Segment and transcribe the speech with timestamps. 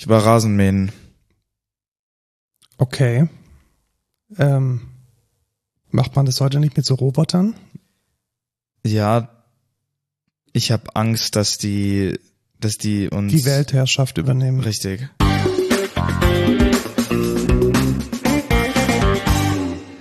[0.00, 0.92] Ich war Rasenmähen.
[2.76, 3.28] Okay.
[4.38, 4.82] Ähm,
[5.90, 7.56] macht man das heute nicht mit so Robotern?
[8.86, 9.28] Ja,
[10.52, 12.16] ich habe Angst, dass die,
[12.60, 14.60] dass die uns Die Weltherrschaft übernehmen.
[14.60, 15.08] richtig.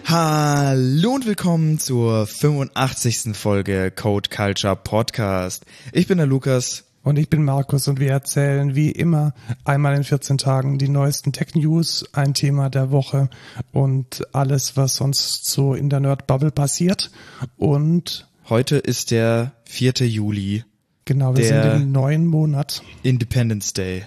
[0.06, 3.36] Hallo und willkommen zur 85.
[3.36, 5.66] Folge Code Culture Podcast.
[5.92, 6.87] Ich bin der Lukas.
[7.08, 9.34] Und ich bin Markus und wir erzählen wie immer
[9.64, 13.30] einmal in 14 Tagen die neuesten Tech News, ein Thema der Woche
[13.72, 17.10] und alles, was sonst so in der Nerd Bubble passiert.
[17.56, 19.94] Und Heute ist der 4.
[20.06, 20.66] Juli,
[21.06, 22.84] genau, wir Der- sind im neuen Monat.
[23.04, 24.04] Independence Day,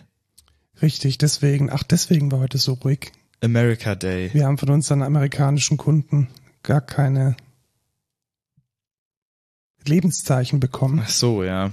[0.82, 3.12] Richtig, deswegen, ach, deswegen war heute so ruhig.
[3.42, 4.28] America Day.
[4.34, 6.28] Wir haben von unseren amerikanischen Kunden
[6.62, 7.34] gar keine
[9.86, 11.00] Lebenszeichen bekommen.
[11.02, 11.72] Ach so, ja.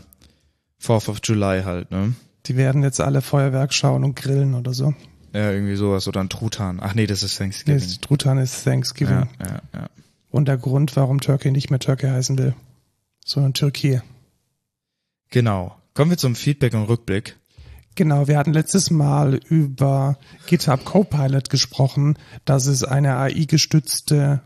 [0.82, 2.14] 4th of July halt, ne?
[2.46, 4.94] Die werden jetzt alle Feuerwerk schauen und grillen oder so.
[5.34, 6.80] Ja, irgendwie sowas oder ein Truthahn.
[6.82, 7.80] Ach nee, das ist Nee, Thanksgiving.
[7.80, 9.28] das Truthahn ist Thanksgiving.
[9.40, 9.90] Ja, ja, ja.
[10.32, 12.54] Und der Grund, warum Turkey nicht mehr Turkey heißen will,
[13.26, 14.02] sondern Türkei.
[15.30, 15.76] Genau.
[15.94, 17.38] Kommen wir zum Feedback und Rückblick.
[17.96, 22.18] Genau, wir hatten letztes Mal über GitHub Copilot gesprochen.
[22.46, 24.42] Das ist eine AI-gestützte,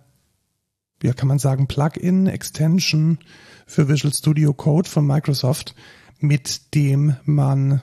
[1.02, 3.20] wie kann man sagen, Plugin, Extension
[3.68, 5.76] für Visual Studio Code von Microsoft,
[6.22, 7.82] mit dem man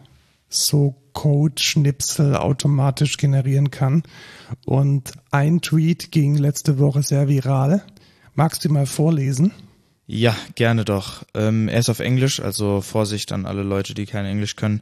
[0.48, 4.02] so Code-Schnipsel automatisch generieren kann.
[4.64, 7.82] Und ein Tweet ging letzte Woche sehr viral.
[8.34, 9.52] Magst du mal vorlesen?
[10.06, 11.24] Ja, gerne doch.
[11.34, 14.80] Ähm, er ist auf Englisch, also Vorsicht an alle Leute, die kein Englisch können.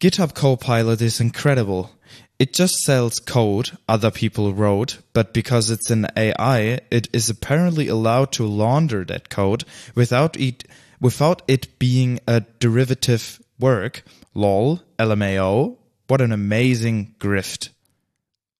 [0.00, 1.90] GitHub Copilot is incredible.
[2.38, 7.88] It just sells code other people wrote, but because it's an AI, it is apparently
[7.88, 10.64] allowed to launder that code without it,
[11.04, 14.04] without it being a derivative work.
[14.32, 15.76] Lol, LMAO.
[16.08, 17.72] What an amazing grift.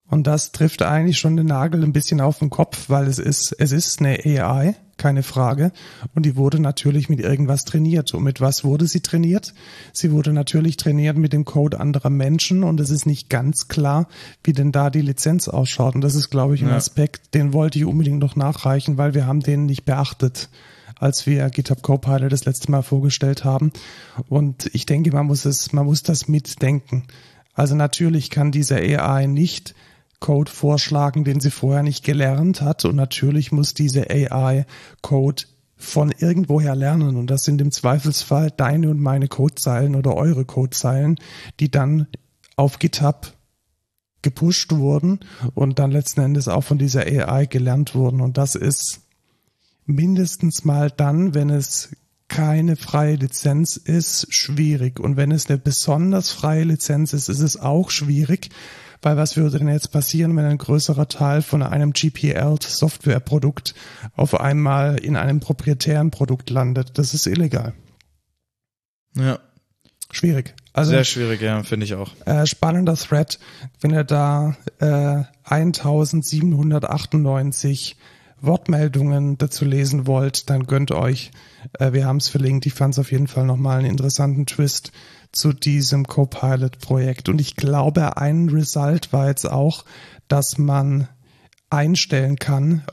[0.06, 3.56] Und das trifft eigentlich schon den Nagel ein bisschen auf den Kopf, weil es ist,
[3.58, 5.72] es ist eine AI, keine Frage.
[6.14, 8.12] Und die wurde natürlich mit irgendwas trainiert.
[8.12, 9.54] Und mit was wurde sie trainiert?
[9.92, 14.06] Sie wurde natürlich trainiert mit dem Code anderer Menschen und es ist nicht ganz klar,
[14.44, 15.94] wie denn da die Lizenz ausschaut.
[15.94, 16.76] Und das ist, glaube ich, ein Ja.
[16.76, 20.50] Aspekt, den wollte ich unbedingt noch nachreichen, weil wir haben den nicht beachtet
[20.98, 23.72] als wir GitHub Copilot das letzte Mal vorgestellt haben.
[24.28, 27.04] Und ich denke, man muss es, man muss das mitdenken.
[27.54, 29.74] Also natürlich kann diese AI nicht
[30.20, 32.84] Code vorschlagen, den sie vorher nicht gelernt hat.
[32.84, 34.66] Und natürlich muss diese AI
[35.02, 35.44] Code
[35.76, 37.16] von irgendwoher lernen.
[37.16, 41.16] Und das sind im Zweifelsfall deine und meine Codezeilen oder eure Codezeilen,
[41.60, 42.06] die dann
[42.56, 43.34] auf GitHub
[44.22, 45.20] gepusht wurden
[45.54, 48.20] und dann letzten Endes auch von dieser AI gelernt wurden.
[48.20, 49.02] Und das ist
[49.86, 51.90] mindestens mal dann, wenn es
[52.28, 54.98] keine freie Lizenz ist, schwierig.
[54.98, 58.48] Und wenn es eine besonders freie Lizenz ist, ist es auch schwierig,
[59.02, 63.74] weil was würde denn jetzt passieren, wenn ein größerer Teil von einem GPL-Softwareprodukt
[64.16, 66.98] auf einmal in einem proprietären Produkt landet?
[66.98, 67.74] Das ist illegal.
[69.16, 69.38] Ja,
[70.14, 70.54] Schwierig.
[70.72, 72.12] Also sehr schwierig, ja, finde ich auch.
[72.24, 73.40] äh, spannender Thread,
[73.80, 77.96] wenn ihr da äh, 1798
[78.46, 81.30] Wortmeldungen dazu lesen wollt, dann gönnt euch.
[81.78, 82.66] Äh, wir haben es verlinkt.
[82.66, 84.92] Ich fand es auf jeden Fall nochmal einen interessanten Twist
[85.32, 87.28] zu diesem Copilot-Projekt.
[87.28, 89.84] Und ich glaube, ein Result war jetzt auch,
[90.28, 91.08] dass man
[91.70, 92.84] einstellen kann,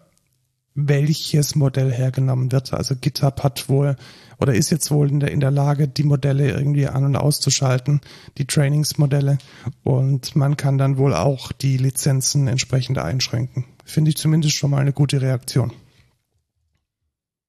[0.74, 2.74] welches Modell hergenommen wird.
[2.74, 3.96] Also GitHub hat wohl
[4.40, 8.02] oder ist jetzt wohl in der, in der Lage, die Modelle irgendwie an- und auszuschalten,
[8.38, 9.38] die Trainingsmodelle.
[9.84, 13.66] Und man kann dann wohl auch die Lizenzen entsprechend einschränken.
[13.92, 15.74] Finde ich zumindest schon mal eine gute Reaktion.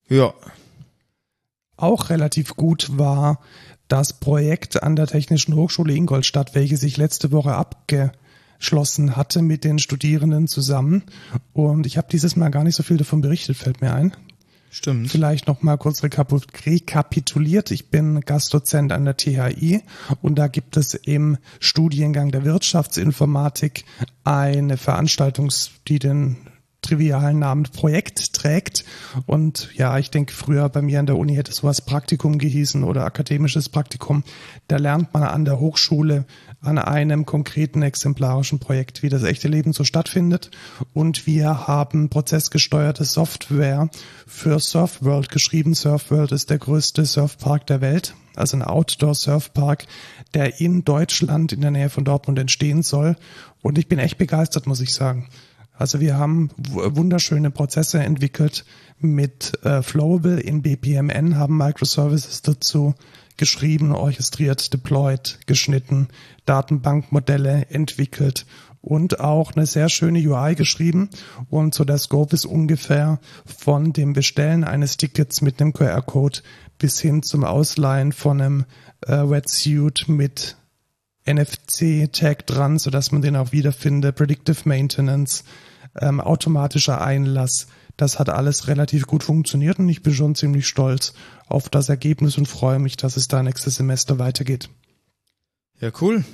[0.09, 0.35] Ja,
[1.77, 3.39] Auch relativ gut war
[3.87, 9.79] das Projekt an der Technischen Hochschule Ingolstadt, welches sich letzte Woche abgeschlossen hatte mit den
[9.79, 11.05] Studierenden zusammen.
[11.53, 14.13] Und ich habe dieses Mal gar nicht so viel davon berichtet, fällt mir ein.
[14.73, 15.11] Stimmt.
[15.11, 17.71] Vielleicht noch mal kurz rekapituliert.
[17.71, 19.83] Ich bin Gastdozent an der THI
[20.21, 23.85] und da gibt es im Studiengang der Wirtschaftsinformatik
[24.25, 25.53] eine Veranstaltung,
[25.87, 26.37] die den
[26.83, 28.85] trivialen Namen Projekt trägt.
[29.27, 33.05] Und ja, ich denke, früher bei mir an der Uni hätte sowas Praktikum gehießen oder
[33.05, 34.25] akademisches Praktikum.
[34.69, 36.27] Da lernt man an der Hochschule
[36.61, 40.51] an einem konkreten exemplarischen Projekt, wie das echte Leben so stattfindet.
[40.93, 43.89] Und wir haben prozessgesteuerte Software
[44.27, 45.75] für Surfworld geschrieben.
[45.75, 49.87] Surfworld ist der größte Surfpark der Welt, also ein Outdoor-Surfpark,
[50.35, 53.17] der in Deutschland in der Nähe von Dortmund entstehen soll.
[53.61, 55.29] Und ich bin echt begeistert, muss ich sagen.
[55.73, 58.65] Also wir haben wunderschöne Prozesse entwickelt
[58.99, 62.95] mit äh, Flowable in BPMN, haben Microservices dazu
[63.37, 66.09] geschrieben, orchestriert, deployed, geschnitten,
[66.45, 68.47] Datenbankmodelle entwickelt
[68.83, 71.09] und auch eine sehr schöne UI geschrieben.
[71.49, 76.41] Und so der Scope ist ungefähr von dem Bestellen eines Tickets mit einem QR-Code
[76.79, 78.65] bis hin zum Ausleihen von einem
[79.07, 80.57] äh, Wetsuit mit
[81.27, 85.45] NFC-Tag dran, sodass man den auch wiederfindet, Predictive Maintenance,
[86.01, 87.69] ähm, automatischer Einlass.
[87.97, 91.15] Das hat alles relativ gut funktioniert und ich bin schon ziemlich stolz
[91.47, 94.71] auf das Ergebnis und freue mich, dass es da nächstes Semester weitergeht.
[95.81, 96.25] Ja, cool.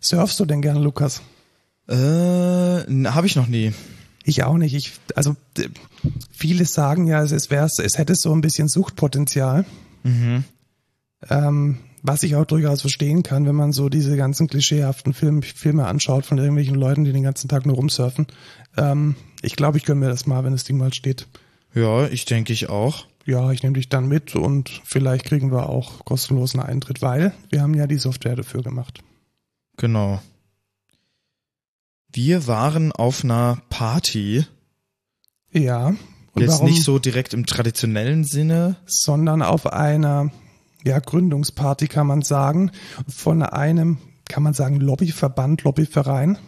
[0.00, 1.22] Surfst du denn gern, Lukas?
[1.88, 3.72] Äh, habe ich noch nie.
[4.24, 4.74] Ich auch nicht.
[4.74, 5.36] Ich, also
[6.30, 9.64] viele sagen ja, es, wäre, es hätte so ein bisschen Suchtpotenzial.
[10.02, 10.44] Mhm.
[11.28, 15.86] Ähm, was ich auch durchaus verstehen kann, wenn man so diese ganzen klischeehaften Film, Filme
[15.86, 18.26] anschaut von irgendwelchen Leuten, die den ganzen Tag nur rumsurfen.
[18.76, 21.26] Ähm, ich glaube, ich gönne mir das mal, wenn das Ding mal steht.
[21.74, 23.06] Ja, ich denke ich auch.
[23.24, 27.60] Ja, ich nehme dich dann mit und vielleicht kriegen wir auch kostenlosen Eintritt, weil wir
[27.60, 29.00] haben ja die Software dafür gemacht.
[29.76, 30.22] Genau.
[32.12, 34.46] Wir waren auf einer Party.
[35.50, 35.88] Ja.
[35.88, 38.76] Und Jetzt nicht so direkt im traditionellen Sinne.
[38.86, 40.30] Sondern auf einer
[40.86, 42.70] ja, Gründungsparty kann man sagen,
[43.08, 43.98] von einem,
[44.28, 46.38] kann man sagen, Lobbyverband, Lobbyverein.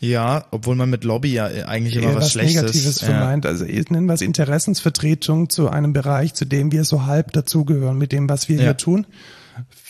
[0.00, 3.06] Ja, obwohl man mit Lobby ja eigentlich immer was, was Schlechtes Negatives ja.
[3.06, 3.46] vermeint.
[3.46, 8.10] Also nennen wir es Interessensvertretung zu einem Bereich, zu dem wir so halb dazugehören, mit
[8.10, 8.62] dem, was wir ja.
[8.62, 9.06] hier tun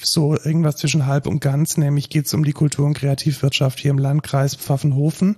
[0.03, 3.93] so irgendwas zwischen halb und ganz, nämlich geht es um die Kultur- und Kreativwirtschaft hier
[3.93, 5.37] im Landkreis Pfaffenhofen.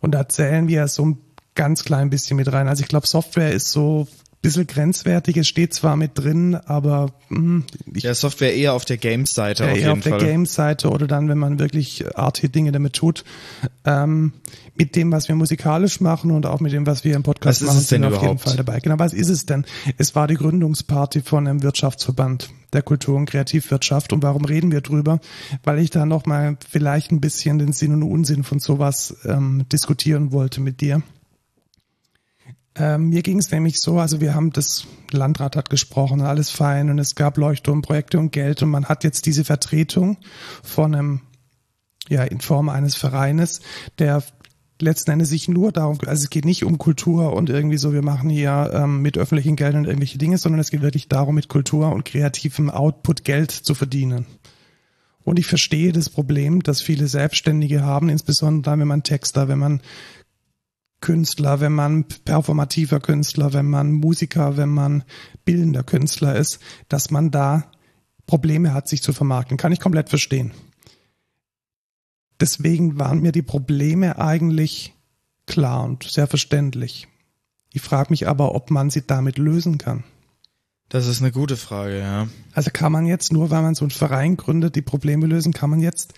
[0.00, 1.18] Und da zählen wir so ein
[1.54, 2.68] ganz klein bisschen mit rein.
[2.68, 4.06] Also ich glaube, Software ist so
[4.46, 5.36] bisschen grenzwertig.
[5.36, 7.64] Es steht zwar mit drin, aber mh, hm,
[7.94, 11.28] ich, ja, Software eher auf der Games-Seite ja, auf eher auf der Games-Seite oder dann,
[11.28, 13.24] wenn man wirklich artige Dinge damit tut.
[13.84, 14.32] Ähm,
[14.76, 17.68] mit dem, was wir musikalisch machen und auch mit dem, was wir im Podcast was
[17.68, 18.80] machen, sind wir auf jeden Fall dabei.
[18.80, 19.64] Genau, was ist es denn?
[19.96, 24.12] Es war die Gründungsparty von einem Wirtschaftsverband der Kultur- und Kreativwirtschaft.
[24.12, 25.20] Und warum reden wir drüber?
[25.64, 30.32] Weil ich da nochmal vielleicht ein bisschen den Sinn und Unsinn von sowas ähm, diskutieren
[30.32, 31.02] wollte mit dir.
[32.78, 36.90] Ähm, mir ging es nämlich so, also wir haben das Landrat hat gesprochen, alles fein
[36.90, 40.18] und es gab Leuchtturmprojekte und Geld und man hat jetzt diese Vertretung
[40.62, 41.20] von einem,
[42.08, 43.62] ja, in Form eines Vereines,
[43.98, 44.22] der
[44.78, 48.02] letzten Endes sich nur darum, also es geht nicht um Kultur und irgendwie so, wir
[48.02, 51.92] machen hier ähm, mit öffentlichen Geldern irgendwelche Dinge, sondern es geht wirklich darum, mit Kultur
[51.92, 54.26] und kreativem Output Geld zu verdienen.
[55.24, 59.58] Und ich verstehe das Problem, das viele Selbstständige haben, insbesondere dann, wenn man Texter, wenn
[59.58, 59.80] man
[61.00, 65.04] Künstler, wenn man performativer Künstler, wenn man Musiker, wenn man
[65.44, 66.58] bildender Künstler ist,
[66.88, 67.70] dass man da
[68.26, 69.56] Probleme hat, sich zu vermarkten.
[69.56, 70.52] Kann ich komplett verstehen.
[72.40, 74.94] Deswegen waren mir die Probleme eigentlich
[75.46, 77.08] klar und sehr verständlich.
[77.72, 80.04] Ich frage mich aber, ob man sie damit lösen kann.
[80.88, 82.28] Das ist eine gute Frage, ja.
[82.52, 85.70] Also kann man jetzt nur, weil man so einen Verein gründet, die Probleme lösen, kann
[85.70, 86.14] man jetzt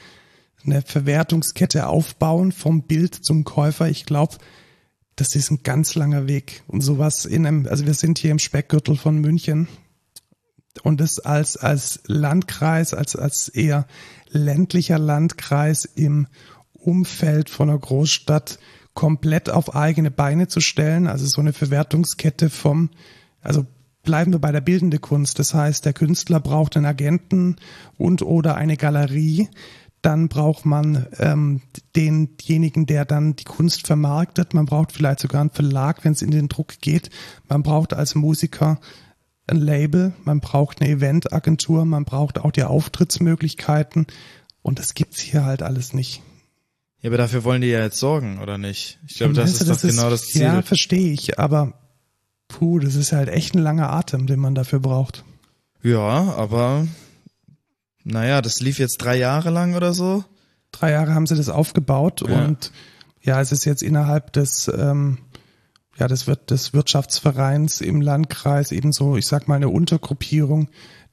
[0.64, 3.88] eine Verwertungskette aufbauen vom Bild zum Käufer.
[3.88, 4.36] Ich glaube,
[5.18, 6.62] das ist ein ganz langer Weg.
[6.68, 9.66] Und sowas in einem, also wir sind hier im Speckgürtel von München
[10.84, 13.86] und das als, als Landkreis, als, als eher
[14.28, 16.28] ländlicher Landkreis im
[16.72, 18.60] Umfeld von einer Großstadt
[18.94, 21.08] komplett auf eigene Beine zu stellen.
[21.08, 22.90] Also so eine Verwertungskette vom,
[23.40, 23.66] also
[24.04, 25.40] bleiben wir bei der bildende Kunst.
[25.40, 27.56] Das heißt, der Künstler braucht einen Agenten
[27.96, 29.48] und oder eine Galerie,
[30.02, 31.62] dann braucht man ähm,
[31.96, 34.54] denjenigen, der dann die Kunst vermarktet.
[34.54, 37.10] Man braucht vielleicht sogar einen Verlag, wenn es in den Druck geht.
[37.48, 38.80] Man braucht als Musiker
[39.48, 44.06] ein Label, man braucht eine Eventagentur, man braucht auch die Auftrittsmöglichkeiten
[44.62, 46.22] und das gibt's hier halt alles nicht.
[47.00, 48.98] Ja, aber dafür wollen die ja jetzt sorgen, oder nicht?
[49.06, 50.42] Ich glaube, das ist das doch ist, genau das Ziel.
[50.42, 51.74] Ja, verstehe ich, aber
[52.48, 55.24] puh, das ist halt echt ein langer Atem, den man dafür braucht.
[55.82, 56.86] Ja, aber
[58.10, 60.24] naja, das lief jetzt drei Jahre lang oder so.
[60.72, 62.44] Drei Jahre haben sie das aufgebaut ja.
[62.44, 62.72] und
[63.20, 65.18] ja, es ist jetzt innerhalb des, ähm,
[65.98, 70.70] ja, das wird des Wirtschaftsvereins im Landkreis ebenso, ich sag mal, eine Untergruppierung,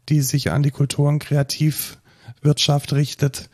[0.08, 3.50] die sich an die Kultur- und Kreativwirtschaft richtet.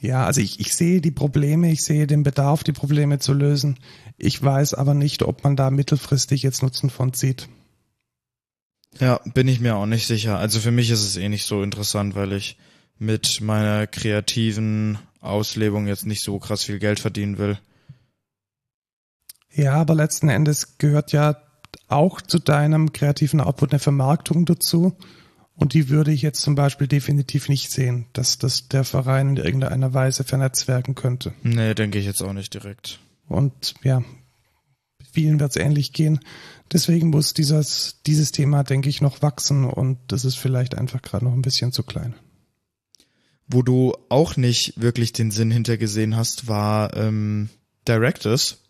[0.00, 3.78] Ja, also ich, ich sehe die Probleme, ich sehe den Bedarf, die Probleme zu lösen.
[4.16, 7.48] Ich weiß aber nicht, ob man da mittelfristig jetzt Nutzen von zieht.
[8.98, 10.38] Ja, bin ich mir auch nicht sicher.
[10.38, 12.56] Also für mich ist es eh nicht so interessant, weil ich
[12.98, 17.58] mit meiner kreativen Auslebung jetzt nicht so krass viel Geld verdienen will.
[19.52, 21.36] Ja, aber letzten Endes gehört ja
[21.88, 24.96] auch zu deinem kreativen Output eine Vermarktung dazu.
[25.54, 29.44] Und die würde ich jetzt zum Beispiel definitiv nicht sehen, dass das der Verein in
[29.44, 31.32] irgendeiner Weise vernetzwerken könnte.
[31.42, 33.00] Nee, denke ich jetzt auch nicht direkt.
[33.26, 34.02] Und ja,
[35.18, 36.20] vielen wird es ähnlich gehen.
[36.72, 41.24] Deswegen muss dieses, dieses Thema, denke ich, noch wachsen und das ist vielleicht einfach gerade
[41.24, 42.14] noch ein bisschen zu klein.
[43.48, 47.48] Wo du auch nicht wirklich den Sinn hintergesehen hast, war ähm,
[47.88, 48.62] Directors.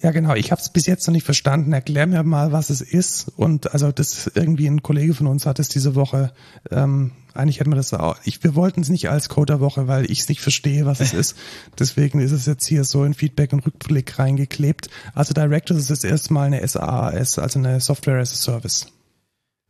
[0.00, 0.34] Ja, genau.
[0.34, 1.72] Ich habe es bis jetzt noch nicht verstanden.
[1.72, 3.28] Erklär mir mal, was es ist.
[3.36, 6.32] Und also das irgendwie ein Kollege von uns hat es diese Woche.
[6.70, 8.16] Ähm, eigentlich hätten wir das auch.
[8.24, 11.36] Ich, wir wollten es nicht als Coderwoche, weil ich es nicht verstehe, was es ist.
[11.78, 14.90] Deswegen ist es jetzt hier so in Feedback und Rückblick reingeklebt.
[15.14, 18.86] Also Directors ist jetzt erstmal eine SaaS, also eine Software as a Service.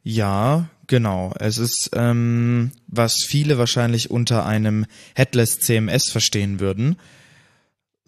[0.03, 1.33] Ja, genau.
[1.39, 6.97] Es ist, ähm, was viele wahrscheinlich unter einem Headless CMS verstehen würden.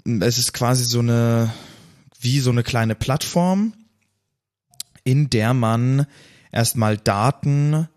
[0.05, 1.51] Es ist quasi so eine,
[2.26, 3.73] wie so eine kleine Plattform,
[5.04, 6.06] in der man
[6.50, 7.88] erstmal Daten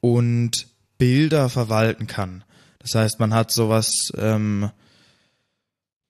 [0.00, 0.66] und
[0.96, 2.42] Bilder verwalten kann.
[2.78, 4.70] Das heißt, man hat sowas, ähm,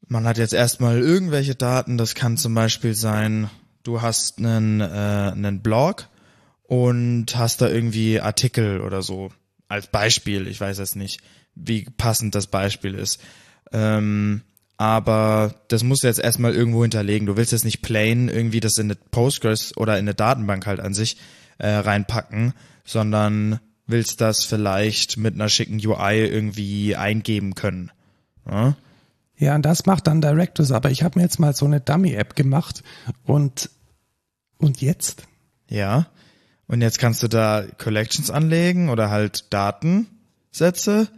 [0.07, 3.51] man hat jetzt erstmal irgendwelche Daten, das kann zum Beispiel sein,
[3.83, 6.09] du hast einen, äh, einen Blog
[6.63, 9.33] und hast da irgendwie Artikel oder so
[9.67, 10.47] als Beispiel.
[10.47, 11.21] Ich weiß jetzt nicht,
[11.57, 13.21] wie passend das Beispiel ist.
[13.73, 14.43] Ähm,
[14.79, 17.27] aber das musst du jetzt erstmal irgendwo hinterlegen.
[17.27, 20.81] Du willst jetzt nicht plain irgendwie das in eine Postgres oder in eine Datenbank halt
[20.81, 21.17] an sich
[21.59, 22.53] äh, reinpacken,
[22.85, 27.91] sondern willst das vielleicht mit einer schicken UI irgendwie eingeben können.
[28.49, 28.77] Ja?
[29.39, 32.37] Ja, und das macht dann Directors, aber ich habe mir jetzt mal so eine Dummy-App
[32.37, 32.83] gemacht
[33.25, 33.71] und
[34.59, 35.27] und jetzt?
[35.69, 36.07] Ja.
[36.67, 41.09] Und jetzt kannst du da Collections anlegen oder halt Datensätze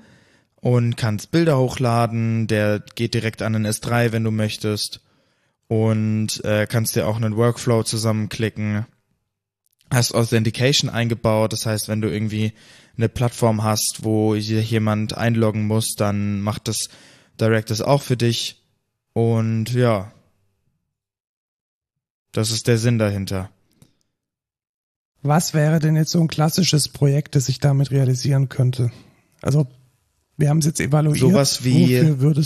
[0.60, 2.46] und kannst Bilder hochladen.
[2.46, 5.00] Der geht direkt an den S3, wenn du möchtest.
[5.68, 8.86] Und äh, kannst dir auch einen Workflow zusammenklicken.
[9.90, 11.52] Hast Authentication eingebaut.
[11.52, 12.52] Das heißt, wenn du irgendwie
[12.96, 16.88] eine Plattform hast, wo jemand einloggen muss, dann macht das
[17.40, 18.62] Directors auch für dich.
[19.12, 20.12] Und ja,
[22.32, 23.50] das ist der Sinn dahinter.
[25.22, 28.92] Was wäre denn jetzt so ein klassisches Projekt, das ich damit realisieren könnte?
[29.42, 29.66] Also,
[30.38, 31.18] wir haben es jetzt evaluiert.
[31.18, 32.00] Sowas wie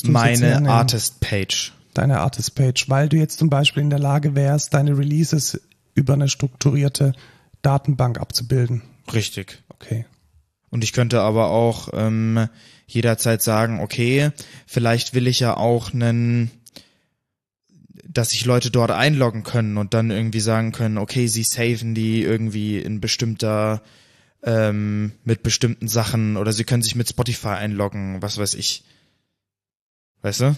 [0.08, 0.68] meine?
[0.68, 1.72] Artist-Page.
[1.94, 5.60] Deine Artist-Page, weil du jetzt zum Beispiel in der Lage wärst, deine Releases
[5.94, 7.12] über eine strukturierte
[7.60, 8.82] Datenbank abzubilden.
[9.12, 9.62] Richtig.
[9.68, 10.06] Okay.
[10.70, 12.48] Und ich könnte aber auch ähm,
[12.86, 14.30] jederzeit sagen, okay,
[14.66, 16.50] vielleicht will ich ja auch einen,
[18.08, 22.22] dass sich Leute dort einloggen können und dann irgendwie sagen können, okay, sie saven die
[22.22, 23.82] irgendwie in bestimmter,
[24.42, 28.84] ähm, mit bestimmten Sachen oder sie können sich mit Spotify einloggen, was weiß ich.
[30.22, 30.56] Weißt du?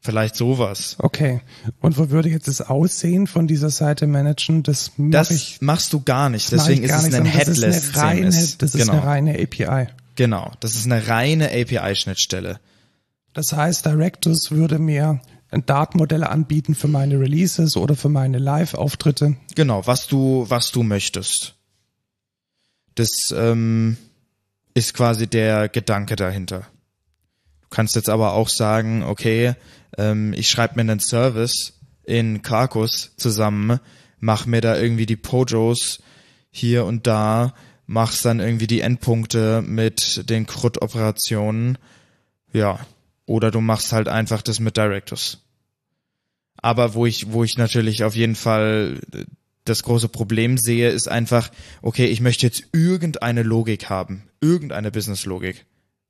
[0.00, 0.96] Vielleicht sowas.
[0.98, 1.40] Okay.
[1.80, 4.62] Und wo würde jetzt das Aussehen von dieser Seite managen?
[4.62, 5.62] Das mache Das ich.
[5.62, 6.52] machst du gar nicht.
[6.52, 8.58] Deswegen ich ist gar es ein Headless Das ist eine reine, CMS.
[8.58, 8.92] das ist genau.
[8.92, 9.86] eine reine API.
[10.16, 10.52] Genau.
[10.60, 12.60] Das ist eine reine API-Schnittstelle.
[13.32, 19.36] Das heißt, Directus würde mir ein Datenmodell anbieten für meine Releases oder für meine Live-Auftritte.
[19.54, 21.54] Genau, was du, was du möchtest.
[22.94, 23.96] Das ähm,
[24.74, 26.66] ist quasi der Gedanke dahinter.
[27.62, 29.54] Du kannst jetzt aber auch sagen, okay,
[29.98, 33.80] ähm, ich schreibe mir einen Service in Quarkus zusammen,
[34.18, 36.02] mach mir da irgendwie die Pojos
[36.50, 37.54] hier und da,
[37.86, 41.78] mach's dann irgendwie die Endpunkte mit den CRUD-Operationen.
[42.52, 42.80] Ja.
[43.26, 45.40] Oder du machst halt einfach das mit Directus.
[46.56, 49.00] Aber wo ich, wo ich natürlich auf jeden Fall
[49.64, 51.50] das große Problem sehe, ist einfach,
[51.82, 55.64] okay, ich möchte jetzt irgendeine Logik haben, irgendeine Business-Logik.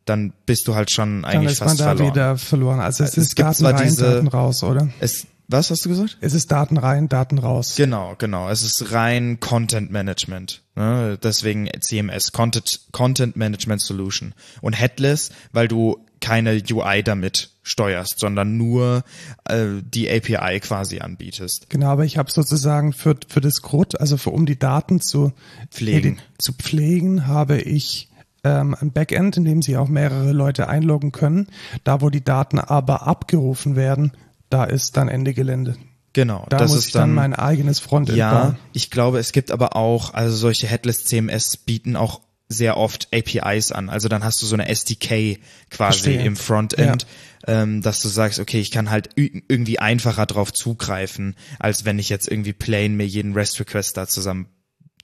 [0.04, 2.10] Dann bist du halt schon Dann eigentlich ist man fast da verloren.
[2.12, 2.80] wieder verloren.
[2.80, 4.88] Also es, Es ist Daten rein, diese- Daten raus, oder?
[5.00, 6.18] Es, was hast du gesagt?
[6.20, 7.74] Es ist Daten rein, Daten raus.
[7.76, 8.50] Genau, genau.
[8.50, 10.62] Es ist rein Content Management.
[10.74, 11.18] Ne?
[11.22, 14.34] Deswegen CMS, Content, Content Management Solution.
[14.60, 19.04] Und Headless, weil du keine UI damit steuerst, sondern nur
[19.48, 21.66] äh, die API quasi anbietest.
[21.68, 25.32] Genau, aber ich habe sozusagen für, für das CRUD, also für um die Daten zu
[25.70, 26.18] Pflegen.
[26.38, 28.08] zu pflegen, habe ich
[28.42, 31.48] ähm, ein Backend, in dem sich auch mehrere Leute einloggen können.
[31.84, 34.12] Da, wo die Daten aber abgerufen werden,
[34.50, 35.76] da ist dann Ende Gelände.
[36.14, 38.56] Genau, Da das muss ist ich dann, dann mein eigenes Frontend Ja, bauen.
[38.72, 43.72] ich glaube, es gibt aber auch, also solche Headless CMS bieten auch sehr oft APIs
[43.72, 43.88] an.
[43.88, 45.38] Also dann hast du so eine SDK
[45.70, 46.24] quasi Verstehe.
[46.24, 47.06] im Frontend,
[47.46, 52.08] ähm, dass du sagst, okay, ich kann halt irgendwie einfacher drauf zugreifen, als wenn ich
[52.08, 54.48] jetzt irgendwie plain mir jeden REST-Request da zusammen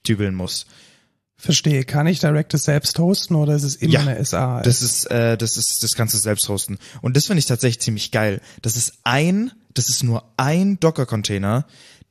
[0.07, 0.65] dübeln muss.
[1.37, 1.85] Verstehe.
[1.85, 4.63] Kann ich Directus selbst hosten oder ist es immer Ja, eine SaaS?
[4.63, 6.77] Das ist, äh, das ist, das kannst du selbst hosten.
[7.01, 8.41] Und das finde ich tatsächlich ziemlich geil.
[8.61, 11.65] Das ist ein, das ist nur ein Docker-Container,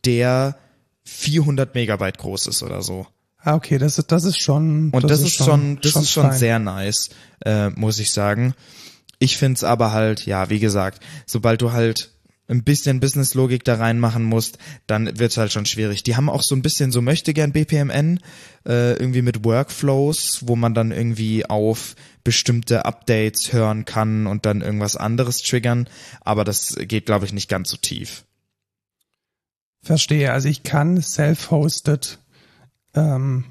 [0.04, 0.58] der
[1.04, 3.06] 400 Megabyte groß ist oder so.
[3.42, 4.90] Ah, okay, das ist, das ist schon.
[4.90, 6.38] Und das, ist schon, das ist schon fein.
[6.38, 7.10] sehr nice,
[7.44, 8.54] äh, muss ich sagen.
[9.18, 12.10] Ich find's aber halt, ja, wie gesagt, sobald du halt
[12.50, 16.02] ein bisschen Businesslogik da reinmachen musst, dann wird's halt schon schwierig.
[16.02, 18.18] Die haben auch so ein bisschen so möchte gern BPMN,
[18.66, 21.94] äh, irgendwie mit Workflows, wo man dann irgendwie auf
[22.24, 25.88] bestimmte Updates hören kann und dann irgendwas anderes triggern,
[26.22, 28.24] aber das geht, glaube ich, nicht ganz so tief.
[29.82, 30.32] Verstehe.
[30.32, 32.18] Also ich kann self-hosted
[32.94, 33.44] ähm,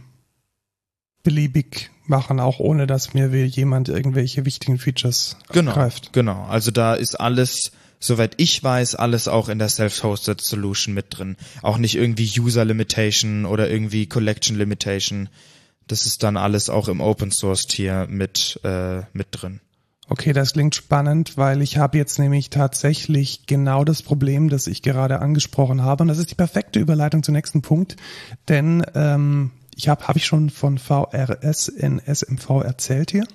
[1.23, 6.13] beliebig machen, auch ohne dass mir jemand irgendwelche wichtigen Features genau, greift.
[6.13, 11.07] Genau, also da ist alles soweit ich weiß, alles auch in der Self-Hosted Solution mit
[11.09, 11.35] drin.
[11.61, 15.29] Auch nicht irgendwie User Limitation oder irgendwie Collection Limitation.
[15.87, 19.59] Das ist dann alles auch im Open Source Tier mit, äh, mit drin.
[20.11, 24.81] Okay, das klingt spannend, weil ich habe jetzt nämlich tatsächlich genau das Problem, das ich
[24.81, 26.01] gerade angesprochen habe.
[26.01, 27.95] Und das ist die perfekte Überleitung zum nächsten Punkt.
[28.47, 33.27] Denn ähm, ich habe, habe ich schon von VRS in SMV erzählt hier?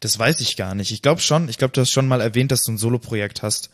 [0.00, 0.92] Das weiß ich gar nicht.
[0.92, 1.48] Ich glaube schon.
[1.48, 3.70] Ich glaube, du hast schon mal erwähnt, dass du ein Solo-Projekt hast.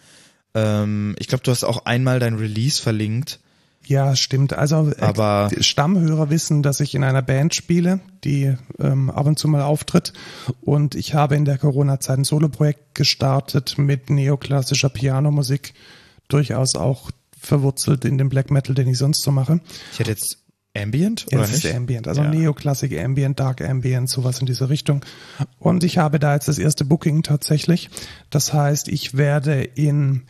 [0.54, 3.40] Ähm, ich glaube, du hast auch einmal dein Release verlinkt.
[3.86, 4.52] Ja, stimmt.
[4.52, 9.38] Also äh, Aber Stammhörer wissen, dass ich in einer Band spiele, die ähm, ab und
[9.38, 10.12] zu mal auftritt.
[10.62, 15.74] Und ich habe in der Corona-Zeit ein Soloprojekt gestartet mit neoklassischer Pianomusik,
[16.28, 19.60] durchaus auch verwurzelt in dem Black Metal, den ich sonst so mache.
[19.92, 20.38] Ich hätte jetzt
[20.76, 21.64] Ambient ja, oder das nicht?
[21.66, 22.30] ist Ambient, also Ja.
[22.30, 25.04] Neoklassik Ambient, Dark Ambient, sowas in dieser Richtung.
[25.60, 27.90] Und ich habe da jetzt das erste Booking tatsächlich.
[28.30, 30.22] Das heißt, ich werde in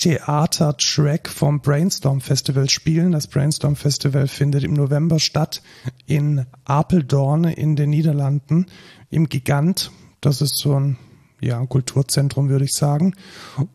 [0.00, 3.12] Theatertrack vom Brainstorm Festival spielen.
[3.12, 5.62] Das Brainstorm Festival findet im November statt
[6.06, 8.66] in Apeldoorn in den Niederlanden
[9.10, 9.90] im Gigant.
[10.20, 10.98] Das ist so ein
[11.40, 13.14] ja, Kulturzentrum, würde ich sagen.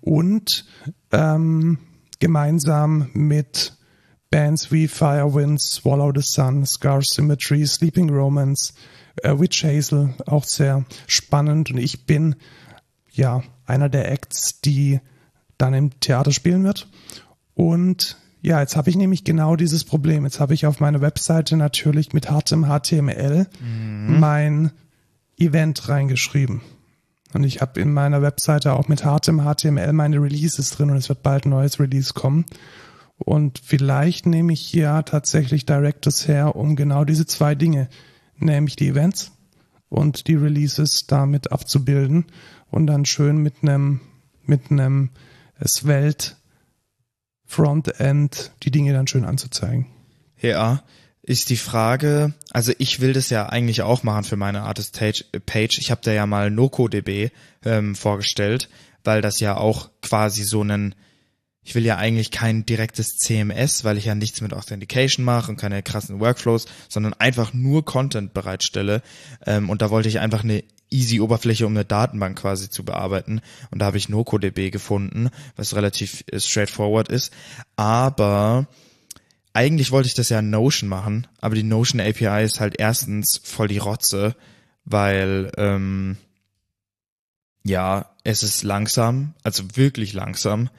[0.01, 0.65] Und
[1.11, 1.77] ähm,
[2.19, 3.77] gemeinsam mit
[4.29, 8.73] Bands wie Firewind, Swallow the Sun, Scar Symmetry, Sleeping Romance,
[9.23, 11.71] äh, Witch Hazel, auch sehr spannend.
[11.71, 12.35] Und ich bin
[13.11, 14.99] ja einer der Acts, die
[15.61, 16.87] dann im Theater spielen wird.
[17.53, 20.23] Und ja, jetzt habe ich nämlich genau dieses Problem.
[20.23, 23.47] Jetzt habe ich auf meiner Webseite natürlich mit hartem HTML
[24.19, 24.71] mein
[25.37, 26.61] Event reingeschrieben.
[27.33, 31.07] Und ich habe in meiner Webseite auch mit hartem HTML meine Releases drin und es
[31.07, 32.45] wird bald ein neues Release kommen.
[33.17, 37.87] Und vielleicht nehme ich hier tatsächlich Directors her, um genau diese zwei Dinge,
[38.37, 39.31] nämlich die Events
[39.89, 42.25] und die Releases damit abzubilden
[42.71, 44.01] und dann schön mit einem
[44.43, 45.11] mit einem
[45.67, 46.33] Svelte
[47.45, 49.87] Frontend die Dinge dann schön anzuzeigen.
[50.39, 50.83] Ja,
[51.21, 54.99] ist die Frage, also ich will das ja eigentlich auch machen für meine Artist
[55.45, 55.77] Page.
[55.77, 57.29] Ich habe da ja mal NocoDB
[57.65, 58.69] ähm, vorgestellt,
[59.03, 60.95] weil das ja auch quasi so einen,
[61.61, 65.57] ich will ja eigentlich kein direktes CMS, weil ich ja nichts mit Authentication mache und
[65.57, 69.03] keine krassen Workflows, sondern einfach nur Content bereitstelle.
[69.45, 73.41] Ähm, und da wollte ich einfach eine easy Oberfläche, um eine Datenbank quasi zu bearbeiten.
[73.71, 77.33] Und da habe ich NocoDB gefunden, was relativ äh, straightforward ist.
[77.75, 78.67] Aber
[79.53, 83.41] eigentlich wollte ich das ja in Notion machen, aber die Notion API ist halt erstens
[83.43, 84.35] voll die Rotze,
[84.85, 86.17] weil ähm,
[87.63, 90.69] ja, es ist langsam, also wirklich langsam.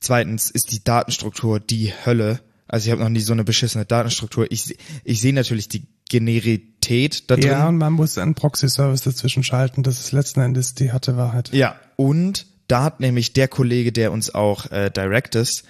[0.00, 2.40] Zweitens ist die Datenstruktur die Hölle.
[2.68, 4.46] Also ich habe noch nie so eine beschissene Datenstruktur.
[4.50, 7.46] Ich, ich sehe natürlich die Generität da drin.
[7.46, 9.82] Ja, und man muss einen Proxy-Service dazwischen schalten.
[9.82, 11.52] Das ist letzten Endes die harte Wahrheit.
[11.52, 15.64] Ja, und da hat nämlich der Kollege, der uns auch äh, Directus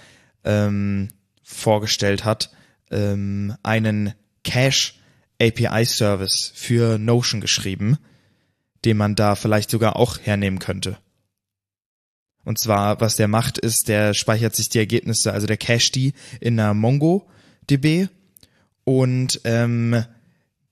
[0.45, 1.09] ähm,
[1.43, 2.51] vorgestellt hat,
[2.91, 4.95] ähm, einen Cache
[5.41, 7.99] API Service für Notion geschrieben,
[8.85, 10.99] den man da vielleicht sogar auch hernehmen könnte.
[12.45, 16.13] Und zwar, was der macht, ist, der speichert sich die Ergebnisse, also der cache die
[16.41, 18.09] in einer MongoDB
[18.85, 20.05] und ähm,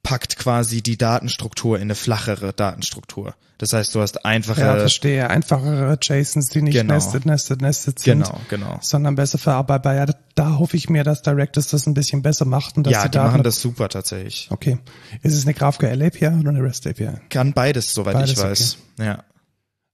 [0.04, 3.34] packt quasi die Datenstruktur in eine flachere Datenstruktur.
[3.58, 5.30] Das heißt, du hast einfache Ja, verstehe.
[5.30, 6.94] Einfachere JSONs, die nicht Genau.
[6.94, 8.24] nested, nested, nested sind.
[8.24, 8.78] Genau, genau.
[8.82, 9.94] Sondern besser verarbeitbar.
[9.94, 13.02] Ja, da, hoffe ich mir, dass Directors das ein bisschen besser macht und dass Ja,
[13.04, 13.30] die die Daten.
[13.32, 14.48] machen das super tatsächlich.
[14.50, 14.78] Okay.
[15.22, 17.10] Ist es eine GraphQL API oder eine REST API?
[17.30, 18.78] Kann beides, soweit Beides, ich weiß.
[18.98, 19.24] Ja,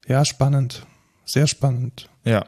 [0.08, 0.84] Ja, spannend.
[1.24, 2.08] Sehr spannend.
[2.24, 2.44] ja.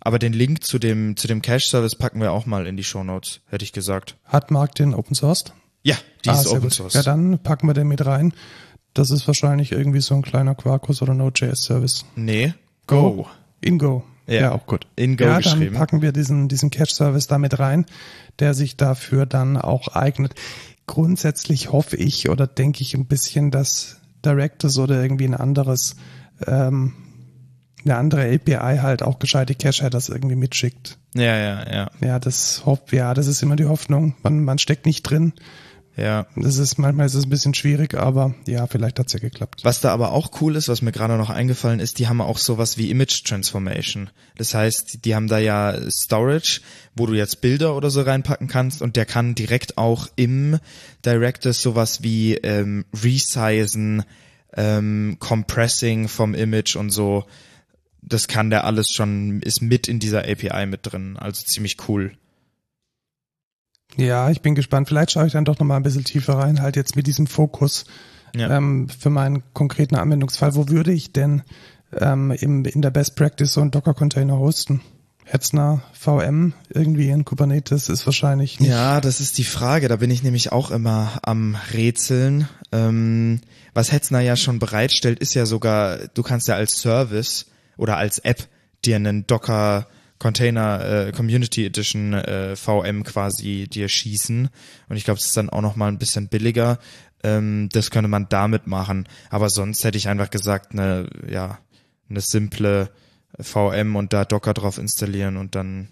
[0.00, 2.84] Aber den Link zu dem zu dem Cache Service packen wir auch mal in die
[2.84, 4.16] Show Notes, hätte ich gesagt.
[4.24, 5.44] Hat Mark den Open Source?
[5.82, 6.72] Ja, die Ah, ist Open gut.
[6.74, 6.94] Source.
[6.94, 8.32] Ja, dann packen wir den mit rein.
[8.94, 12.04] Das ist wahrscheinlich irgendwie so ein kleiner Quarkus oder Node.js Service.
[12.16, 12.54] nee,
[12.86, 13.26] Go.
[13.60, 14.02] In Go.
[14.26, 14.34] Ja.
[14.40, 14.86] Ja, auch gut.
[14.96, 15.66] In Go ja, geschrieben.
[15.66, 17.86] dann packen wir diesen, diesen Cache-Service damit rein,
[18.38, 20.34] der sich dafür dann auch eignet.
[20.86, 25.96] Grundsätzlich hoffe ich oder denke ich ein bisschen, dass Directors oder irgendwie ein anderes,
[26.46, 26.94] ähm,
[27.84, 30.98] eine andere API halt auch gescheite Cache-Headers irgendwie mitschickt.
[31.14, 31.90] Ja, ja, ja.
[32.00, 34.14] Ja, das hoff, ja, das ist immer die Hoffnung.
[34.22, 35.34] Man, man steckt nicht drin.
[35.98, 36.26] Ja.
[36.36, 39.62] Das ist manchmal ist es ein bisschen schwierig, aber ja, vielleicht hat's ja geklappt.
[39.64, 42.38] Was da aber auch cool ist, was mir gerade noch eingefallen ist, die haben auch
[42.38, 44.08] sowas wie Image Transformation.
[44.36, 46.60] Das heißt, die haben da ja Storage,
[46.94, 50.58] wo du jetzt Bilder oder so reinpacken kannst und der kann direkt auch im
[51.04, 54.04] Director sowas wie ähm, Resizen,
[54.54, 57.24] ähm, Compressing vom Image und so.
[58.02, 61.16] Das kann der alles schon, ist mit in dieser API mit drin.
[61.16, 62.12] Also ziemlich cool.
[63.96, 64.88] Ja, ich bin gespannt.
[64.88, 67.84] Vielleicht schaue ich dann doch nochmal ein bisschen tiefer rein, halt jetzt mit diesem Fokus
[68.34, 68.56] Ja.
[68.56, 70.54] ähm, für meinen konkreten Anwendungsfall.
[70.54, 71.42] Wo würde ich denn
[71.98, 74.80] ähm, im, in der Best Practice so einen Docker-Container hosten?
[75.24, 78.70] Hetzner VM irgendwie in Kubernetes ist wahrscheinlich nicht.
[78.70, 79.88] Ja, das ist die Frage.
[79.88, 82.48] Da bin ich nämlich auch immer am Rätseln.
[82.72, 83.40] Ähm,
[83.74, 87.46] was Hetzner ja schon bereitstellt, ist ja sogar, du kannst ja als Service
[87.76, 88.48] oder als App
[88.86, 89.86] dir einen Docker
[90.18, 94.48] Container äh, Community Edition äh, VM quasi dir schießen.
[94.88, 96.78] Und ich glaube, es ist dann auch noch mal ein bisschen billiger.
[97.22, 99.08] Ähm, das könnte man damit machen.
[99.30, 101.58] Aber sonst hätte ich einfach gesagt, eine, ja,
[102.08, 102.90] eine simple
[103.40, 105.88] VM und da Docker drauf installieren und dann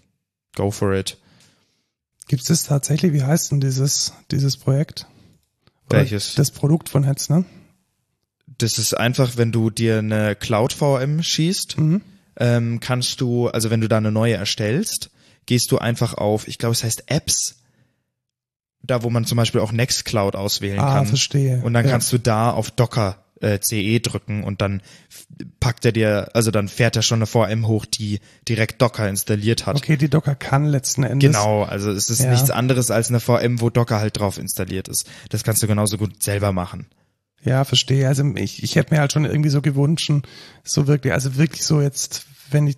[0.55, 1.17] go for it.
[2.27, 3.13] Gibt es das tatsächlich?
[3.13, 5.07] Wie heißt denn dieses, dieses Projekt?
[5.89, 6.35] Oder Welches?
[6.35, 7.45] Das Produkt von Hetzner?
[8.59, 12.01] das ist einfach, wenn du dir eine Cloud VM schießt, Mhm.
[12.39, 15.09] Ähm, kannst du, also wenn du da eine neue erstellst,
[15.45, 17.55] gehst du einfach auf, ich glaube, es heißt Apps,
[18.83, 21.07] da wo man zum Beispiel auch Nextcloud auswählen Ah, kann.
[21.07, 21.61] verstehe.
[21.63, 21.91] Und dann Ja.
[21.91, 24.81] kannst du da auf Docker äh, CE drücken und dann
[25.59, 28.19] packt er dir, also dann fährt er schon eine VM hoch, die
[28.49, 29.75] direkt Docker installiert hat.
[29.75, 31.29] Okay, die Docker kann letzten Endes.
[31.33, 32.31] Genau, also es ist Ja.
[32.31, 35.05] nichts anderes als eine VM, wo Docker halt drauf installiert ist.
[35.29, 36.87] Das kannst du genauso gut selber machen.
[37.43, 38.07] Ja, verstehe.
[38.07, 40.11] Also ich, ich hätte mir halt schon irgendwie so gewünscht,
[40.63, 42.77] so wirklich, also wirklich so jetzt, wenn ich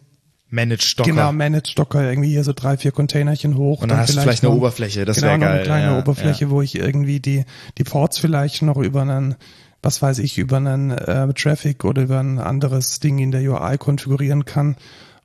[0.51, 1.09] Manage Docker.
[1.11, 3.83] genau manage Docker irgendwie hier so drei, vier Containerchen hoch.
[3.83, 5.53] und dann, hast du vielleicht eine noch- Oberfläche, das genau, wäre geil.
[5.53, 7.45] eine kleine ja, Oberfläche, wo ich irgendwie die,
[7.77, 9.35] die Ports vielleicht noch über einen,
[9.83, 13.77] was weiß ich, über einen äh, Traffic oder über ein anderes Ding in der UI
[13.77, 14.75] konfigurieren kann.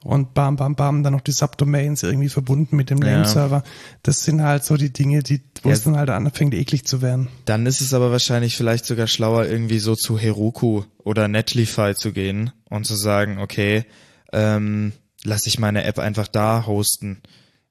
[0.05, 3.12] Und bam, bam, bam, dann noch die Subdomains irgendwie verbunden mit dem Ja.
[3.12, 3.62] Name-Server.
[4.03, 5.75] Das sind halt so die Dinge, die, wo Ja.
[5.75, 7.29] es dann halt anfängt, eklig zu werden.
[7.47, 12.12] Dann ist es aber wahrscheinlich vielleicht sogar schlauer, irgendwie so zu Heroku oder Netlify zu
[12.12, 13.87] gehen und zu sagen, okay,
[14.33, 14.93] ähm,
[15.25, 17.23] lass ich meine App einfach da hosten.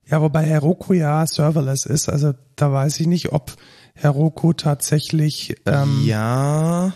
[0.06, 2.10] Ja, wobei Heroku ja serverless ist.
[2.10, 3.54] Also da weiß ich nicht, ob
[3.96, 6.94] Heroku tatsächlich ähm, Ja,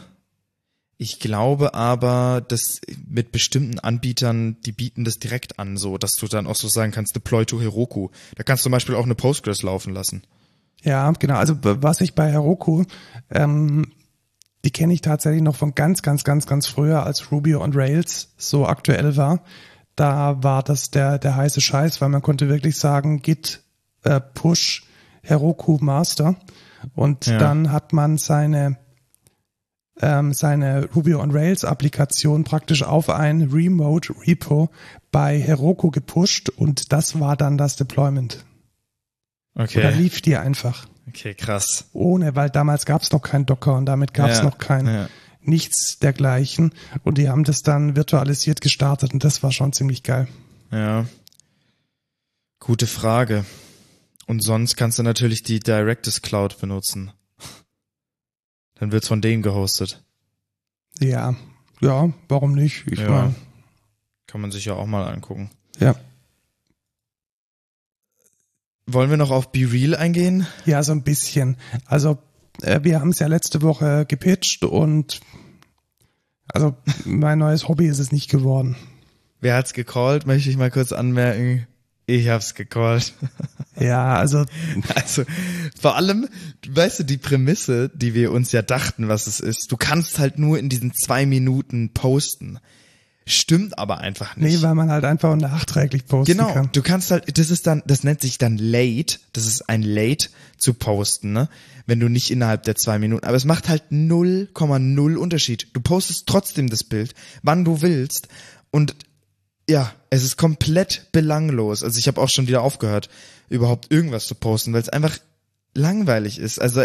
[0.97, 6.27] ich glaube aber, dass mit bestimmten Anbietern, die bieten das direkt an, so, dass du
[6.27, 8.09] dann auch so sagen kannst, deploy to Heroku.
[8.35, 10.23] Da kannst du zum Beispiel auch eine Postgres laufen lassen.
[10.83, 11.35] Ja, genau.
[11.35, 12.83] Also was ich bei Heroku,
[13.29, 13.91] ähm,
[14.65, 18.33] die kenne ich tatsächlich noch von ganz, ganz, ganz, ganz früher, als Ruby on Rails
[18.37, 19.43] so aktuell war.
[19.95, 23.61] Da war das der, der heiße Scheiß, weil man konnte wirklich sagen, git
[24.03, 24.83] äh, push
[25.21, 26.35] Heroku Master
[26.95, 27.37] und Ja.
[27.37, 28.77] dann hat man seine
[30.01, 34.69] ähm, seine Ruby on Rails Applikation praktisch auf ein Remote Repo
[35.11, 38.45] bei Heroku gepusht und das war dann das Deployment.
[39.55, 39.91] Oder Okay.
[39.93, 41.85] lief die einfach Okay, krass.
[41.93, 44.85] ohne, weil damals gab es noch kein Docker und damit gab es Ja, noch kein
[44.85, 45.09] ja.
[45.41, 46.73] nichts dergleichen.
[47.03, 50.27] Und die haben das dann virtualisiert gestartet und das war schon ziemlich geil.
[50.71, 51.05] Ja.
[52.59, 53.45] Gute Frage.
[54.27, 57.11] Und sonst kannst du natürlich die Directus Cloud benutzen.
[58.79, 60.03] Dann wird's von denen gehostet.
[60.99, 61.35] Ja,
[61.81, 62.85] ja, warum nicht?
[62.87, 63.09] Ich Ja.
[63.09, 63.35] meine,
[64.27, 65.49] Kann man sich ja auch mal angucken.
[65.79, 65.95] ja.
[68.89, 70.47] Wollen wir noch auf Be Real eingehen?
[70.65, 71.57] Ja, so ein bisschen.
[71.85, 72.17] Also
[72.61, 75.19] äh, wir haben es ja letzte Woche gepitcht und
[76.47, 76.73] also
[77.05, 78.77] mein neues Hobby ist es nicht geworden.
[79.41, 80.25] Wer hat's gecallt?
[80.25, 81.67] Möchte ich mal kurz anmerken.
[82.07, 83.13] Ich hab's gecallt.
[83.79, 84.43] Ja, also
[84.95, 85.23] Also
[85.79, 86.27] vor allem,
[86.67, 90.39] weißt du, die Prämisse, die wir uns ja dachten, was es ist, du kannst halt
[90.39, 92.57] nur in diesen zwei Minuten posten.
[93.27, 94.51] Stimmt aber einfach nicht.
[94.55, 96.69] nee, weil man halt einfach nachträglich posten Genau, kann.
[96.71, 100.29] du kannst halt, das ist dann, das nennt sich dann late, das ist ein late
[100.57, 101.47] zu posten, ne?
[101.85, 105.67] Wenn du nicht innerhalb der zwei Minuten, aber es macht halt 0,0 Unterschied.
[105.73, 108.27] Du postest trotzdem das Bild, wann du willst
[108.71, 108.95] und
[109.69, 111.83] ja, es ist komplett belanglos.
[111.83, 113.09] Also ich habe auch schon wieder aufgehört,
[113.49, 115.17] überhaupt irgendwas zu posten, weil es einfach
[115.73, 116.59] langweilig ist.
[116.59, 116.83] Also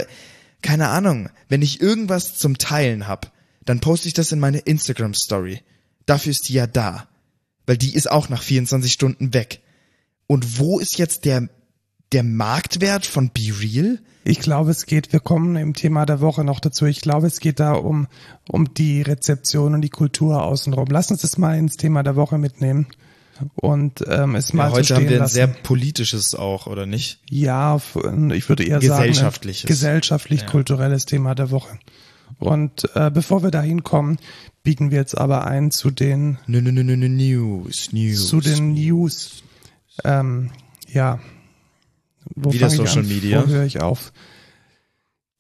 [0.63, 3.33] keine Ahnung, wenn ich irgendwas zum Teilen hab,
[3.65, 5.63] dann poste ich das in meine Instagram Story.
[6.07, 7.09] Dafür ist die ja da
[7.67, 9.61] weil die ist auch nach 24 Stunden weg.
[10.27, 11.49] Und wo ist jetzt der,
[12.13, 13.99] der Marktwert von Be Real?
[14.25, 16.87] Ich glaube, es geht, wir kommen im Thema der Woche noch dazu.
[16.87, 18.07] Ich glaube, es geht da um,
[18.49, 20.87] um die Rezeption und die Kultur außenrum.
[20.91, 22.87] Lass uns das mal ins Thema der Woche mitnehmen.
[23.57, 25.35] und ähm, es mal Ja, so heute stehen haben wir ein lassen.
[25.35, 27.19] sehr politisches auch, oder nicht?
[27.31, 27.81] Ja,
[28.33, 29.63] ich würde eher Gesellschaftliches.
[29.63, 31.77] sagen, ein gesellschaftlich-kulturelles Thema der Woche.
[32.39, 34.19] Und äh, bevor wir da hinkommen,
[34.63, 38.29] biegen wir jetzt aber ein zu den Nö, nö, nö, nö, nö, News, News.
[38.29, 39.43] zu den News.
[40.05, 40.51] Ähm,
[40.87, 41.19] ja.
[42.35, 43.03] Wo Wieder Social?
[43.05, 43.43] Media.
[43.43, 44.13] Wo höre ich auf?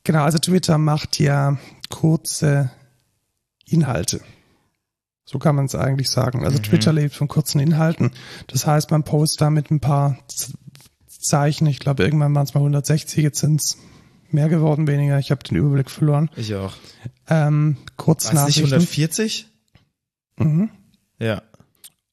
[0.05, 2.71] Genau, also Twitter macht ja kurze
[3.67, 4.21] Inhalte.
[5.25, 6.45] So kann man es eigentlich sagen.
[6.45, 6.63] Also Mhm.
[6.65, 8.11] Twitter lebt von kurzen Inhalten.
[8.49, 10.19] Das heißt, man postet da mit ein paar
[11.07, 11.67] Zeichen.
[11.67, 13.79] Ich glaube, irgendwann waren es mal 160, jetzt sind es
[14.31, 15.19] mehr geworden, weniger.
[15.19, 16.31] Ich habe den Überblick verloren.
[16.37, 16.75] Ich auch.
[17.29, 18.65] Ähm, nicht Kurznachrichten.
[18.65, 19.47] 140?
[20.39, 20.71] Mhm.
[21.19, 21.43] Ja.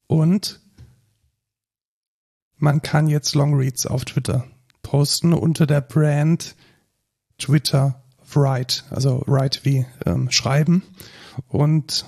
[0.07, 0.59] Und
[2.57, 4.45] man kann jetzt Longreads auf Twitter
[4.89, 6.55] posten unter der Brand
[7.37, 8.01] Twitter
[8.33, 10.81] Write, also Write wie ähm, schreiben.
[11.47, 12.05] Und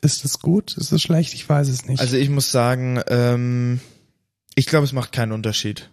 [0.00, 0.74] ist das gut?
[0.78, 1.34] Ist das schlecht?
[1.34, 2.00] Ich weiß es nicht.
[2.00, 3.80] Also ich muss sagen, ähm,
[4.54, 5.90] ich glaube, es macht keinen Unterschied.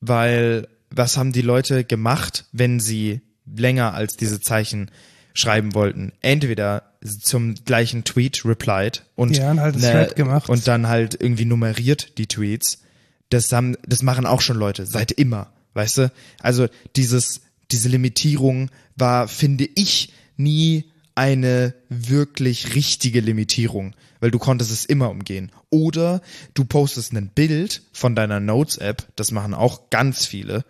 [0.00, 4.90] Weil was haben die Leute gemacht, wenn sie länger als diese Zeichen
[5.32, 6.12] schreiben wollten?
[6.22, 12.18] Entweder zum gleichen Tweet replied und, Ja, und halt ne- und dann halt irgendwie nummeriert
[12.18, 12.82] die Tweets.
[13.30, 16.12] Das haben, das machen auch schon Leute seit immer, weißt du?
[16.40, 24.70] Also dieses, diese Limitierung war, finde ich, nie eine wirklich richtige Limitierung, weil du konntest
[24.70, 25.50] es immer umgehen.
[25.68, 26.22] Oder
[26.54, 30.64] du postest ein Bild von deiner Notes-App, das machen auch ganz viele.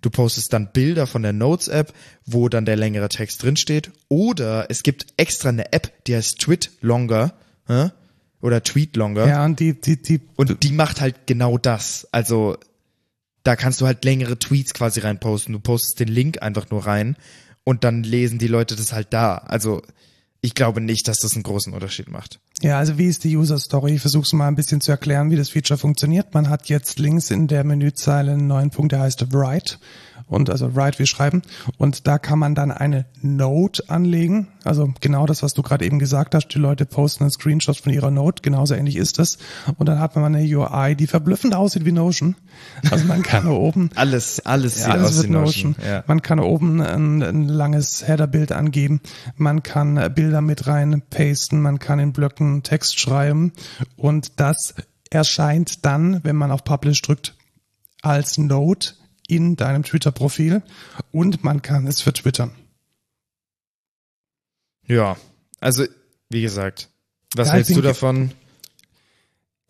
[0.00, 1.94] Du postest dann Bilder von der Notes-App,
[2.26, 3.90] wo dann der längere Text drinsteht.
[4.08, 7.32] Oder es gibt extra eine App, die heißt Tweet Longer,
[7.68, 7.90] hä?
[8.44, 9.26] Oder Tweet Longer.
[9.26, 12.06] ja, und die, die, die, Und die macht halt genau das.
[12.12, 12.58] Also
[13.42, 15.54] da kannst du halt längere Tweets quasi reinposten.
[15.54, 17.16] Du postest den Link einfach nur rein
[17.64, 19.36] und dann lesen die Leute das halt da.
[19.36, 19.80] Also
[20.42, 22.38] ich glaube nicht, dass das einen großen Unterschied macht.
[22.60, 23.94] Ja, also wie ist die User Story?
[23.94, 26.34] Ich versuche es mal ein bisschen zu erklären, wie das Feature funktioniert.
[26.34, 29.78] Man hat jetzt links in der Menüzeile einen neuen Punkt, der heißt Write
[30.26, 31.42] und also Write wie schreiben
[31.78, 34.48] und da kann man dann eine Note anlegen.
[34.64, 36.48] Also genau das, was du gerade eben gesagt hast.
[36.48, 39.38] Die Leute posten einen Screenshot von ihrer Note, genauso ähnlich ist das.
[39.76, 42.36] Und dann hat man eine UI, die verblüffend aussieht wie Notion.
[42.90, 45.70] Also man kann oben Alles, alles ja, sieht alles aus wie Notion.
[45.72, 45.86] Notion.
[45.86, 46.04] Ja.
[46.06, 49.00] Man kann oben ein, ein langes Header-Bild angeben.
[49.36, 51.60] Man kann Bilder mit rein pasten.
[51.60, 53.52] Man kann in Blöcken Text schreiben.
[53.96, 54.74] Und das
[55.10, 57.36] erscheint dann, wenn man auf Publish drückt,
[58.02, 58.94] als Note
[59.28, 60.62] in deinem Twitter-Profil.
[61.12, 62.52] Und man kann es vertwittern.
[64.86, 65.16] ja,
[65.60, 65.84] also
[66.28, 66.90] wie gesagt,
[67.34, 68.32] was Ja, ich hältst du davon?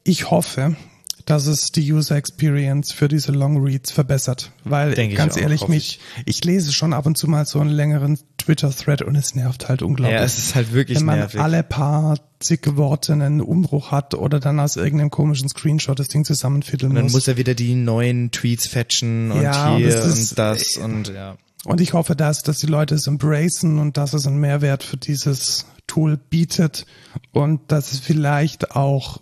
[0.03, 0.77] Ich hoffe,
[1.25, 4.53] dass es die User Experience für diese Long Reads verbessert.
[4.65, 7.61] Weil, Denke ich ganz auch, ehrlich, mich, ich lese schon ab und zu mal so
[7.61, 10.19] einen längeren Twitter-Thread und es nervt halt unglaublich.
[10.19, 11.41] Ja, es ist halt wirklich wenn man nervig.
[11.41, 16.25] alle paar zig Worte einen Umbruch hat oder dann aus irgendeinem komischen Screenshot das Ding
[16.25, 17.13] zusammenfiddeln und dann muss.
[17.15, 20.77] muss er wieder die neuen Tweets fetchen und Ja, und hier das ist- und das
[20.77, 21.37] und ja.
[21.65, 24.99] Und ich hoffe, dass, dass die Leute es embracen und dass es einen Mehrwert für
[24.99, 26.85] dieses Tool bietet
[27.33, 29.21] und dass es vielleicht auch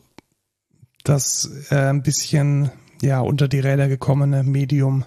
[1.05, 5.05] das äh, ein bisschen ja unter die Räder gekommene Medium,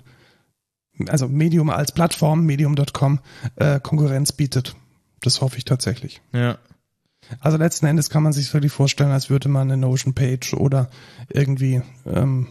[1.07, 3.19] also Medium als Plattform, medium.com,
[3.55, 4.75] äh, Konkurrenz bietet.
[5.21, 6.21] Das hoffe ich tatsächlich.
[6.33, 6.57] Ja.
[7.39, 10.89] Also letzten Endes kann man sich wirklich vorstellen, als würde man eine Notion-Page oder
[11.29, 12.47] irgendwie ähm,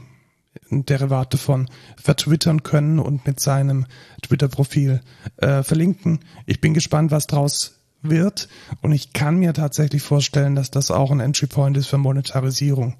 [0.70, 3.86] ein Derivat davon vertwittern können und mit seinem
[4.22, 5.00] Twitter-Profil
[5.36, 6.20] äh, verlinken.
[6.46, 8.48] Ich bin gespannt, was draus wird
[8.82, 12.96] und ich kann mir tatsächlich vorstellen, dass das auch ein Entry Point ist für Monetarisierung.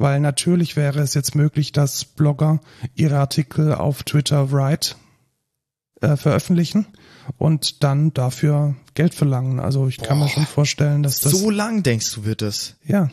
[0.00, 2.60] Weil natürlich wäre es jetzt möglich, dass Blogger
[2.94, 4.94] ihre Artikel auf Twitter Write
[6.00, 6.86] äh, veröffentlichen
[7.36, 9.60] und dann dafür Geld verlangen.
[9.60, 12.76] Also ich kann mir schon vorstellen, dass das So lang denkst du wird es?
[12.86, 13.10] ja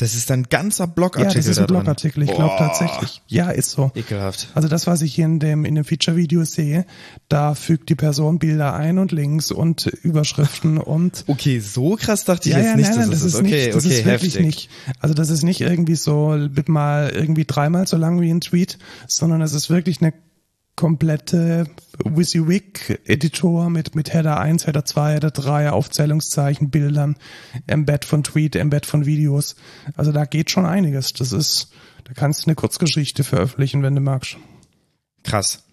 [0.00, 1.74] Das ist ein ganzer ja Blogartikel das ist ein da.
[1.74, 2.22] Blogartikel.
[2.22, 3.20] Ich glaube tatsächlich.
[3.28, 3.92] Ja, ist so.
[3.94, 4.48] Ekelhaft.
[4.54, 6.86] Also das, was ich hier in dem, in dem Feature-Video sehe,
[7.28, 12.48] da fügt die Person Bilder ein und Links und Überschriften und Okay, so krass dachte
[12.48, 13.40] ich ja, jetzt ja, nicht, nein, nein, das ist ist.
[13.40, 14.46] Okay, nicht, das okay, ist wirklich heftig.
[14.46, 14.70] nicht.
[15.00, 18.78] Also das ist nicht irgendwie so mit mal irgendwie dreimal so lang wie ein Tweet,
[19.06, 20.14] sondern es ist wirklich eine
[20.80, 21.66] komplette
[22.04, 27.16] WYSIWYG-Editor mit, mit Header 1, Header 2, Header 3, Aufzählungszeichen, Bildern,
[27.66, 29.56] Embed von Tweet, Embed von Videos.
[29.94, 31.12] Also da geht schon einiges.
[31.12, 31.70] Das ist,
[32.04, 34.38] da kannst du eine Kurzgeschichte veröffentlichen, wenn du magst.
[35.22, 35.64] Krass.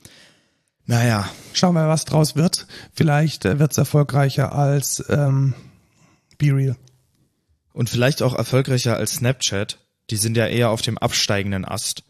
[0.86, 2.68] Naja, Schauen wir, was draus wird.
[2.94, 5.54] Vielleicht äh, wird's erfolgreicher als ähm,
[6.38, 6.76] Be Real.
[7.72, 9.80] und vielleicht auch erfolgreicher als Snapchat.
[10.10, 12.04] Die sind ja eher auf dem absteigenden Ast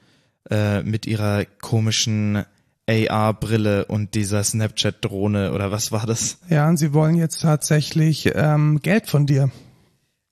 [0.49, 2.43] äh, mit ihrer komischen
[2.89, 6.38] AR-Brille und dieser Snapchat-Drohne oder was war das?
[6.50, 9.52] Ja, und sie wollen jetzt tatsächlich ähm, Geld von dir.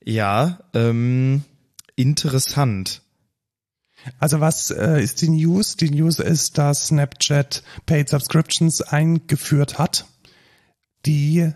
[0.04, 1.44] Ja, ähm,
[1.96, 3.02] interessant.
[4.20, 5.78] Also was äh, ist die News?
[5.78, 10.06] Die News ist, dass Snapchat Paid Subscriptions eingeführt hat,
[11.06, 11.52] die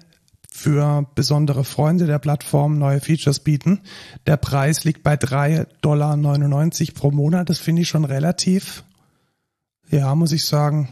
[0.52, 3.82] für besondere Freunde der Plattform neue Features bieten.
[4.26, 7.50] Der Preis liegt bei 3,99 Dollar pro Monat.
[7.50, 8.84] Das finde ich schon relativ,
[9.90, 10.90] ja, muss ich sagen,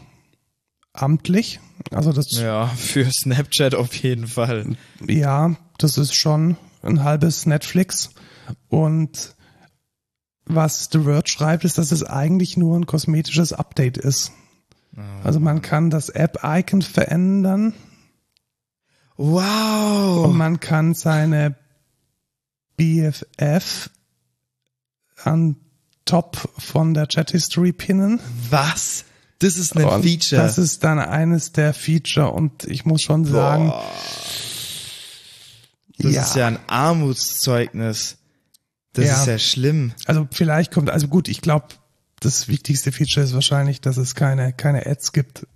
[0.92, 1.60] amtlich.
[1.90, 2.32] Also das.
[2.32, 4.76] Ja, für Snapchat auf jeden Fall.
[5.06, 8.10] Ja, das ist schon ein halbes Netflix.
[8.68, 9.34] Und
[10.44, 14.32] was The Word schreibt, ist, dass es eigentlich nur ein kosmetisches Update ist.
[15.22, 17.74] Also man kann das App-Icon verändern.
[19.16, 20.26] Wow.
[20.26, 21.54] Und man kann seine
[22.76, 23.90] BFF
[25.22, 25.56] an
[26.08, 28.20] top von der Chat History pinnen.
[28.50, 29.04] Was?
[29.40, 30.42] Das ist ein und Feature.
[30.42, 33.84] Das ist dann eines der Feature und ich muss schon sagen, Boah.
[35.98, 36.22] Das ja.
[36.22, 38.16] ist ja ein Armutszeugnis.
[38.92, 39.20] Das Ja.
[39.20, 39.92] ist ja schlimm.
[40.06, 41.66] also vielleicht kommt, also gut, ich glaube,
[42.20, 45.46] das wichtigste Feature ist wahrscheinlich, dass es keine, keine Ads gibt.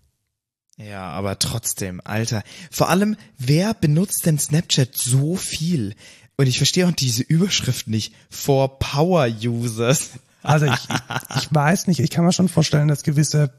[0.77, 2.43] Ja, aber trotzdem, Alter.
[2.71, 5.95] Vor allem, wer benutzt denn Snapchat so viel?
[6.37, 8.15] Und ich verstehe auch diese Überschrift nicht.
[8.31, 10.11] For Power Users.
[10.43, 10.89] Also ich,
[11.37, 13.53] ich weiß nicht, ich kann mir schon vorstellen, dass gewisse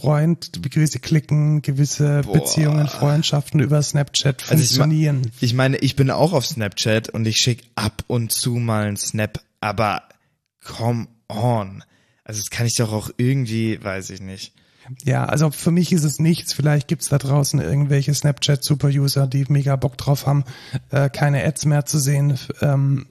[0.00, 2.32] Freund, gewisse Klicken, gewisse Boah.
[2.34, 5.30] Beziehungen, Freundschaften über Snapchat Also ich, funktionieren.
[5.40, 8.96] ich meine, ich bin auch auf Snapchat und ich schicke ab und zu mal einen
[8.96, 10.02] Snap, aber
[10.64, 11.84] come on.
[12.24, 14.54] Also das kann ich doch auch irgendwie, weiß ich nicht.
[15.04, 16.52] Ja, also für mich ist es nichts.
[16.52, 20.44] Vielleicht gibt's da draußen irgendwelche Snapchat-Super-User, die mega Bock drauf haben,
[20.90, 22.38] äh, keine Ads mehr zu sehen.
[22.62, 23.06] Ähm,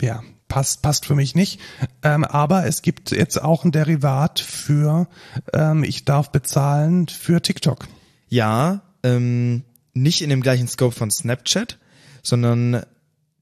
[0.00, 1.60] ja, passt, passt für mich nicht.
[2.02, 5.08] Ähm, aber es gibt jetzt auch ein Derivat für,
[5.52, 7.86] ähm, ich darf bezahlen für TikTok.
[8.28, 9.62] Ja, ähm,
[9.94, 11.78] nicht in dem gleichen Scope von Snapchat,
[12.22, 12.84] sondern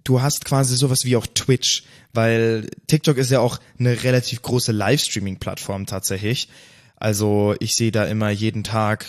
[0.04, 4.72] du hast quasi sowas wie auch Twitch, weil TikTok ist ja auch eine relativ große
[4.72, 6.48] Livestreaming-Plattform tatsächlich.
[6.96, 9.06] Also ich sehe da immer jeden Tag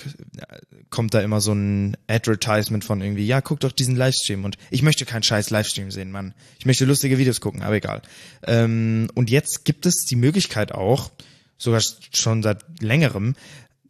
[0.90, 4.82] kommt da immer so ein Advertisement von irgendwie, ja, guck doch diesen Livestream und ich
[4.82, 6.34] möchte keinen scheiß Livestream sehen, Mann.
[6.60, 8.02] Ich möchte lustige Videos gucken, aber egal.
[8.46, 11.12] Ähm, und jetzt gibt es die Möglichkeit auch,
[11.58, 11.82] sogar
[12.14, 13.36] schon seit längerem,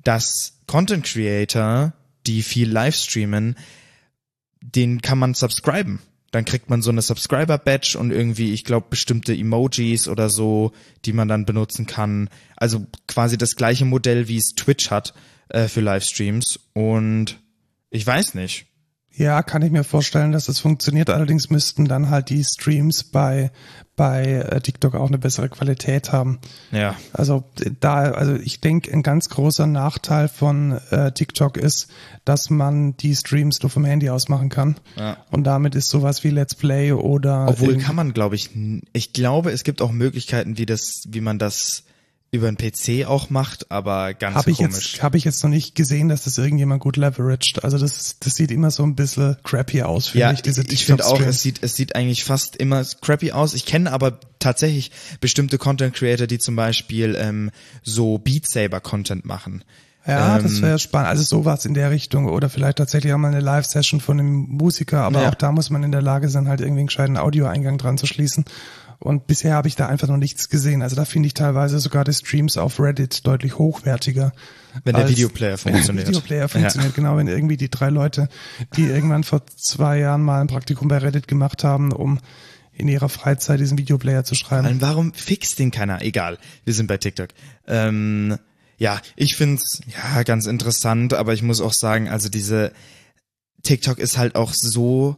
[0.04, 1.94] dass Content Creator,
[2.26, 3.56] die viel Livestreamen,
[4.62, 6.00] den kann man subscriben.
[6.32, 10.74] Dann kriegt man so eine Subscriber-Badge und irgendwie, ich glaube, bestimmte Emojis oder so,
[11.06, 12.30] die man dann benutzen kann.
[12.58, 15.14] Also quasi das gleiche Modell, wie es Twitch hat
[15.50, 16.60] äh, für Livestreams.
[16.74, 17.40] Und
[17.90, 18.68] ich weiß nicht.
[19.18, 21.10] Ja, kann ich mir vorstellen, dass das funktioniert.
[21.10, 23.52] Allerdings müssten dann halt die Streams bei,
[23.96, 26.38] bei äh, TikTok auch eine bessere Qualität haben.
[26.72, 26.96] Ja.
[27.14, 27.44] Also
[27.80, 31.88] da, also ich denke, ein ganz großer Nachteil von äh, TikTok ist,
[32.26, 34.76] dass man die Streams nur vom Handy aus machen kann.
[34.98, 35.18] Ja.
[35.32, 38.52] Und damit ist sowas wie Let's Play oder Obwohl kann man, glaube ich,
[38.94, 41.86] ich glaube, es gibt auch Möglichkeiten, wie das, wie man das
[42.32, 45.02] über den PC auch macht, aber ganz habe ich komisch.
[45.02, 47.64] habe ich jetzt noch nicht gesehen, dass das irgendjemand gut leveraged.
[47.64, 50.42] Also das das sieht immer so ein bisschen crappy aus, finde ja, ich.
[50.42, 53.54] Diese ich finde auch, es sieht, es sieht eigentlich fast immer crappy aus.
[53.54, 57.50] Ich kenne aber tatsächlich bestimmte Content Creator, die zum Beispiel ähm,
[57.82, 59.64] so Beat Saber Content machen.
[60.06, 61.10] Ja, das Ähm, wäre spannend.
[61.10, 65.02] Also sowas in der Richtung oder vielleicht tatsächlich auch mal eine Live-Session von einem Musiker,
[65.04, 65.30] aber Ja.
[65.30, 68.06] auch da muss man in der Lage sein, halt irgendwie einen gescheiten Audioeingang dran zu
[68.06, 68.46] schließen.
[69.00, 70.82] Und bisher habe ich da einfach noch nichts gesehen.
[70.82, 74.32] Also da finde ich teilweise sogar die Streams auf Reddit deutlich hochwertiger.
[74.84, 76.08] Wenn der Videoplayer funktioniert.
[76.08, 78.28] Videoplayer funktioniert, genau, wenn irgendwie die drei Leute,
[78.76, 82.20] die irgendwann vor zwei Jahren mal ein Praktikum bei Reddit gemacht haben, um
[82.74, 84.66] in ihrer Freizeit diesen Videoplayer zu schreiben.
[84.66, 86.02] Allem, warum fixt den keiner?
[86.02, 87.30] Egal, wir sind bei TikTok.
[87.68, 88.38] Ähm,
[88.78, 92.72] ja, ich find's ja ganz interessant, aber ich muss auch sagen, also diese
[93.64, 95.18] TikTok ist halt auch so,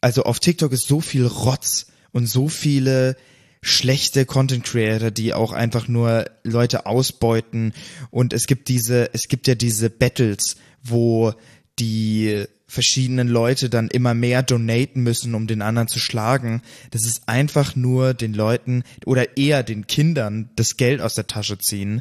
[0.00, 1.86] also auf TikTok ist so viel Rotz
[2.16, 3.14] und so viele
[3.60, 7.74] schlechte Content Creator, die auch einfach nur Leute ausbeuten
[8.10, 11.34] und es gibt diese, es gibt ja diese Battles, wo
[11.78, 16.62] die verschiedenen Leute dann immer mehr donaten müssen, um den anderen zu schlagen.
[16.90, 21.58] Das ist einfach nur den Leuten oder eher den Kindern das Geld aus der Tasche
[21.58, 22.00] ziehen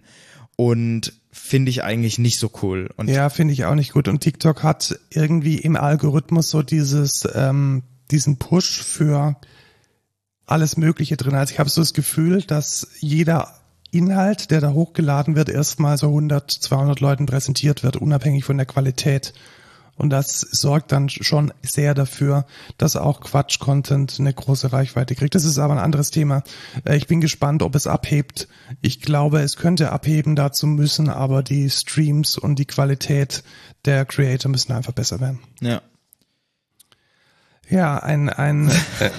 [0.55, 2.89] und finde ich eigentlich nicht so cool.
[2.95, 4.07] Und Ja, finde ich auch nicht gut.
[4.07, 9.35] Und TikTok hat irgendwie im Algorithmus so dieses, ähm, diesen Push für
[10.45, 11.35] alles Mögliche drin.
[11.35, 13.53] Also ich habe so das Gefühl, dass jeder
[13.91, 18.65] Inhalt, der da hochgeladen wird, erstmal so 100, 200 Leuten präsentiert wird, unabhängig von der
[18.65, 19.33] Qualität.
[19.97, 22.45] Und das sorgt dann schon sehr dafür,
[22.77, 25.35] dass auch Quatsch-Content eine große Reichweite kriegt.
[25.35, 26.43] Das ist aber ein anderes Thema.
[26.83, 28.49] Äh, Ich bin gespannt, ob es abhebt.
[28.81, 33.43] Ich glaube, es könnte abheben, dazu müssen aber die Streams und die Qualität
[33.85, 35.39] der Creator müssen einfach besser werden.
[35.61, 35.81] ja.
[37.69, 39.09] Ja, ein, ein äh,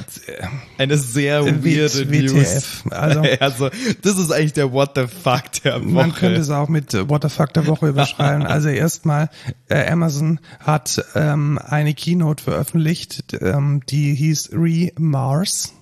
[0.78, 2.32] Eine sehr weirde W- News.
[2.32, 2.84] WTF.
[2.90, 3.70] Also, also,
[4.02, 5.90] das ist eigentlich der What the fuck der Woche.
[5.92, 8.46] man könnte es auch mit What the fuck der Woche überschreiben.
[8.46, 9.30] Also erstmal,
[9.68, 15.72] äh, Amazon hat ähm, eine Keynote veröffentlicht, ähm, die hieß Re-Mars.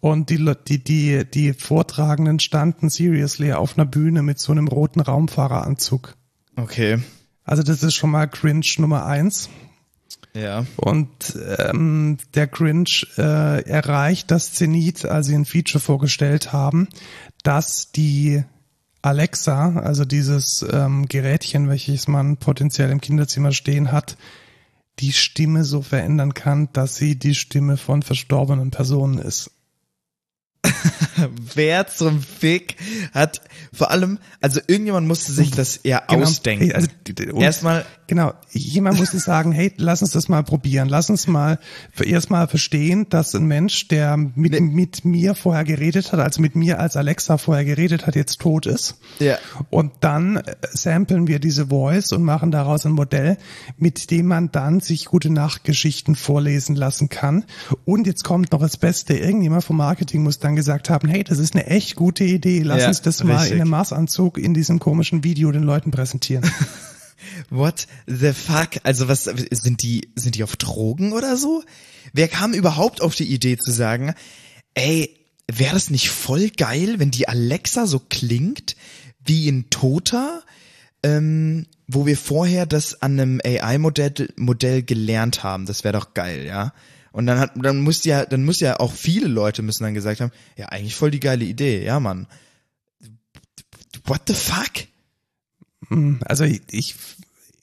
[0.00, 0.38] Und die,
[0.68, 6.14] die, die, die Vortragenden standen seriously auf einer Bühne mit so einem roten Raumfahreranzug.
[6.56, 6.98] okay.
[7.46, 9.50] Also das ist schon mal Cringe Nummer eins.
[10.36, 10.66] Ja.
[10.76, 11.08] Und
[11.58, 16.88] ähm, der Cringe äh, erreicht das Zenit, als sie ein Feature vorgestellt haben,
[17.44, 18.42] dass die
[19.00, 24.16] Alexa, also dieses ähm, Gerätchen, welches man potenziell im Kinderzimmer stehen hat,
[24.98, 29.50] die Stimme so verändern kann, dass sie die Stimme von verstorbenen Personen ist.
[31.54, 32.76] Wer zum Fick
[33.12, 36.22] hat vor allem, also irgendjemand musste sich das ja Genau.
[36.22, 36.72] ausdenken.
[36.72, 36.88] Also,
[37.32, 40.88] und- Erstmal, Genau, jemand muss sagen, hey, lass uns das mal probieren.
[40.88, 41.58] Lass uns mal
[41.92, 46.54] für erstmal verstehen, dass ein Mensch, der mit, mit mir vorher geredet hat, also mit
[46.54, 48.98] mir als Alexa vorher geredet hat, jetzt tot ist.
[49.20, 49.38] Ja.
[49.70, 50.42] Und dann äh,
[50.72, 53.38] samplen wir diese Voice und machen daraus ein Modell,
[53.78, 57.44] mit dem man dann sich gute Nachtgeschichten vorlesen lassen kann.
[57.84, 59.14] Und jetzt kommt noch das Beste.
[59.14, 62.60] Irgendjemand vom Marketing muss dann gesagt haben, hey, das ist eine echt gute Idee.
[62.60, 63.52] Lass Ja, uns das mal richtig.
[63.52, 66.44] in einem Maßanzug in diesem komischen Video den Leuten präsentieren.
[67.50, 68.80] what the fuck?
[68.82, 71.62] Also was, sind die, sind die auf Drogen oder so?
[72.12, 74.14] Wer kam überhaupt auf die Idee zu sagen,
[74.74, 75.16] ey,
[75.50, 78.76] wäre das nicht voll geil, wenn die Alexa so klingt
[79.24, 80.42] wie ein Toter,
[81.02, 85.66] ähm, wo wir vorher das an einem AI-Modell Modell gelernt haben?
[85.66, 86.72] Das wäre doch geil, ja?
[87.12, 90.20] Und dann hat, dann muss ja, dann muss ja auch viele Leute müssen dann gesagt
[90.20, 92.26] haben, ja, eigentlich voll die geile Idee, ja, Mann.
[94.04, 94.88] What the fuck?
[95.88, 96.94] Mm, Also ich, ich,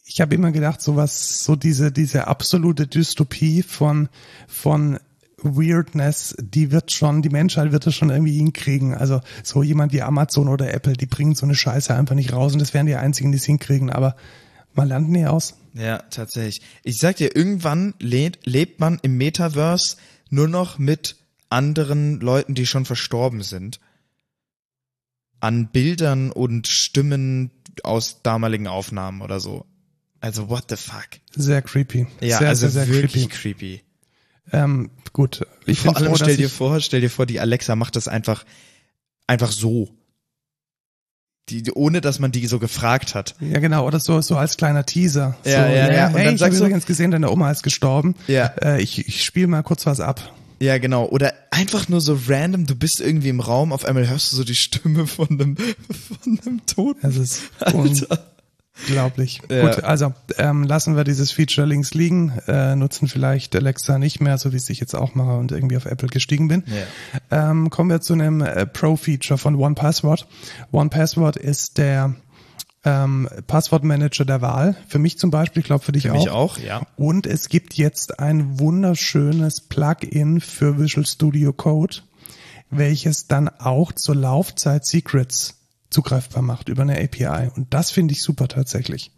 [0.05, 4.09] ich habe immer gedacht, so was, so diese, diese absolute Dystopie von,
[4.47, 4.99] von
[5.43, 8.93] Weirdness, die wird schon, die Menschheit wird das schon irgendwie hinkriegen.
[8.93, 12.53] Also so jemand wie Amazon oder Apple, die bringen so eine Scheiße einfach nicht raus
[12.53, 14.15] und das wären die einzigen, die es hinkriegen, aber
[14.73, 15.55] man lernt nie aus.
[15.73, 16.61] Ja, tatsächlich.
[16.83, 19.97] Ich sag dir, irgendwann lebt, lebt man im Metaverse
[20.29, 21.17] nur noch mit
[21.49, 23.79] anderen Leuten, die schon verstorben sind.
[25.39, 27.51] An Bildern und Stimmen
[27.83, 29.65] aus damaligen Aufnahmen oder so.
[30.19, 31.07] Also what the fuck?
[31.35, 32.07] Sehr creepy.
[32.19, 33.79] Ja, sehr, also sehr, sehr wirklich creepy.
[33.79, 33.83] creepy.
[34.53, 35.45] Ähm, gut.
[35.65, 38.43] Ich Vor allem froh, stell dir vor, stell dir vor, die Alexa macht das einfach,
[39.27, 39.89] einfach so.
[41.49, 43.35] Die, die- ohne dass man die so gefragt hat.
[43.39, 45.35] ja genau, oder so, so als kleiner Teaser.
[45.43, 46.07] Ja, so, ja, ja.
[46.07, 48.15] Und Hey, dann ich habe sagst du- übrigens gesehen, deine Oma ist gestorben.
[48.27, 48.47] Ja.
[48.61, 50.33] Äh, ich ich spiele mal kurz was ab.
[50.61, 51.05] Ja, genau.
[51.05, 54.43] Oder einfach nur so random, du bist irgendwie im Raum, auf einmal hörst du so
[54.43, 55.57] die Stimme von einem,
[56.23, 57.07] von einem Toten.
[57.07, 58.19] Es ist Alter.
[58.87, 59.41] unglaublich.
[59.49, 59.61] Ja.
[59.67, 64.37] Gut, also ähm, lassen wir dieses Feature links liegen, äh, nutzen vielleicht Alexa nicht mehr,
[64.37, 66.63] so wie es ich jetzt auch mache und irgendwie auf Apple gestiegen bin.
[66.67, 67.49] Ja.
[67.49, 70.27] Ähm, kommen wir zu einem äh, Pro-Feature von OnePassword.
[70.71, 72.13] OnePassword ist der
[72.83, 74.75] ähm, Passwortmanager der Wahl.
[74.87, 76.17] Für mich zum Beispiel, ich glaube für dich Für auch.
[76.17, 76.81] mich auch, ja.
[76.95, 81.97] Und es gibt jetzt ein wunderschönes Plugin für Visual Studio Code,
[82.69, 85.59] welches dann auch zur Laufzeit Secrets
[85.89, 87.51] zugreifbar macht über eine API.
[87.55, 89.11] Und das finde ich super tatsächlich.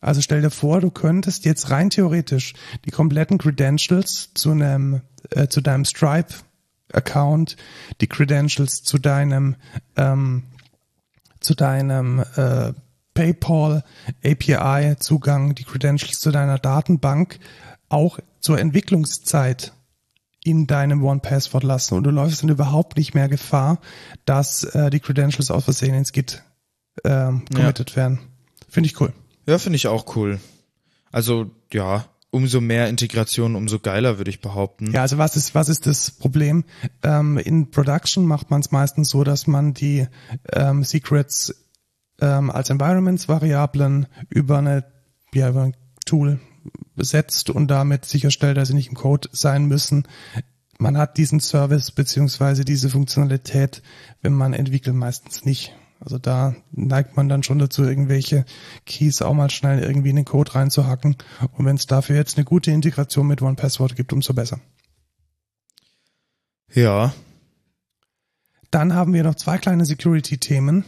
[0.00, 2.54] Also stell dir vor, du könntest jetzt rein theoretisch
[2.84, 6.34] die kompletten Credentials zu einem, äh, zu deinem Stripe
[6.92, 7.56] Account,
[8.00, 9.56] die Credentials zu deinem,
[9.96, 10.44] ähm,
[11.40, 12.72] zu deinem äh,
[13.14, 13.84] PayPal
[14.24, 17.38] API Zugang, die Credentials zu deiner Datenbank
[17.88, 19.72] auch zur Entwicklungszeit
[20.42, 23.78] in deinem One-Password lassen und du läufst dann überhaupt nicht mehr Gefahr,
[24.24, 26.42] dass äh, die Credentials aus Versehen ins Git
[27.04, 28.20] ähm, committed werden.
[28.68, 29.12] Finde ich cool.
[29.46, 30.40] Ja, finde ich auch cool.
[31.12, 34.92] Also, ja, umso mehr Integration, umso geiler, würde ich behaupten.
[34.92, 36.64] Ja, also was ist, was ist das Problem?
[37.02, 40.06] Ähm, in Production macht man es meistens so, dass man die
[40.52, 41.54] ähm, Secrets
[42.20, 44.84] ähm, als Environments-Variablen über eine,
[45.34, 45.76] ja, über ein
[46.06, 46.40] Tool
[46.96, 50.06] setzt und damit sicherstellt, dass sie nicht im Code sein müssen.
[50.78, 53.82] Man hat diesen Service beziehungsweise diese Funktionalität,
[54.22, 55.74] wenn man entwickelt, meistens nicht.
[56.00, 58.46] Also da neigt man dann schon dazu, irgendwelche
[58.86, 61.16] Keys auch mal schnell irgendwie in den Code reinzuhacken.
[61.52, 64.60] Und wenn es dafür jetzt eine gute Integration mit OnePassword gibt, umso besser.
[66.72, 67.12] Ja.
[68.70, 70.84] Dann haben wir noch zwei kleine Security-Themen.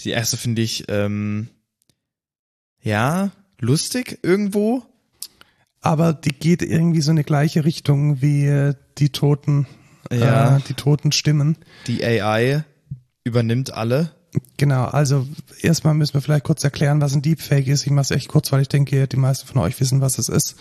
[0.00, 1.48] Die erste finde ich, ähm,
[2.82, 4.84] ja, lustig irgendwo.
[5.80, 9.66] Aber die geht irgendwie so in eine gleiche Richtung wie die toten,
[10.12, 10.58] Ja.
[10.58, 11.56] äh, die toten Stimmen.
[11.86, 12.64] Die AI
[13.28, 14.10] übernimmt alle.
[14.58, 15.26] Genau, also
[15.62, 17.86] erstmal müssen wir vielleicht kurz erklären, was ein Deepfake ist.
[17.86, 20.28] Ich mache es echt kurz, weil ich denke, die meisten von euch wissen, was es
[20.28, 20.56] ist.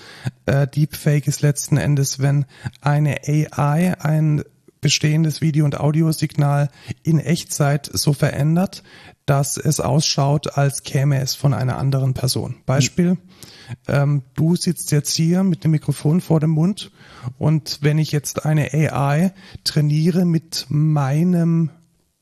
[0.46, 2.46] Äh, Deepfake ist letzten Endes, wenn
[2.82, 4.44] eine AI ein
[4.80, 6.70] bestehendes Video- und Audiosignal
[7.04, 8.84] in Echtzeit so verändert,
[9.26, 12.56] dass es ausschaut, als käme es von einer anderen Person.
[12.66, 13.18] Beispiel,
[13.88, 16.92] ähm, du sitzt jetzt hier mit dem Mikrofon vor dem Mund
[17.38, 21.72] und wenn ich jetzt eine AI trainiere mit meinem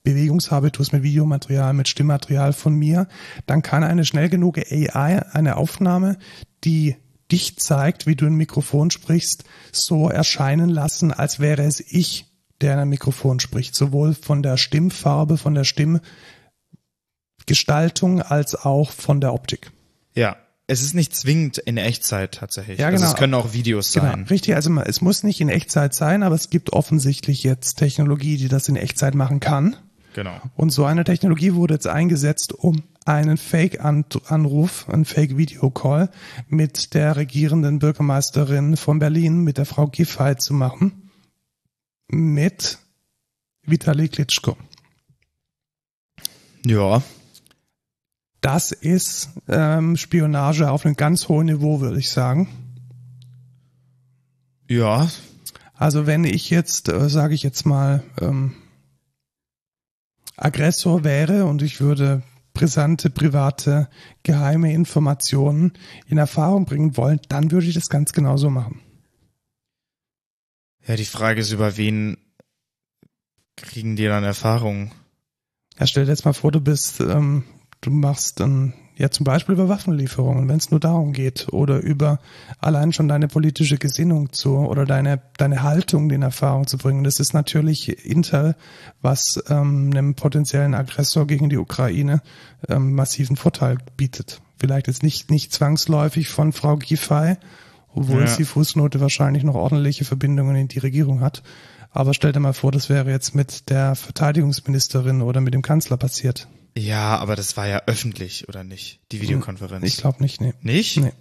[0.05, 3.07] Bewegungshabitus, mit Videomaterial, mit Stimmmaterial von mir,
[3.45, 6.17] dann kann eine schnell genug AI eine Aufnahme,
[6.63, 6.95] die
[7.31, 9.43] dich zeigt, wie du ein Mikrofon sprichst,
[9.73, 12.27] so erscheinen lassen, als wäre es ich,
[12.61, 13.75] der in einem Mikrofon spricht.
[13.75, 19.71] Sowohl von der Stimmfarbe, von der Stimmgestaltung als auch von der Optik.
[20.13, 20.37] Ja.
[20.67, 22.79] Es ist nicht zwingend in Echtzeit tatsächlich.
[22.79, 23.11] Ja, Also genau.
[23.11, 24.23] es können auch Videos Genau, sein.
[24.23, 24.55] richtig.
[24.55, 28.67] Also es muss nicht in Echtzeit sein, aber es gibt offensichtlich jetzt Technologie, die das
[28.67, 29.75] in Echtzeit machen kann.
[30.15, 30.39] Genau.
[30.55, 36.09] Und so eine Technologie wurde jetzt eingesetzt, um einen Fake-Anruf, einen Fake-Video-Call
[36.47, 41.11] mit der regierenden Bürgermeisterin von Berlin, mit der Frau Giffey zu machen.
[42.07, 42.77] Mit
[43.63, 44.55] Vitali Klitschko.
[46.65, 47.03] Ja.
[48.39, 52.47] Das ist ähm, Spionage auf einem ganz hohen Niveau, würde ich sagen.
[54.69, 55.09] Ja.
[55.73, 58.55] Also wenn ich jetzt, äh, sage ich jetzt mal, ähm,
[60.37, 62.23] Aggressor wäre und ich würde
[62.53, 63.89] brisante, private,
[64.23, 65.73] geheime Informationen
[66.07, 68.81] in Erfahrung bringen wollen, dann würde ich das ganz genauso machen.
[70.87, 72.17] Ja, die Frage ist, über wen
[73.55, 74.91] kriegen die dann Erfahrung?
[75.79, 77.43] Ja, stell dir jetzt mal vor, du bist, ähm,
[77.81, 82.19] du machst dann ja zum Beispiel über Waffenlieferungen, wenn es nur darum geht, oder über
[82.59, 87.03] allein schon deine politische Gesinnung zu oder deine deine Haltung in Erfahrung zu bringen.
[87.03, 88.55] Das ist natürlich Intel,
[89.01, 92.21] was ähm, einem potenziellen Aggressor gegen die Ukraine
[92.69, 94.41] ähm, massiven Vorteil bietet.
[94.57, 97.35] Vielleicht jetzt nicht nicht zwangsläufig von Frau Giffey,
[97.93, 98.35] obwohl Ja.
[98.35, 101.43] die Fußnote wahrscheinlich noch ordentliche Verbindungen in die Regierung hat.
[101.91, 105.95] Aber stell dir mal vor, das wäre jetzt mit der Verteidigungsministerin oder mit dem Kanzler
[105.97, 106.47] passiert.
[106.77, 108.99] Ja, aber das war ja öffentlich, oder nicht?
[109.11, 109.85] Die Videokonferenz.
[109.85, 110.53] Ich glaube nicht, nee.
[110.61, 110.97] nicht?
[110.97, 111.13] Nee.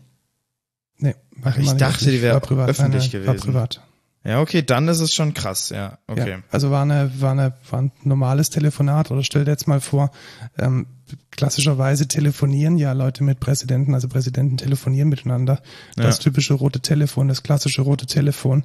[0.98, 2.90] Nee, war Ach, ich immer nicht dachte, die wäre öffentlich Nein,
[3.20, 3.44] nein, War gewesen.
[3.46, 3.82] privat.
[4.24, 5.98] Ja, okay, dann ist es schon krass, ja.
[6.06, 6.30] Okay.
[6.30, 9.80] Ja, also war eine, war eine, war ein normales Telefonat oder stell dir jetzt mal
[9.80, 10.10] vor,
[10.58, 10.86] ähm,
[11.30, 15.60] klassischerweise telefonieren ja Leute mit Präsidenten, also Präsidenten telefonieren miteinander.
[15.96, 16.22] Das Ja.
[16.22, 18.64] typische rote Telefon, das klassische rote Telefon.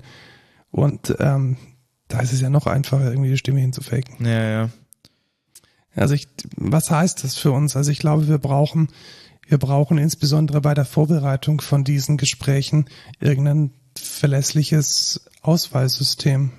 [0.72, 1.58] Und ähm,
[2.08, 4.26] da ist es ja noch einfacher, irgendwie die Stimme hinzufaken.
[4.26, 4.70] Ja, ja.
[5.96, 7.76] Also ich, was heißt das für uns?
[7.76, 8.90] Also ich glaube, wir brauchen,
[9.48, 12.86] wir brauchen insbesondere bei der Vorbereitung von diesen Gesprächen
[13.20, 16.52] irgendein verlässliches Auswahlsystem.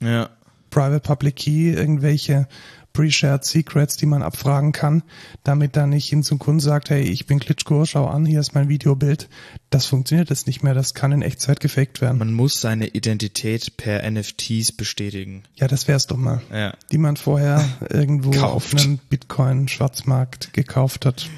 [0.00, 0.30] Ja.
[0.70, 2.48] Private Public Key, irgendwelche
[2.92, 5.02] Pre-Shared Secrets, die man abfragen kann,
[5.44, 8.54] damit dann nicht hin zum Kunden sagt, hey, ich bin Klitschko, schau an, hier ist
[8.54, 9.28] mein Videobild.
[9.70, 12.18] Das funktioniert jetzt nicht mehr, das kann in Echtzeit gefaked werden.
[12.18, 15.42] Man muss seine Identität per NFTs bestätigen.
[15.54, 16.42] Ja, das wär's doch mal.
[16.52, 16.74] Ja.
[16.90, 18.74] Die man vorher irgendwo Kauft.
[18.74, 21.28] auf einem Bitcoin-Schwarzmarkt gekauft hat.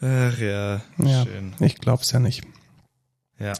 [0.00, 1.52] Ach ja, Ja, schön.
[1.60, 2.42] ich glaub's ja nicht.
[3.38, 3.52] Ja.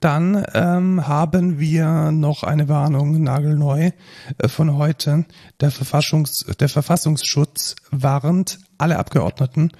[0.00, 3.90] Dann ähm, haben wir noch eine Warnung, nagelneu,
[4.38, 5.24] äh, von heute.
[5.60, 9.72] Der, Verfassungs, der Verfassungsschutz warnt alle Abgeordneten,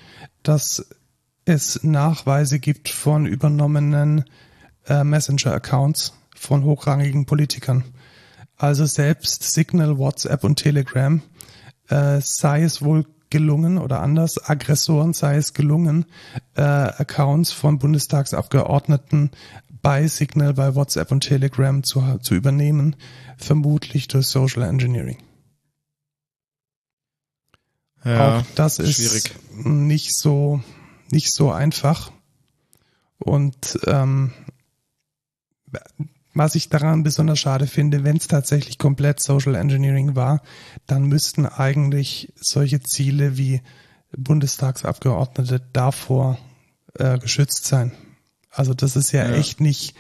[0.43, 0.87] dass
[1.45, 4.25] es Nachweise gibt von übernommenen
[4.87, 7.85] äh, Messenger-Accounts von hochrangigen Politikern.
[8.57, 11.23] Also selbst Signal, WhatsApp und Telegram
[11.89, 16.07] äh, sei es wohl gelungen oder anders, Aggressoren sei es gelungen,
[16.55, 19.31] äh, Accounts von Bundestagsabgeordneten
[19.83, 22.97] bei Signal, bei WhatsApp und Telegram zu, zu übernehmen,
[23.37, 25.19] vermutlich durch Social Engineering.
[28.05, 28.39] Ja.
[28.39, 29.35] Auch das ist schwierig.
[29.65, 30.63] nicht so
[31.11, 32.13] nicht so einfach.
[33.19, 34.33] Und ähm,
[36.35, 40.43] was ich daran besonders schade finde, wenn es tatsächlich komplett Social Engineering war,
[40.87, 43.63] dann müssten eigentlich solche Ziele wie
[44.17, 46.39] Bundestagsabgeordnete davor
[46.95, 47.93] äh, geschützt sein.
[48.57, 49.35] Also das ist ja, Ja.
[49.37, 49.95] echt nicht,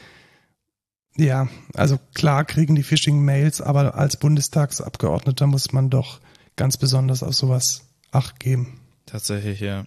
[1.16, 6.20] ja, also klar kriegen die Phishing-Mails, aber als Bundestagsabgeordneter muss man doch
[6.56, 7.82] ganz besonders auf sowas
[8.12, 8.80] Acht geben.
[9.04, 9.84] Tatsächlich, ja.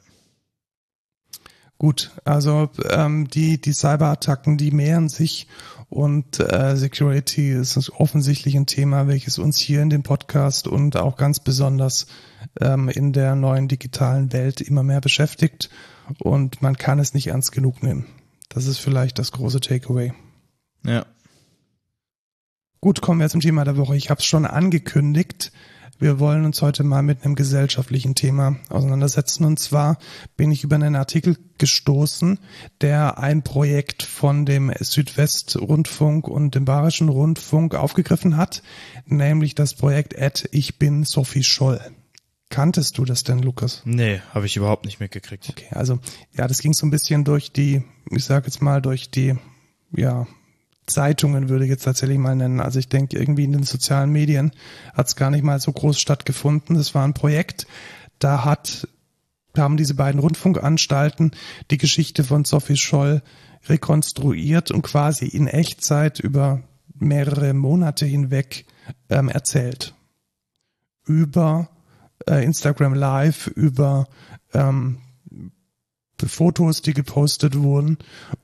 [1.80, 5.48] Gut, also ähm, die, die Cyberattacken, die mehren sich
[5.88, 11.16] und äh, Security ist offensichtlich ein Thema, welches uns hier in dem Podcast und auch
[11.16, 12.06] ganz besonders
[12.60, 15.70] ähm, in der neuen digitalen Welt immer mehr beschäftigt
[16.20, 18.06] und man kann es nicht ernst genug nehmen.
[18.50, 20.14] Das ist vielleicht das große Takeaway.
[20.86, 21.06] Ja.
[22.82, 23.96] Gut, kommen wir zum Thema der Woche.
[23.96, 25.52] Ich habe es schon angekündigt.
[26.02, 29.44] Wir wollen uns heute mal mit einem gesellschaftlichen Thema auseinandersetzen.
[29.44, 29.98] Und zwar
[30.38, 32.40] bin ich über einen Artikel gestoßen,
[32.80, 38.64] der ein Projekt von dem Südwestrundfunk und dem Bayerischen Rundfunk aufgegriffen hat,
[39.06, 41.82] nämlich das Projekt Ad Ich bin Sophie Scholl.
[42.50, 43.84] Kanntest du das denn, Lukas?
[43.86, 45.50] Nee, habe ich überhaupt nicht mitgekriegt.
[45.50, 46.00] Okay, also
[46.34, 49.36] ja, das ging so ein bisschen durch die, ich sage jetzt mal, durch die,
[49.96, 50.28] ja,
[50.88, 52.60] Zeitungen würde ich jetzt tatsächlich mal nennen.
[52.60, 54.52] Also ich denke, irgendwie in den sozialen Medien
[54.94, 56.76] hat es gar nicht mal so groß stattgefunden.
[56.76, 57.68] Das war ein Projekt,
[58.18, 58.88] da hat,
[59.54, 61.32] da haben diese beiden Rundfunkanstalten
[61.72, 63.22] die Geschichte von Sophie Scholl
[63.68, 66.62] rekonstruiert und quasi in Echtzeit über
[66.98, 68.66] mehrere Monate hinweg
[69.10, 69.94] ähm, erzählt.
[71.06, 71.70] Über
[72.28, 74.08] äh, Instagram Live, über
[74.54, 75.00] ähm,
[76.28, 77.98] Fotos, die gepostet wurden.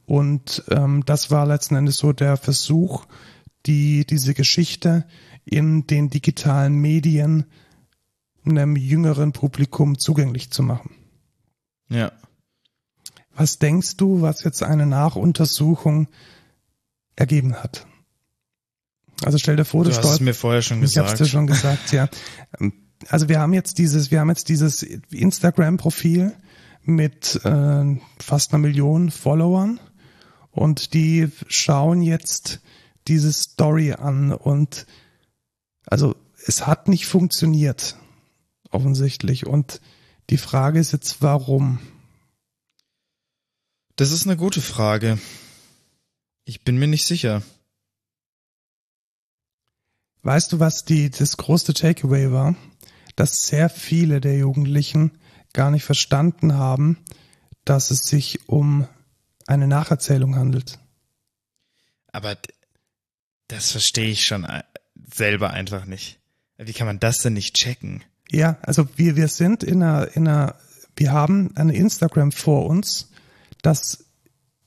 [0.06, 3.06] Und ähm, das war letzten Endes so der Versuch,
[3.66, 5.06] die diese Geschichte
[5.44, 7.46] in den digitalen Medien
[8.46, 10.92] einem jüngeren Publikum zugänglich zu machen.
[11.90, 12.12] Ja.
[13.36, 16.08] Was denkst du, was jetzt eine Nachuntersuchung
[17.16, 17.86] ergeben hat?
[19.24, 21.06] Also stell dir vor, du, du hast es mir vorher schon gesagt.
[21.06, 22.08] Ich hab's dir schon gesagt, ja.
[23.10, 26.34] Also wir haben jetzt dieses, wir haben jetzt dieses Instagram-Profil
[26.84, 29.80] mit äh, fast einer Million Followern
[30.52, 32.62] und die schauen jetzt
[33.08, 34.86] diese Story an und
[35.86, 36.16] also
[36.48, 37.98] es hat nicht funktioniert
[38.72, 39.82] offensichtlich und
[40.30, 41.80] die Frage ist jetzt warum?
[43.96, 45.20] Das ist eine gute Frage.
[46.46, 47.42] Ich bin mir nicht sicher.
[50.26, 52.56] Weißt du, was die das größte Takeaway war?
[53.16, 55.12] Dass sehr viele der Jugendlichen
[55.54, 56.98] gar nicht verstanden haben,
[57.64, 58.88] dass es sich um
[59.46, 60.80] eine Nacherzählung handelt.
[62.12, 62.36] Aber
[63.50, 64.64] das verstehe ich schon äh,
[65.14, 66.20] selber einfach nicht.
[66.58, 68.04] Wie kann man das denn nicht checken?
[68.32, 70.56] Ja, also wir, wir sind in einer, in einer,
[70.96, 73.12] wir haben eine Instagram vor uns,
[73.62, 74.06] das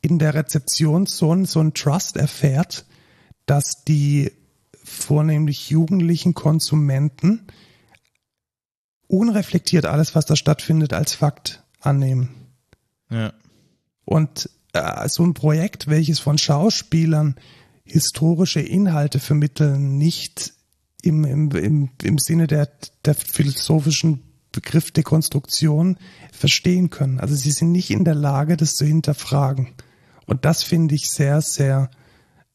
[0.03, 2.87] in der Rezeption so ein, so ein Trust erfährt,
[3.45, 4.38] dass die
[4.89, 7.47] vornehmlich jugendlichen Konsumenten
[9.07, 12.31] unreflektiert alles, was da stattfindet, als Fakt annehmen.
[13.11, 13.33] Ja.
[14.05, 17.37] Und äh, so ein Projekt, welches von Schauspielern
[17.85, 20.53] historische Inhalte vermitteln, nicht
[21.03, 22.69] im, im, im, im Sinne der,
[23.05, 24.23] der philosophischen
[24.53, 25.99] Begriff Dekonstruktion
[26.33, 27.21] verstehen können.
[27.21, 29.75] Also sie sind nicht in der Lage, das zu hinterfragen.
[30.27, 31.91] Und das finde ich sehr, sehr,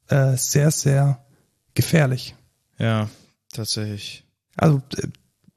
[0.07, 1.22] äh, sehr, sehr
[1.73, 2.35] gefährlich.
[2.77, 3.09] Ja,
[3.51, 4.25] tatsächlich.
[4.55, 5.07] Also äh,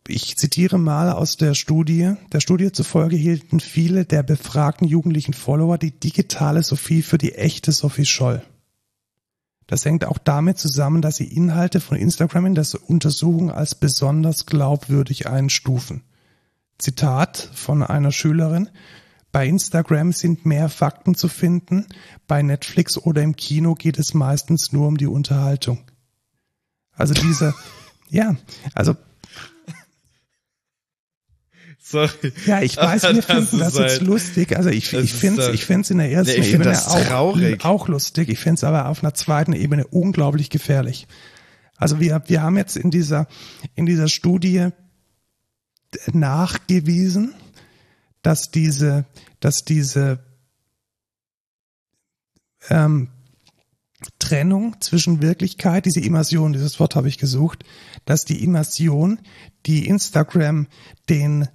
[0.09, 2.15] ich zitiere mal aus der Studie.
[2.33, 7.73] Der Studie zufolge hielten viele der befragten jugendlichen Follower die digitale Sophie für die echte
[7.73, 8.43] Sophie Scholl.
[9.67, 14.47] Das hängt auch damit zusammen, dass sie Inhalte von Instagram in der Untersuchung als besonders
[14.47, 16.03] glaubwürdig einstufen.
[16.79, 18.69] Zitat von einer Schülerin.
[19.33, 21.87] Bei Instagram sind mehr Fakten zu finden,
[22.27, 25.81] bei Netflix oder im Kino geht es meistens nur um die Unterhaltung.
[26.97, 27.55] Also diese,
[28.11, 28.37] ja,
[28.75, 28.97] also
[31.89, 32.33] Sorry.
[32.47, 34.57] Ja, ich weiß, wir finden das jetzt halt, lustig.
[34.57, 38.29] Also ich, ich finde es ich find's in der ersten nee, Ebene auch, auch lustig.
[38.29, 41.07] Ich finde es aber auf einer zweiten Ebene unglaublich gefährlich.
[41.77, 43.29] Also wir, wir haben jetzt in dieser,
[43.77, 44.71] in dieser Studie
[46.13, 47.35] nachgewiesen,
[48.23, 49.05] dass diese,
[49.39, 50.19] dass diese
[52.69, 53.11] ähm,
[54.27, 57.65] Trennung zwischen Wirklichkeit, diese Immersion, dieses Wort habe ich gesucht,
[58.07, 59.21] dass die Immersion,
[59.67, 60.67] die Instagram
[61.09, 61.49] den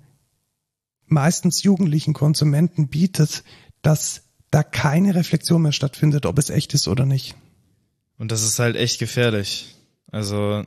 [1.06, 3.44] meistens jugendlichen Konsumenten bietet,
[3.82, 7.36] dass da keine Reflexion mehr stattfindet, ob es echt ist oder nicht.
[8.18, 9.76] Und das ist halt echt gefährlich.
[10.10, 10.64] Also,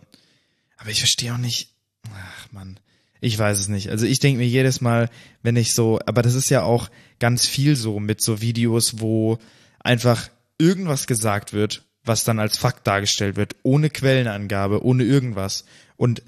[0.76, 1.74] aber ich verstehe auch nicht.
[2.12, 2.78] Ach man,
[3.22, 3.88] ich weiß es nicht.
[3.88, 5.08] Also ich denke mir jedes Mal,
[5.42, 9.38] wenn ich so, aber das ist ja auch ganz viel so mit so Videos, wo
[9.78, 10.28] einfach
[10.58, 15.64] irgendwas gesagt wird, was dann als Fakt dargestellt wird, ohne Quellenangabe, ohne irgendwas.
[15.96, 16.22] Und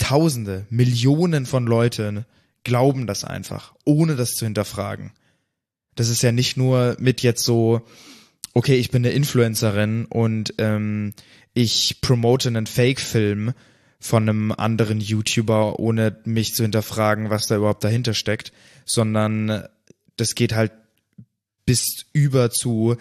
[0.00, 2.24] Tausende, Millionen von Leuten
[2.64, 5.12] glauben das einfach, ohne das zu hinterfragen.
[5.94, 7.82] Das ist ja nicht nur mit jetzt so,
[8.54, 11.12] okay, ich bin eine Influencerin und ähm,
[11.52, 13.52] ich promote einen Fake-Film
[13.98, 18.52] von einem anderen YouTuber, ohne mich zu hinterfragen, was da überhaupt dahinter steckt,
[18.86, 19.68] sondern
[20.16, 20.72] das geht halt
[21.66, 22.96] bis über zu,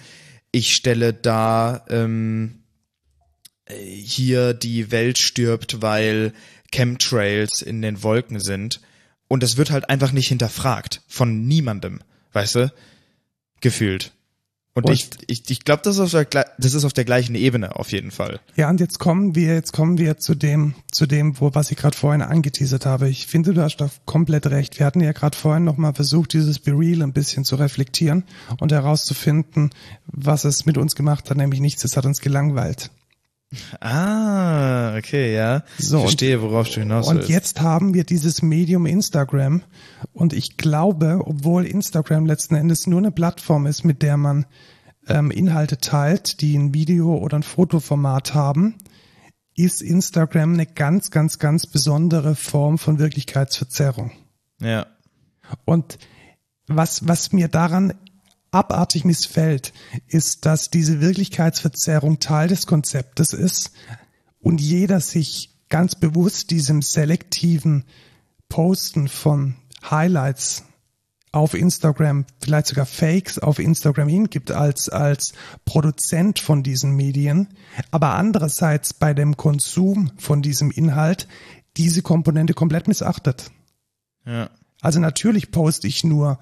[0.51, 2.63] ich stelle da ähm,
[3.67, 6.33] hier die Welt stirbt, weil
[6.71, 8.81] Chemtrails in den Wolken sind
[9.27, 11.99] und es wird halt einfach nicht hinterfragt von niemandem,
[12.33, 12.73] weißt du?
[13.61, 14.13] Gefühlt.
[14.79, 17.35] Und, und ich, ich, ich glaube, das, ist auf der, das ist auf der gleichen
[17.35, 18.39] Ebene auf jeden Fall.
[18.55, 21.77] Ja, und jetzt kommen wir, jetzt kommen wir zu dem, zu dem, wo was ich
[21.77, 23.09] gerade vorhin angeteasert habe.
[23.09, 24.79] Ich finde, du hast da komplett recht.
[24.79, 28.23] Wir hatten ja gerade vorhin nochmal versucht, dieses Be Real ein bisschen zu reflektieren
[28.59, 29.71] und herauszufinden,
[30.07, 32.91] was es mit uns gemacht hat, nämlich nichts, es hat uns gelangweilt.
[33.79, 35.63] Ah, okay, ja.
[35.77, 37.23] So, ich verstehe, worauf du hinaus willst.
[37.23, 39.63] Und jetzt haben wir dieses Medium Instagram
[40.13, 44.45] und ich glaube, obwohl Instagram letzten Endes nur eine Plattform ist, mit der man
[45.07, 48.75] ähm, Inhalte teilt, die ein Video oder ein Fotoformat haben,
[49.55, 54.11] ist Instagram eine ganz, ganz, ganz besondere Form von Wirklichkeitsverzerrung.
[54.61, 54.85] Ja.
[55.65, 55.97] Und
[56.67, 57.93] was, was mir daran
[58.51, 59.73] abartig missfällt,
[60.07, 63.71] ist, dass diese Wirklichkeitsverzerrung Teil des Konzeptes ist
[64.39, 67.85] und jeder sich ganz bewusst diesem selektiven
[68.47, 69.55] Posten von
[69.89, 70.63] Highlights
[71.31, 75.33] auf Instagram, vielleicht sogar Fakes auf Instagram hingibt als, als
[75.63, 77.49] Produzent von diesen Medien,
[77.91, 81.27] aber andererseits bei dem Konsum von diesem Inhalt
[81.77, 83.51] diese Komponente komplett missachtet.
[84.25, 84.49] Ja.
[84.81, 86.39] Also natürlich poste ich nur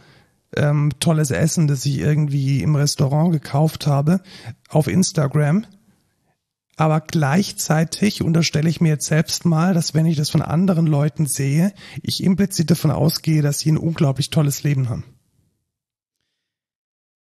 [0.56, 4.22] ähm, tolles Essen, das ich irgendwie im Restaurant gekauft habe,
[4.70, 5.66] auf Instagram.
[6.78, 11.26] Aber gleichzeitig unterstelle ich mir jetzt selbst mal, dass wenn ich das von anderen Leuten
[11.26, 11.74] sehe,
[12.04, 15.04] ich implizit davon ausgehe, dass sie ein unglaublich tolles Leben haben.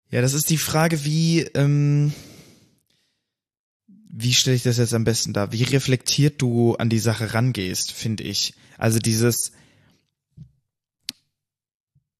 [0.09, 2.13] Ja, das ist die Frage, wie, ähm,
[4.09, 5.51] wie stelle ich das jetzt am besten dar?
[5.51, 8.55] Wie reflektiert du an die Sache rangehst, finde ich.
[8.77, 9.53] Also dieses,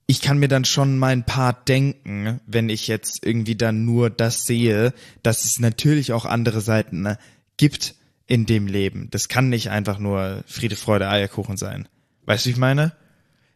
[0.06, 4.46] ich kann mir dann schon mein Part denken, wenn ich jetzt irgendwie dann nur das
[4.46, 7.18] sehe, dass es natürlich auch andere Seiten ne,
[7.58, 7.96] gibt
[8.28, 9.08] in dem Leben.
[9.12, 11.88] Das kann nicht einfach nur Friede, Freude, Eierkuchen sein.
[12.26, 12.94] Weißt du, wie ich meine?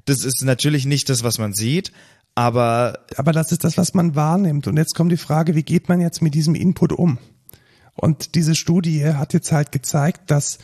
[0.05, 1.91] Das ist natürlich nicht das, was man sieht,
[2.35, 2.99] aber.
[3.17, 4.67] Aber das ist das, was man wahrnimmt.
[4.67, 7.17] Und jetzt kommt die Frage, wie geht man jetzt mit diesem Input um?
[7.93, 10.59] Und diese Studie hat jetzt halt gezeigt, dass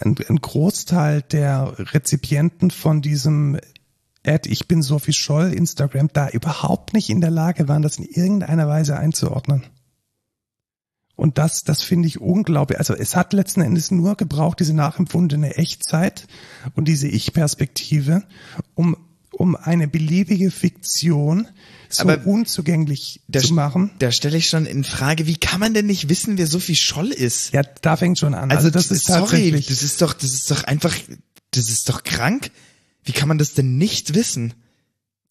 [0.00, 3.58] ein Großteil der Rezipienten von diesem
[4.28, 8.04] Ad Ich bin Sophie Scholl, Instagram, da überhaupt nicht in der Lage waren, das in
[8.04, 9.64] irgendeiner Weise einzuordnen.
[11.16, 12.78] Und das, das finde ich unglaublich.
[12.78, 16.28] Also es hat letzten Endes nur gebraucht, diese nachempfundene Echtzeit
[16.76, 18.22] und diese Ich-Perspektive,
[18.76, 18.96] um,
[19.32, 21.48] um eine beliebige Fiktion
[21.88, 23.90] so Aber unzugänglich zu machen.
[23.98, 27.08] Da stelle ich schon in Frage, wie kann man denn nicht wissen, wer Sophie Scholl
[27.08, 27.52] ist?
[27.52, 28.50] Ja, da fängt schon an.
[28.50, 29.66] Also, also das ist sorry, tatsächlich.
[29.66, 30.94] Das ist doch, das ist doch einfach,
[31.50, 32.50] das ist doch krank.
[33.08, 34.52] Wie kann man das denn nicht wissen?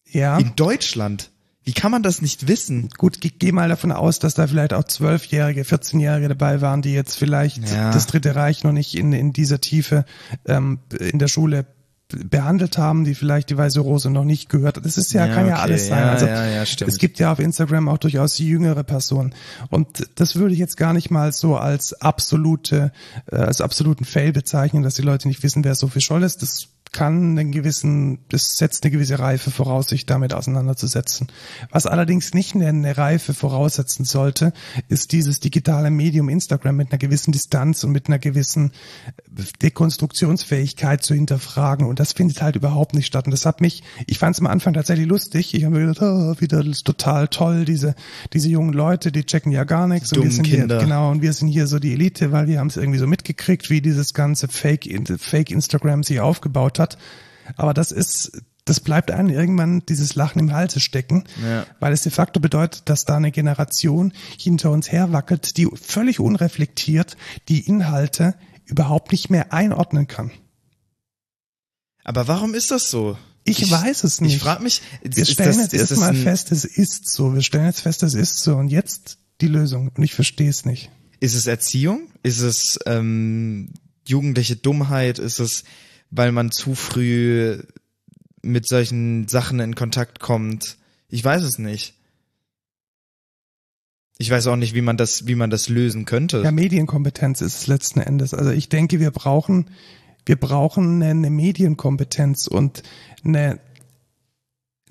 [0.04, 0.36] Ja.
[0.36, 1.30] In Deutschland.
[1.62, 2.88] Wie kann man das nicht wissen?
[2.98, 6.92] Gut, ich gehe mal davon aus, dass da vielleicht auch Zwölfjährige, 14-Jährige dabei waren, die
[6.92, 7.92] jetzt vielleicht ja.
[7.92, 10.04] das Dritte Reich noch nicht in, in dieser Tiefe
[10.46, 11.66] ähm, in der Schule
[12.08, 14.84] behandelt haben, die vielleicht die Weiße Rose noch nicht gehört.
[14.84, 15.52] Das ist ja, ja kann okay.
[15.52, 16.04] ja alles sein.
[16.04, 19.34] Also ja, ja, es gibt ja auf Instagram auch durchaus jüngere Personen.
[19.68, 22.92] Und das würde ich jetzt gar nicht mal so als absolute,
[23.30, 26.40] äh, als absoluten Fail bezeichnen, dass die Leute nicht wissen, wer Sophie Scholl ist.
[26.40, 31.28] Das kann einen gewissen, das setzt eine gewisse Reife voraus, sich damit auseinanderzusetzen.
[31.70, 34.52] Was allerdings nicht eine Reife voraussetzen sollte,
[34.88, 38.72] ist dieses digitale Medium Instagram mit einer gewissen Distanz und mit einer gewissen
[39.62, 41.86] Dekonstruktionsfähigkeit zu hinterfragen.
[41.86, 43.26] Und das findet halt überhaupt nicht statt.
[43.26, 45.54] Und das hat mich, ich fand es am Anfang tatsächlich lustig.
[45.54, 47.94] Ich habe mir gedacht, oh, wieder das ist total toll, diese,
[48.32, 50.12] diese jungen Leute, die checken ja gar nichts.
[50.12, 50.78] und wir sind Kinder.
[50.78, 53.06] hier, genau, und wir sind hier so die Elite, weil wir haben es irgendwie so
[53.06, 56.98] mitgekriegt, wie dieses ganze Fake, Fake Instagram sich aufgebaut hat.
[57.56, 61.66] Aber das ist, das bleibt einem irgendwann dieses Lachen im Halse stecken, ja.
[61.80, 67.16] weil es de facto bedeutet, dass da eine Generation hinter uns herwackelt, die völlig unreflektiert
[67.48, 68.34] die Inhalte
[68.66, 70.30] überhaupt nicht mehr einordnen kann.
[72.04, 73.16] Aber warum ist das so?
[73.44, 74.36] Ich, ich weiß es nicht.
[74.36, 74.82] Ich frage mich.
[75.02, 77.34] Wir stellen das, jetzt erstmal fest, es ist so.
[77.34, 78.56] Wir stellen jetzt fest, es ist so.
[78.56, 79.90] Und jetzt die Lösung.
[79.94, 80.90] Und ich verstehe es nicht.
[81.20, 82.08] Ist es Erziehung?
[82.22, 83.72] Ist es ähm,
[84.06, 85.18] jugendliche Dummheit?
[85.18, 85.64] Ist es
[86.10, 87.62] weil man zu früh
[88.42, 90.78] mit solchen Sachen in Kontakt kommt.
[91.08, 91.94] Ich weiß es nicht.
[94.18, 96.42] Ich weiß auch nicht, wie man das, wie man das lösen könnte.
[96.42, 98.34] Ja, Medienkompetenz ist es letzten Endes.
[98.34, 99.70] Also ich denke, wir brauchen,
[100.26, 102.82] wir brauchen eine Medienkompetenz und
[103.24, 103.60] eine,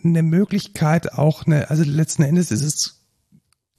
[0.02, 2.98] eine Möglichkeit auch eine, also letzten Endes ist es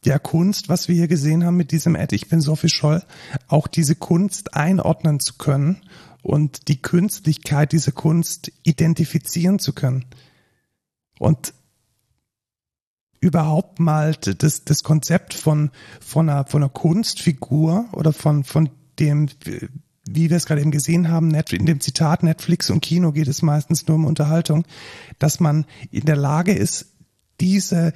[0.05, 3.03] der Kunst, was wir hier gesehen haben mit diesem Ad, ich bin Sophie Scholl,
[3.49, 5.81] auch diese Kunst einordnen zu können
[6.29, 10.05] und die Künstlichkeit dieser Kunst identifizieren zu können.
[11.19, 11.55] Und
[13.19, 15.71] überhaupt mal das, das Konzept von,
[16.01, 18.69] von, einer, von einer Kunstfigur oder von, von
[18.99, 19.31] dem,
[20.07, 23.41] wie wir es gerade eben gesehen haben, in dem Zitat Netflix und Kino geht es
[23.41, 24.67] meistens nur um Unterhaltung,
[25.19, 26.89] dass man in der Lage ist,
[27.41, 27.95] diese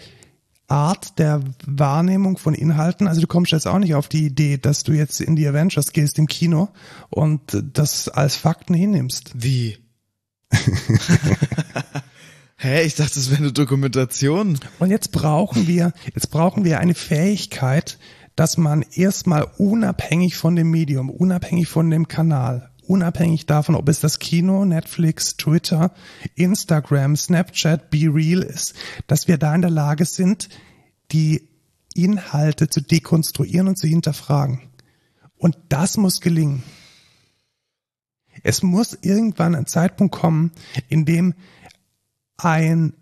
[0.73, 3.07] Art der Wahrnehmung von Inhalten.
[3.07, 5.93] Also du kommst jetzt auch nicht auf die Idee, dass du jetzt in die Avengers
[5.93, 6.71] gehst im Kino
[7.11, 9.33] und das als Fakten hinnimmst.
[9.35, 9.77] Wie?
[12.57, 14.59] Hä, ich dachte, das wäre eine Dokumentation.
[14.79, 17.99] Und jetzt brauchen wir, jetzt brauchen wir eine Fähigkeit,
[18.35, 24.01] dass man erstmal unabhängig von dem Medium, unabhängig von dem Kanal, unabhängig davon, ob es
[24.01, 25.95] das Kino, Netflix, Twitter,
[26.35, 28.75] Instagram, Snapchat, Be Real ist,
[29.07, 30.51] dass wir da in der Lage sind,
[31.11, 31.49] die
[31.95, 34.61] Inhalte zu dekonstruieren und zu hinterfragen.
[35.39, 36.63] Und das muss gelingen.
[38.43, 40.53] Es muss irgendwann ein Zeitpunkt kommen,
[40.89, 41.35] in dem
[42.37, 42.93] ein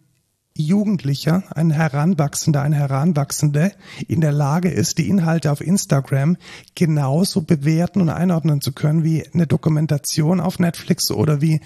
[0.60, 3.72] Jugendlicher, ein Heranwachsender, eine Heranwachsende
[4.06, 6.36] in der Lage ist, die Inhalte auf Instagram
[6.74, 11.60] genauso bewerten und einordnen zu können wie eine Dokumentation auf Netflix oder wie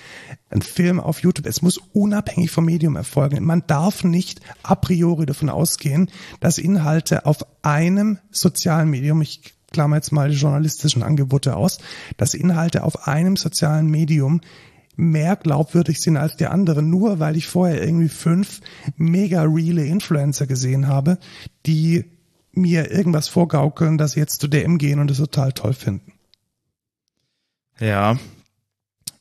[0.50, 1.46] ein Film auf YouTube.
[1.46, 3.44] Es muss unabhängig vom Medium erfolgen.
[3.44, 9.96] Man darf nicht a priori davon ausgehen, dass Inhalte auf einem sozialen Medium, ich klammer
[9.96, 11.78] jetzt mal die journalistischen Angebote aus,
[12.16, 14.40] dass Inhalte auf einem sozialen Medium
[14.96, 18.60] mehr glaubwürdig sind als die anderen, nur weil ich vorher irgendwie fünf
[18.96, 21.18] mega reale Influencer gesehen habe,
[21.66, 22.04] die
[22.52, 26.12] mir irgendwas vorgaukeln, dass sie jetzt zu DM gehen und es total toll finden.
[27.80, 28.18] Ja.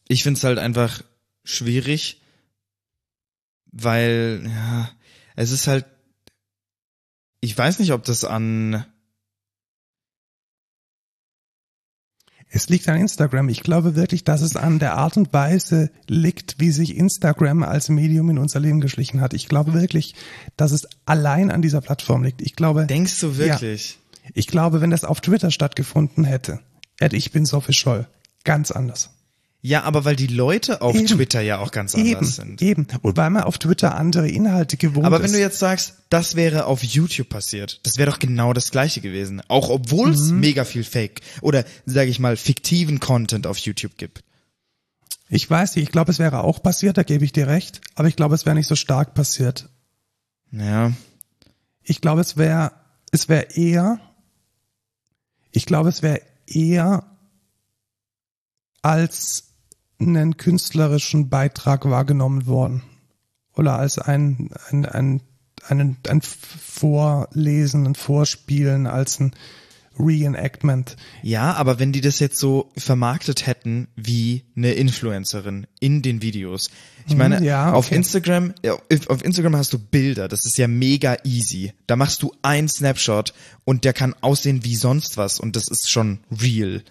[0.08, 1.04] Ich find's halt einfach
[1.44, 2.22] schwierig,
[3.72, 4.90] weil, ja,
[5.36, 5.86] es ist halt,
[7.42, 8.86] ich weiß nicht, ob das an
[12.56, 13.50] Es liegt an Instagram.
[13.50, 17.90] Ich glaube wirklich, dass es an der Art und Weise liegt, wie sich Instagram als
[17.90, 19.34] Medium in unser Leben geschlichen hat.
[19.34, 20.14] Ich glaube wirklich,
[20.56, 22.44] dass es allein an dieser Plattform liegt.
[22.44, 22.86] Ich glaube.
[22.86, 23.98] Denkst du wirklich?
[24.24, 26.60] Ja, ich glaube, wenn das auf Twitter stattgefunden hätte,
[27.00, 28.08] hätte ich bin Sophie Scholl
[28.44, 29.10] ganz anders.
[29.66, 31.08] Ja, aber weil die Leute auf eben.
[31.08, 32.62] Twitter ja auch ganz anders eben, sind.
[32.62, 35.36] Eben, und weil man auf Twitter andere Inhalte gewohnt Aber wenn ist.
[35.36, 39.42] du jetzt sagst, das wäre auf YouTube passiert, das wäre doch genau das gleiche gewesen.
[39.48, 40.42] Auch obwohl es mhm.
[40.42, 44.26] mega viel Fake oder, sage ich mal, fiktiven Content auf YouTube gibt.
[45.30, 48.10] Ich weiß nicht, ich glaube, es wäre auch passiert, da gebe ich dir recht, aber
[48.10, 49.70] ich glaube, es wäre nicht so stark passiert.
[50.52, 50.92] Ja.
[51.84, 52.74] Ich glaube, es wäre,
[53.12, 54.02] es wäre eher,
[55.52, 57.06] ich glaube, es wäre eher
[58.82, 59.53] als
[60.08, 62.84] einen künstlerischen Beitrag wahrgenommen worden.
[63.56, 65.22] Oder als ein, ein, ein,
[65.68, 69.34] ein, ein Vorlesen, ein Vorspielen, als ein
[70.00, 70.96] Reenactment.
[71.22, 76.70] Ja, aber wenn die das jetzt so vermarktet hätten wie eine Influencerin in den Videos.
[77.08, 77.78] Ich meine, mhm, ja, okay.
[77.78, 78.54] auf Instagram,
[79.08, 81.74] auf Instagram hast du Bilder, das ist ja mega easy.
[81.86, 83.34] Da machst du einen Snapshot
[83.66, 86.82] und der kann aussehen wie sonst was und das ist schon real.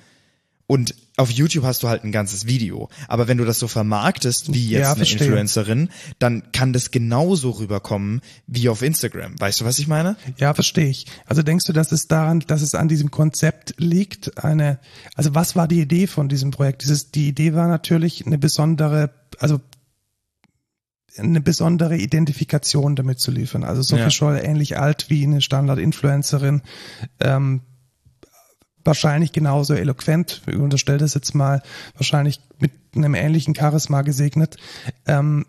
[0.67, 2.89] Und auf YouTube hast du halt ein ganzes Video.
[3.07, 7.51] Aber wenn du das so vermarktest, wie jetzt ja, eine Influencerin, dann kann das genauso
[7.51, 9.39] rüberkommen wie auf Instagram.
[9.39, 10.17] Weißt du, was ich meine?
[10.39, 11.07] Ja, verstehe ich.
[11.27, 14.43] Also denkst du, dass es daran, dass es an diesem Konzept liegt?
[14.43, 14.79] Eine,
[15.15, 16.83] also was war die Idee von diesem Projekt?
[16.83, 19.61] Dieses, die Idee war natürlich eine besondere, also
[21.19, 23.65] eine besondere Identifikation damit zu liefern.
[23.65, 24.11] Also Sophie ja.
[24.11, 26.63] Scholl ähnlich alt wie eine Standard-Influencerin,
[27.21, 27.61] ähm,
[28.85, 31.63] wahrscheinlich genauso eloquent, ich unterstelle das jetzt mal,
[31.95, 34.57] wahrscheinlich mit einem ähnlichen Charisma gesegnet.
[35.07, 35.47] Ähm,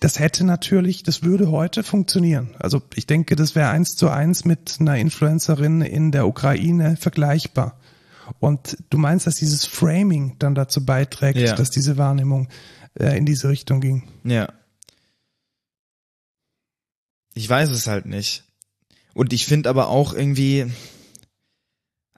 [0.00, 2.50] das hätte natürlich, das würde heute funktionieren.
[2.58, 7.78] Also ich denke, das wäre eins zu eins mit einer Influencerin in der Ukraine vergleichbar.
[8.40, 11.54] Und du meinst, dass dieses Framing dann dazu beiträgt, ja.
[11.54, 12.48] dass diese Wahrnehmung
[12.94, 14.08] äh, in diese Richtung ging?
[14.24, 14.52] Ja.
[17.34, 18.44] Ich weiß es halt nicht.
[19.14, 20.66] Und ich finde aber auch irgendwie,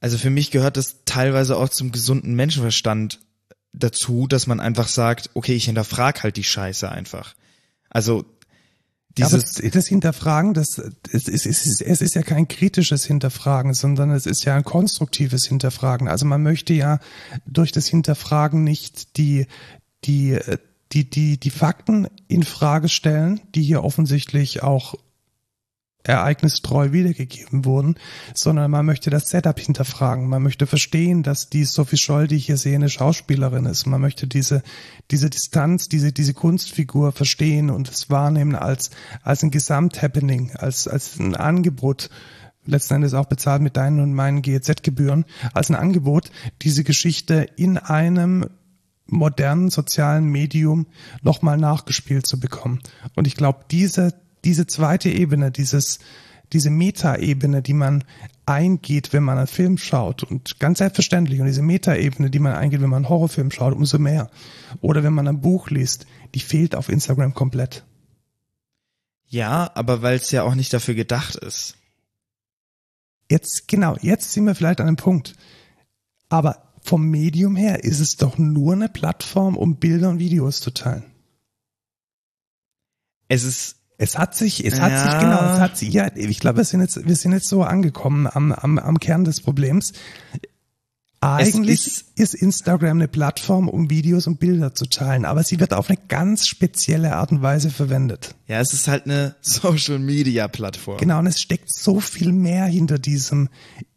[0.05, 3.21] also für mich gehört das teilweise auch zum gesunden Menschenverstand
[3.73, 7.35] dazu, dass man einfach sagt, okay, ich hinterfrag halt die Scheiße einfach.
[7.89, 8.27] Also
[9.17, 10.77] dieses ja, das Hinterfragen, das
[11.11, 14.65] es ist, es, ist, es ist ja kein kritisches Hinterfragen, sondern es ist ja ein
[14.65, 16.07] konstruktives Hinterfragen.
[16.07, 16.99] Also man möchte ja
[17.47, 19.47] durch das Hinterfragen nicht die
[20.05, 20.39] die
[20.93, 24.97] die die die Fakten in Frage stellen, die hier offensichtlich auch
[26.05, 27.97] ereignistreu wiedergegeben wurden,
[28.35, 30.29] sondern man möchte das Setup hinterfragen.
[30.29, 33.87] Man möchte verstehen, dass die Sophie Scholl, die ich hier sehe, eine Schauspielerin ist.
[33.87, 34.63] Man möchte diese,
[35.11, 38.91] diese Distanz, diese, diese Kunstfigur verstehen und es wahrnehmen als,
[39.23, 42.11] als ein Gesamthappening, als, als ein Angebot,
[42.67, 46.31] letzten Endes auch bezahlt mit deinen und meinen GEZ-Gebühren, als ein Angebot,
[46.63, 48.47] diese Geschichte in einem
[49.07, 50.87] modernen sozialen Medium
[51.23, 52.81] nochmal nachgespielt zu bekommen.
[53.15, 54.15] Und ich glaube, diese
[54.45, 55.99] diese zweite Ebene, dieses,
[56.53, 58.05] diese Meta-Ebene, die man
[58.47, 62.81] eingeht, wenn man einen Film schaut und ganz selbstverständlich und diese Meta-Ebene, die man eingeht,
[62.81, 64.31] wenn man einen Horrorfilm schaut, umso mehr.
[64.81, 67.85] Oder wenn man ein Buch liest, die fehlt auf Instagram komplett.
[69.27, 71.77] Ja, aber weil es ja auch nicht dafür gedacht ist.
[73.31, 75.35] Jetzt, genau, jetzt sind wir vielleicht an einem Punkt.
[76.29, 80.71] Aber vom Medium her ist es doch nur eine Plattform, um Bilder und Videos zu
[80.71, 81.05] teilen.
[83.29, 83.77] Es ist.
[83.97, 85.11] Es hat sich, es hat ja.
[85.11, 87.63] sich, genau, es hat sich, ja, ich glaube, wir sind jetzt, wir sind jetzt so
[87.63, 89.93] angekommen am, am, am Kern des Problems.
[91.21, 95.73] Eigentlich ist, ist, Instagram eine Plattform, um Videos und Bilder zu teilen, aber sie wird
[95.73, 98.35] auf eine ganz spezielle Art und Weise verwendet.
[98.47, 100.99] Ja, es ist halt eine Social Media Plattform.
[100.99, 103.49] Genau, und es steckt so viel mehr hinter diesem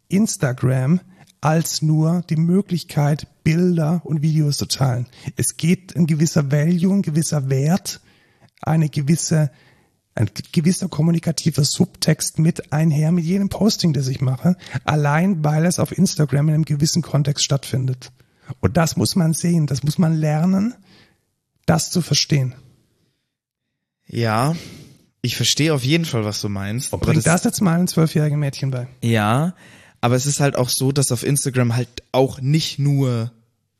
[0.08, 1.00] Instagram
[1.40, 5.06] als nur die Möglichkeit, Bilder und Videos zu teilen.
[5.36, 8.00] Es geht ein gewisser Value, ein gewisser Wert,
[8.62, 9.50] eine gewisse
[10.18, 15.78] ein gewisser kommunikativer Subtext mit einher mit jedem Posting, das ich mache, allein weil es
[15.78, 18.10] auf Instagram in einem gewissen Kontext stattfindet.
[18.60, 20.74] Und das muss man sehen, das muss man lernen,
[21.66, 22.54] das zu verstehen.
[24.06, 24.56] Ja,
[25.22, 26.92] ich verstehe auf jeden Fall, was du meinst.
[26.92, 28.88] Und bring das, das jetzt mal einem zwölfjährigen Mädchen bei.
[29.02, 29.54] Ja,
[30.00, 33.32] aber es ist halt auch so, dass auf Instagram halt auch nicht nur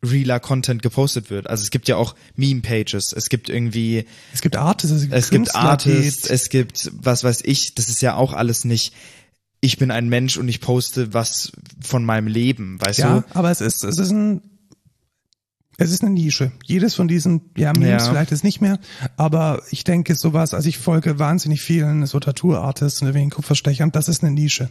[0.04, 1.48] realer Content gepostet wird.
[1.48, 4.04] Also es gibt ja auch Meme-Pages, es gibt irgendwie...
[4.32, 8.00] Es gibt Artists, es gibt, es gibt Artists, es gibt was weiß ich, das ist
[8.00, 8.92] ja auch alles nicht
[9.60, 13.16] ich bin ein Mensch und ich poste was von meinem Leben, weißt ja, du?
[13.16, 14.42] Ja, aber es ist, es ist ein,
[15.78, 16.52] es ist eine Nische.
[16.64, 18.10] Jedes von diesen, ja, Memes ja.
[18.10, 18.78] vielleicht ist nicht mehr,
[19.16, 24.08] aber ich denke sowas, also ich folge wahnsinnig vielen so Tattoo-Artists und wegen Kupferstechern, das
[24.08, 24.70] ist eine Nische.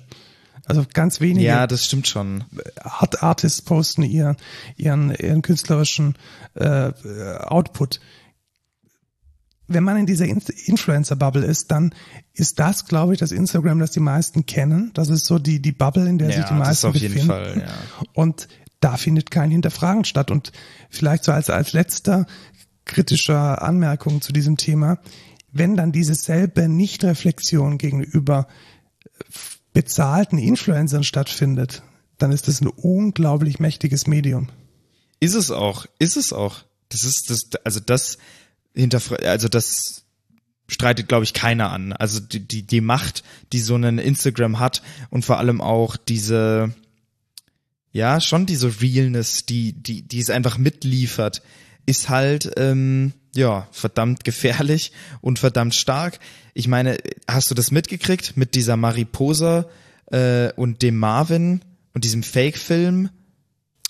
[0.68, 1.46] Also ganz wenige.
[1.46, 2.44] Ja, das stimmt schon.
[2.82, 4.36] Art Artists posten ihren,
[4.76, 6.16] ihren, ihren künstlerischen
[6.56, 6.92] äh,
[7.40, 8.02] Output.
[9.70, 11.94] Wenn man in dieser Influencer-Bubble ist, dann
[12.34, 14.92] ist das, glaube ich, das Instagram, das die meisten kennen.
[14.94, 17.16] Das ist so die, die Bubble, in der ja, sich die meisten befinden.
[17.16, 17.74] Jeden Fall, ja.
[18.14, 18.48] Und
[18.80, 20.32] da findet kein Hinterfragen statt.
[20.32, 20.52] Und
[20.90, 22.28] vielleicht so als, als letzter
[22.84, 25.00] kritischer Anmerkung zu diesem Thema,
[25.52, 28.48] wenn dann diese selbe Nichtreflexion gegenüber
[29.78, 31.84] bezahlten Influencern stattfindet,
[32.18, 34.50] dann ist das ein unglaublich mächtiges Medium.
[35.20, 36.64] Ist es auch, ist es auch.
[36.90, 38.18] Das ist das, also das
[39.24, 40.06] also das
[40.68, 41.94] streitet, glaube ich, keiner an.
[41.94, 43.24] Also die, die, die Macht,
[43.54, 46.74] die so ein Instagram hat und vor allem auch diese,
[47.92, 51.44] ja, schon diese Realness, die, die, die es einfach mitliefert,
[51.86, 56.20] ist halt, ähm, ja, verdammt gefährlich und verdammt stark.
[56.58, 56.98] Ich meine,
[57.28, 59.68] hast du das mitgekriegt mit dieser Mariposa
[60.08, 61.62] äh, und dem Marvin
[61.94, 63.12] und diesem Fake-Film?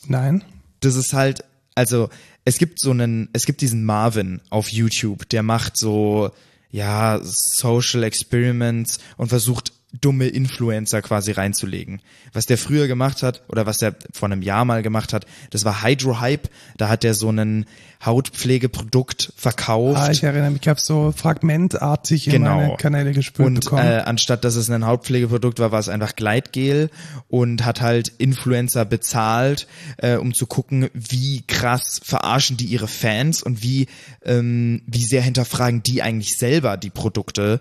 [0.05, 0.43] Nein.
[0.81, 1.45] Das ist halt,
[1.75, 2.09] also
[2.43, 6.31] es gibt so einen, es gibt diesen Marvin auf YouTube, der macht so,
[6.69, 9.71] ja, Social Experiments und versucht
[10.01, 12.01] dumme Influencer quasi reinzulegen.
[12.33, 15.65] Was der früher gemacht hat oder was der vor einem Jahr mal gemacht hat, das
[15.65, 16.49] war Hydro Hype.
[16.77, 17.65] Da hat er so einen
[18.05, 19.99] Hautpflegeprodukt verkauft.
[19.99, 22.57] Ah, ich erinnere mich, ich habe so fragmentartig in genau.
[22.57, 23.85] meine Kanäle gespürt und, bekommen.
[23.85, 26.91] Äh, anstatt dass es ein Hautpflegeprodukt war, war es einfach Gleitgel
[27.27, 29.67] und hat halt Influencer bezahlt,
[29.97, 33.87] äh, um zu gucken, wie krass verarschen die ihre Fans und wie
[34.23, 37.59] ähm, wie sehr hinterfragen die eigentlich selber die Produkte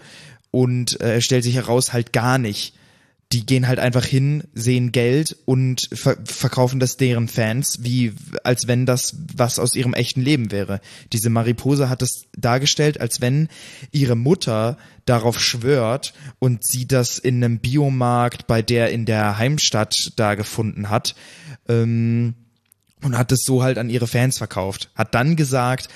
[0.51, 2.74] und äh, stellt sich heraus halt gar nicht.
[3.32, 8.12] Die gehen halt einfach hin, sehen Geld und ver verkaufen das deren Fans, wie
[8.44, 10.80] als wenn das was aus ihrem echten Leben wäre.
[11.12, 13.49] Diese Mariposa hat es dargestellt, als wenn
[13.90, 20.12] ihre Mutter darauf schwört und sie das in einem Biomarkt bei der in der Heimstadt
[20.14, 21.16] da gefunden hat.
[21.68, 22.34] Ähm,
[23.03, 24.90] und hat es so halt an ihre Fans verkauft.
[24.94, 25.88] Hat dann gesagt,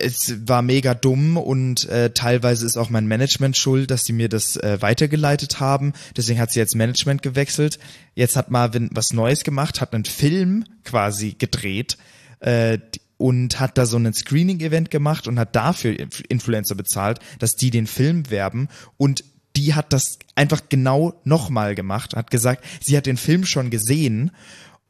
[0.00, 4.28] es war mega dumm und äh, teilweise ist auch mein Management schuld, dass sie mir
[4.28, 5.92] das äh, weitergeleitet haben.
[6.16, 7.78] Deswegen hat sie jetzt Management gewechselt.
[8.14, 11.98] Jetzt hat Marvin was Neues gemacht, hat einen Film quasi gedreht
[12.40, 12.78] äh,
[13.18, 15.96] und hat da so ein Screening-Event gemacht und hat dafür
[16.28, 19.24] Influencer bezahlt, dass die den Film werben und
[19.56, 24.32] die hat das einfach genau nochmal gemacht, hat gesagt, sie hat den Film schon gesehen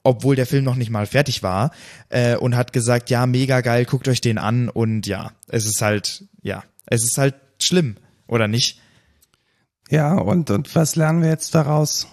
[0.05, 1.73] obwohl der Film noch nicht mal fertig war,
[2.11, 5.83] äh, und hat gesagt, ja, mega geil, guckt euch den an und ja, es ist
[5.83, 7.97] halt, ja, es ist halt schlimm,
[8.29, 8.81] oder nicht?
[9.91, 12.07] Ja, und, und was lernen wir jetzt daraus?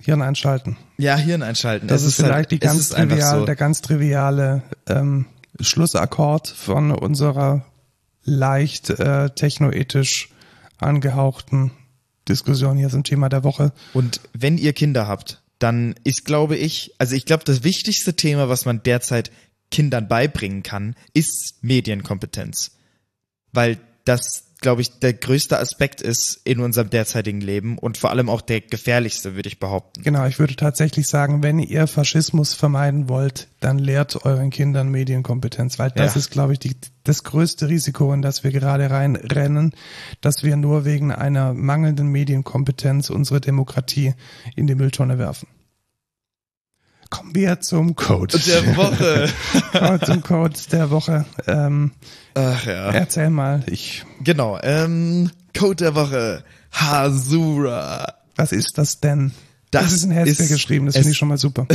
[0.00, 0.76] Hirn einschalten.
[0.98, 1.86] Ja, Hirn einschalten.
[1.86, 3.44] Das es ist, vielleicht halt, die ganz trivial, so.
[3.46, 5.26] der ganz triviale ähm,
[5.60, 7.64] Schlussakkord von unserer
[8.24, 10.30] leicht äh, technoethisch
[10.78, 11.72] angehauchten
[12.28, 13.72] Diskussion hier zum Thema der Woche.
[13.92, 18.48] Und wenn ihr Kinder habt, dann ist, glaube ich, also ich glaube, das wichtigste Thema,
[18.48, 19.30] was man derzeit
[19.70, 22.72] Kindern beibringen kann, ist Medienkompetenz.
[23.52, 28.30] Weil das glaube ich, der größte Aspekt ist in unserem derzeitigen Leben und vor allem
[28.30, 30.02] auch der gefährlichste, würde ich behaupten.
[30.02, 35.78] Genau, ich würde tatsächlich sagen, wenn ihr Faschismus vermeiden wollt, dann lehrt euren Kindern Medienkompetenz,
[35.78, 36.18] weil das Ja.
[36.20, 39.72] ist, glaube ich, die, das größte Risiko, in das wir gerade reinrennen,
[40.20, 44.14] dass wir nur wegen einer mangelnden Medienkompetenz unsere Demokratie
[44.56, 45.48] in die Mülltonne werfen.
[47.12, 48.38] Kommen wir zum Code.
[48.38, 49.28] Der Woche.
[49.72, 51.26] Kommen wir zum Code der Woche.
[51.46, 51.90] Ähm,
[52.32, 52.90] Ach ja.
[52.90, 54.58] erzähl mal, ich, Genau.
[54.62, 56.42] Ähm, Code der Woche.
[56.72, 58.14] Hasura.
[58.36, 59.32] was ist das denn?
[59.70, 61.66] Das, Das ist in Haskell ist- geschrieben, das finde ich schon mal super.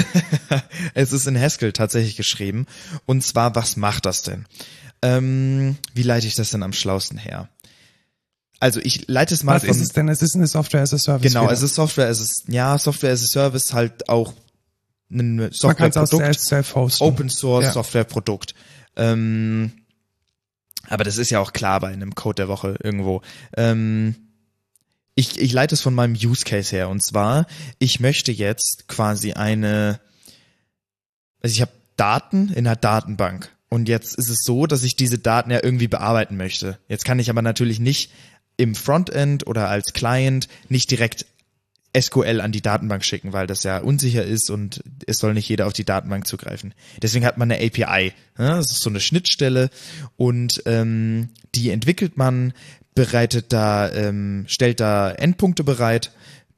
[0.95, 2.65] es ist in Haskell tatsächlich geschrieben.
[3.05, 4.45] Und zwar, was macht das denn?
[5.03, 7.47] Ähm, wie leite ich das denn am schlausten her?
[8.59, 10.09] Also ich leite es mal Was von, ist es denn?
[10.09, 11.31] Es ist eine Software as a Service.
[11.31, 11.53] Genau, wieder.
[11.53, 14.33] es ist Software, es ist, ja, Software as a Service halt auch
[15.09, 16.13] ein Softwareprodukt.
[17.01, 17.71] Open Source Ja.
[17.71, 18.53] Softwareprodukt.
[18.95, 19.71] Ähm,
[20.89, 23.21] aber das ist ja auch klar bei einem Code der Woche irgendwo.
[23.55, 24.15] Ähm,
[25.15, 27.47] ich, ich leite es von meinem Use Case her und zwar,
[27.79, 29.99] ich möchte jetzt quasi eine,
[31.41, 35.17] also ich habe Daten in einer Datenbank und jetzt ist es so, dass ich diese
[35.17, 36.77] Daten ja irgendwie bearbeiten möchte.
[36.87, 38.11] Jetzt kann ich aber natürlich nicht
[38.57, 41.25] im Frontend oder als Client nicht direkt
[41.99, 45.67] SQL an die Datenbank schicken, weil das ja unsicher ist und es soll nicht jeder
[45.67, 46.73] auf die Datenbank zugreifen.
[47.01, 48.13] Deswegen hat man eine API.
[48.37, 49.69] Ja, das ist so eine Schnittstelle
[50.15, 52.53] und ähm, die entwickelt man,
[52.95, 56.11] bereitet da, ähm, stellt da Endpunkte bereit,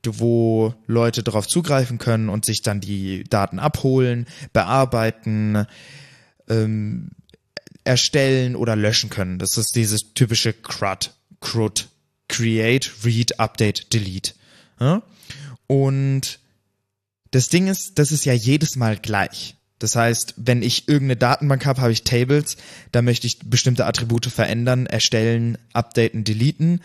[0.06, 5.66] wo Leute darauf zugreifen können und sich dann die Daten abholen, bearbeiten,
[6.48, 7.10] ähm,
[7.84, 9.40] erstellen oder löschen können.
[9.40, 11.12] Das ist dieses typische CRUD,
[11.42, 11.90] CRUD,
[12.28, 14.34] Create, Read, Update, Delete.
[14.80, 15.02] Ja?
[15.70, 16.40] Und
[17.30, 19.56] das Ding ist, das ist ja jedes Mal gleich.
[19.78, 22.58] Das heißt, wenn ich irgendeine Datenbank habe, habe ich Tables,
[22.92, 26.82] da möchte ich bestimmte Attribute verändern, erstellen, updaten, deleten.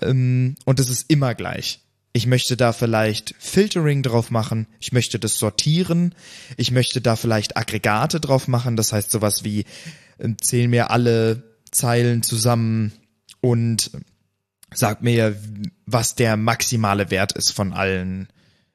[0.00, 1.80] Ähm, und das ist immer gleich.
[2.12, 6.14] Ich möchte da vielleicht Filtering drauf machen, ich möchte das sortieren,
[6.56, 9.64] ich möchte da vielleicht Aggregate drauf machen, das heißt sowas wie
[10.20, 12.92] ähm, zähl mir alle Zeilen zusammen
[13.40, 13.90] und
[14.74, 15.36] sag mir,
[15.86, 18.28] was der maximale Wert ist von allen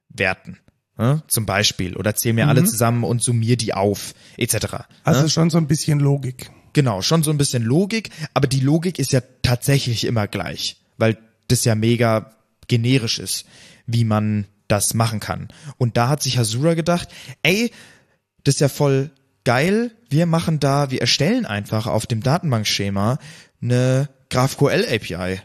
[0.09, 0.59] Werten.
[0.97, 1.95] Ja, zum Beispiel.
[1.95, 4.85] Oder zähl mir alle zusammen und summier die auf, etc.
[5.03, 5.29] Also Ja?
[5.29, 6.51] schon so ein bisschen Logik.
[6.73, 11.17] Genau, schon so ein bisschen Logik, aber die Logik ist ja tatsächlich immer gleich, weil
[11.47, 12.35] das ja mega
[12.67, 13.45] generisch ist,
[13.85, 15.49] wie man das machen kann.
[15.77, 17.09] Und da hat sich Hasura gedacht,
[17.43, 17.71] ey,
[18.43, 19.11] das ist ja voll
[19.43, 23.19] geil, wir machen da, wir erstellen einfach auf dem Datenbankschema
[23.61, 25.41] eine GraphQL API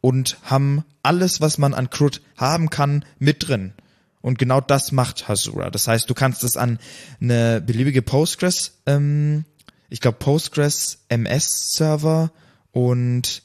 [0.00, 3.72] und haben alles, was man an CRUD haben kann, mit drin.
[4.20, 5.70] Und genau das macht Hasura.
[5.70, 6.78] Das heißt, du kannst es an
[7.20, 9.44] eine beliebige Postgres, ähm,
[9.88, 12.30] ich glaube Postgres MS Server
[12.72, 13.42] und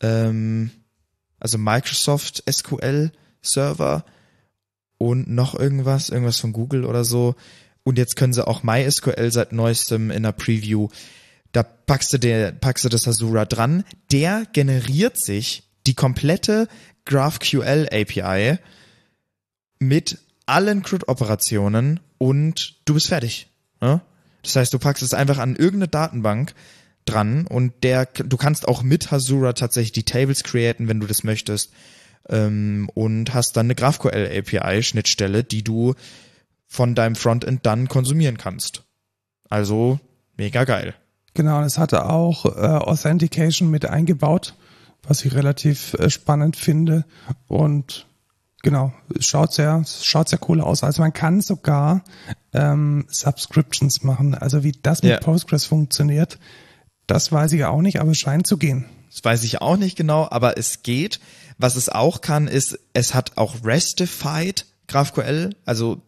[0.00, 0.70] ähm,
[1.40, 3.10] also Microsoft SQL
[3.42, 4.04] Server
[4.98, 7.34] und noch irgendwas, irgendwas von Google oder so.
[7.82, 10.88] Und jetzt können sie auch MySQL seit neuestem in der Preview.
[11.52, 13.84] Da packst du, der, packst du das Hasura dran.
[14.10, 16.68] Der generiert sich die komplette
[17.04, 18.58] GraphQL API
[19.78, 23.48] mit allen CRUD-Operationen und du bist fertig.
[23.80, 24.02] Ja?
[24.42, 26.54] Das heißt, du packst es einfach an irgendeine Datenbank
[27.04, 31.24] dran und der, du kannst auch mit Hasura tatsächlich die Tables createn, wenn du das
[31.24, 31.72] möchtest,
[32.28, 35.94] ähm, und hast dann eine GraphQL API Schnittstelle, die du
[36.66, 38.84] von deinem Frontend dann konsumieren kannst.
[39.50, 40.00] Also
[40.36, 40.94] mega geil.
[41.34, 44.54] Genau, und es hatte auch äh, Authentication mit eingebaut,
[45.06, 47.04] was ich relativ äh, spannend finde.
[47.48, 48.06] Und
[48.62, 50.82] genau, es schaut sehr, schaut sehr cool aus.
[50.82, 52.02] Also man kann sogar
[52.52, 54.34] ähm, Subscriptions machen.
[54.34, 55.20] Also wie das mit Ja.
[55.20, 56.38] Postgres funktioniert,
[57.06, 58.86] das weiß ich auch nicht, aber es scheint zu gehen.
[59.10, 61.20] Das weiß ich auch nicht genau, aber es geht.
[61.58, 66.02] Was es auch kann, ist, es hat auch Restified GraphQL, also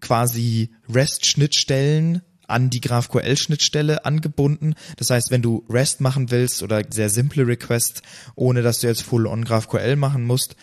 [0.00, 4.74] quasi REST-Schnittstellen an die GraphQL-Schnittstelle angebunden.
[4.96, 8.02] Das heißt, wenn du REST machen willst oder sehr simple Requests,
[8.34, 10.56] ohne dass du jetzt full-on GraphQL machen musst,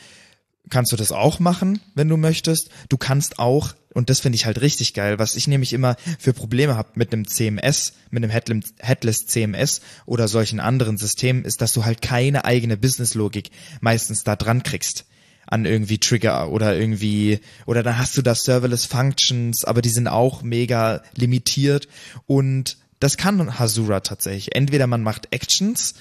[0.70, 2.70] kannst du das auch machen, wenn du möchtest.
[2.90, 6.34] Du kannst auch, und das finde ich halt richtig geil, was ich nämlich immer für
[6.34, 11.74] Probleme habe mit einem CMS, mit einem Headless CMS oder solchen anderen Systemen, ist, dass
[11.74, 13.52] du halt keine eigene Businesslogik
[13.82, 15.06] meistens da dran kriegst
[15.48, 20.08] an irgendwie Trigger oder irgendwie, oder dann hast du da Serverless Functions, aber die sind
[20.08, 21.88] auch mega limitiert
[22.26, 24.56] und das kann Hasura tatsächlich.
[24.56, 25.96] Entweder man macht Actions,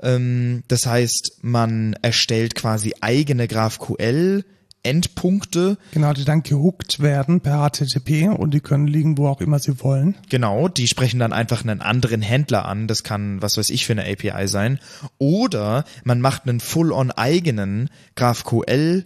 [0.00, 4.44] ähm, das heißt, man erstellt quasi eigene GraphQL
[4.88, 5.76] Endpunkte.
[5.92, 9.82] Genau, die dann gehuckt werden per HTTP und die können liegen, wo auch immer sie
[9.82, 10.16] wollen.
[10.30, 12.86] Genau, die sprechen dann einfach einen anderen Händler an.
[12.88, 14.78] Das kann, was weiß ich, für eine API sein.
[15.18, 19.04] Oder man macht einen full-on eigenen GraphQL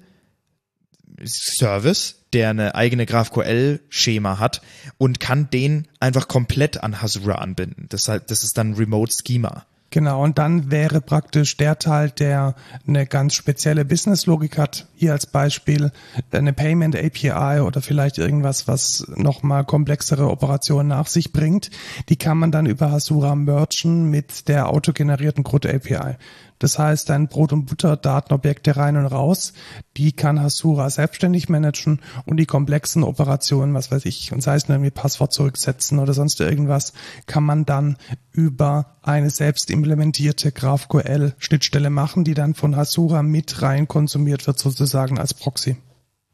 [1.25, 4.63] Service, der eine eigene GraphQL-Schema hat
[4.99, 7.87] und kann den einfach komplett an Hasura anbinden.
[7.91, 9.67] Das, heißt, das ist dann Remote Schema.
[9.93, 12.55] Genau, und dann wäre praktisch der Teil, der
[12.89, 15.93] eine ganz spezielle Business-Logik hat, hier als Beispiel
[16.31, 21.71] eine Payment API oder vielleicht irgendwas, was nochmal komplexere Operationen nach sich bringt,
[22.09, 26.17] die kann man dann über Hasura merchen mit der autogenerierten CRUD API.
[26.63, 29.53] Das heißt, dein Brot- und Butter-Datenobjekte rein und raus,
[29.97, 34.69] die kann Hasura selbstständig managen und die komplexen Operationen, was weiß ich, und sei es
[34.69, 36.93] nur irgendwie Passwort zurücksetzen oder sonst irgendwas,
[37.27, 37.97] kann man dann
[38.31, 45.19] über eine selbst implementierte GraphQL-Schnittstelle machen, die dann von Hasura mit rein konsumiert wird, sozusagen
[45.19, 45.77] als Proxy.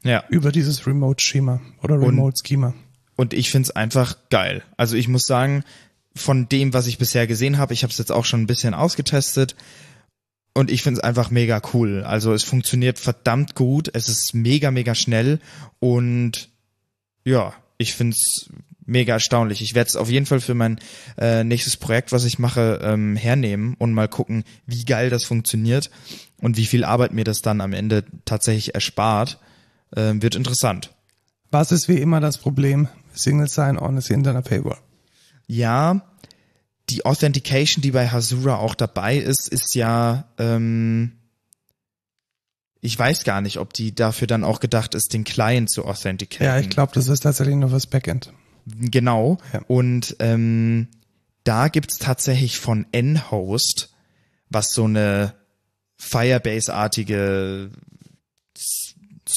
[0.03, 0.23] Ja.
[0.29, 2.75] Über dieses Remote-Schema oder Remote-Schema.
[3.15, 4.61] Und ich find's einfach geil.
[4.77, 5.63] Also ich muss sagen,
[6.15, 8.75] von dem, was ich bisher gesehen habe, ich habe es jetzt auch schon ein bisschen
[8.75, 9.55] ausgetestet,
[10.59, 12.03] und ich finde es einfach mega cool.
[12.03, 15.39] Also es funktioniert verdammt gut, es ist mega, mega schnell
[15.79, 16.49] und
[17.23, 18.49] ja, ich finde es
[18.85, 19.61] mega erstaunlich.
[19.61, 20.77] Ich werde es auf jeden Fall für mein
[21.17, 25.91] äh, nächstes Projekt, was ich mache, ähm, hernehmen und mal gucken, wie geil das funktioniert
[26.41, 29.39] und wie viel Arbeit mir das dann am Ende tatsächlich erspart.
[29.95, 30.93] Ähm, wird interessant.
[31.51, 32.89] Was ist wie immer das Problem?
[33.13, 34.79] Single Sign-On ist hinter einer Paywall.
[35.47, 36.01] Ja,
[36.89, 41.13] die Authentication, die bei Hasura auch dabei ist, ist ja, ähm,
[42.81, 46.45] ich weiß gar nicht, ob die dafür dann auch gedacht ist, den Client zu authenticaten.
[46.45, 48.33] Ja, ich glaube, das ist tatsächlich nur fürs Backend.
[48.65, 49.37] Genau.
[49.53, 49.61] Ja.
[49.67, 50.87] Und ähm,
[51.43, 53.93] da gibt's tatsächlich von nhost,
[54.49, 55.33] was so eine
[55.97, 57.71] Firebase-artige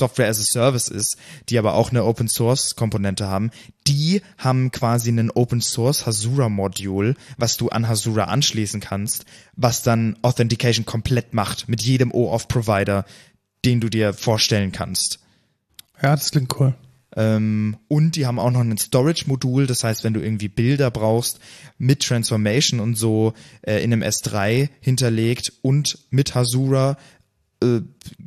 [0.02, 1.16] Software as a Service ist,
[1.48, 3.52] die aber auch eine Open Source Komponente haben,
[3.86, 9.82] die haben quasi einen Open Source Hasura Module, was du an Hasura anschließen kannst, was
[9.82, 13.04] dann Authentication komplett macht mit jedem OAuth Provider,
[13.64, 15.20] den du dir vorstellen kannst.
[16.02, 16.74] Ja, das klingt cool.
[17.14, 21.38] Ähm, und die haben auch noch ein Storage-Modul, das heißt, wenn du irgendwie Bilder brauchst,
[21.78, 26.96] mit Transformation und so äh, in einem S3 hinterlegt und mit Hasura
[27.62, 27.82] äh,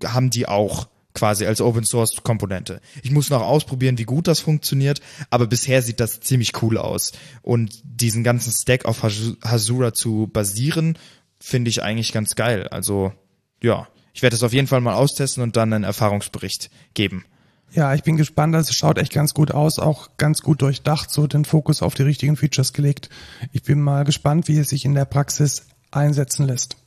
[0.05, 2.81] haben die auch quasi als Open Source Komponente.
[3.01, 5.01] Ich muss noch ausprobieren, wie gut das funktioniert,
[5.31, 7.13] aber bisher sieht das ziemlich cool aus.
[7.41, 10.97] Und diesen ganzen Stack auf Hasura zu basieren,
[11.39, 12.67] finde ich eigentlich ganz geil.
[12.67, 13.13] Also
[13.61, 17.25] ja, ich werde es auf jeden Fall mal austesten und dann einen Erfahrungsbericht geben.
[17.73, 18.53] Ja, ich bin gespannt.
[18.53, 22.03] Das schaut echt ganz gut aus, auch ganz gut durchdacht, so den Fokus auf die
[22.03, 23.09] richtigen Features gelegt.
[23.51, 26.77] Ich bin mal gespannt, wie es sich in der Praxis einsetzen lässt.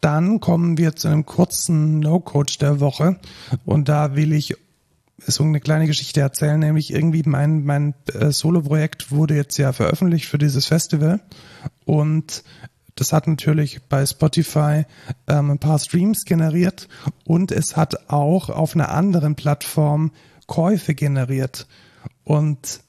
[0.00, 3.16] Dann kommen wir zu einem kurzen No-Code der Woche.
[3.64, 4.54] Und da will ich
[5.18, 10.26] so eine kleine Geschichte erzählen, nämlich irgendwie mein, mein äh, Solo-Projekt wurde jetzt ja veröffentlicht
[10.26, 11.20] für dieses Festival.
[11.84, 12.44] Und
[12.96, 14.84] das hat natürlich bei Spotify
[15.26, 16.88] ähm, ein paar Streams generiert.
[17.24, 20.12] Und es hat auch auf einer anderen Plattform
[20.46, 21.66] Käufe generiert.
[22.24, 22.80] Und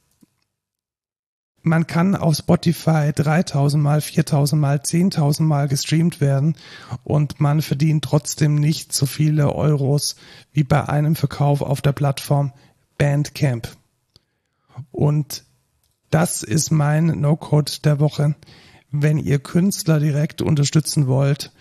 [1.68, 6.56] man kann auf Spotify 3000 mal, 4000 mal, 10.000 mal gestreamt werden
[7.04, 10.16] und man verdient trotzdem nicht so viele Euros
[10.52, 12.54] wie bei einem Verkauf auf der Plattform
[12.98, 13.70] Bandcamp.
[14.92, 15.44] Und
[16.10, 18.36] das ist mein No-Code der Woche
[18.92, 21.52] wenn ihr Künstler direkt unterstützen wollt,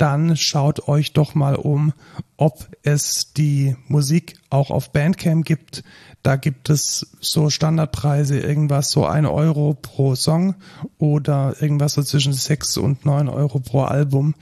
[0.00, 1.92] dann schaut euch doch mal um,
[2.38, 5.84] ob es die Musik auch auf Bandcamp gibt.
[6.22, 10.54] Da gibt es so Standardpreise, irgendwas so ein Euro pro Song
[10.96, 14.34] oder irgendwas so zwischen sechs und neun Euro pro Album.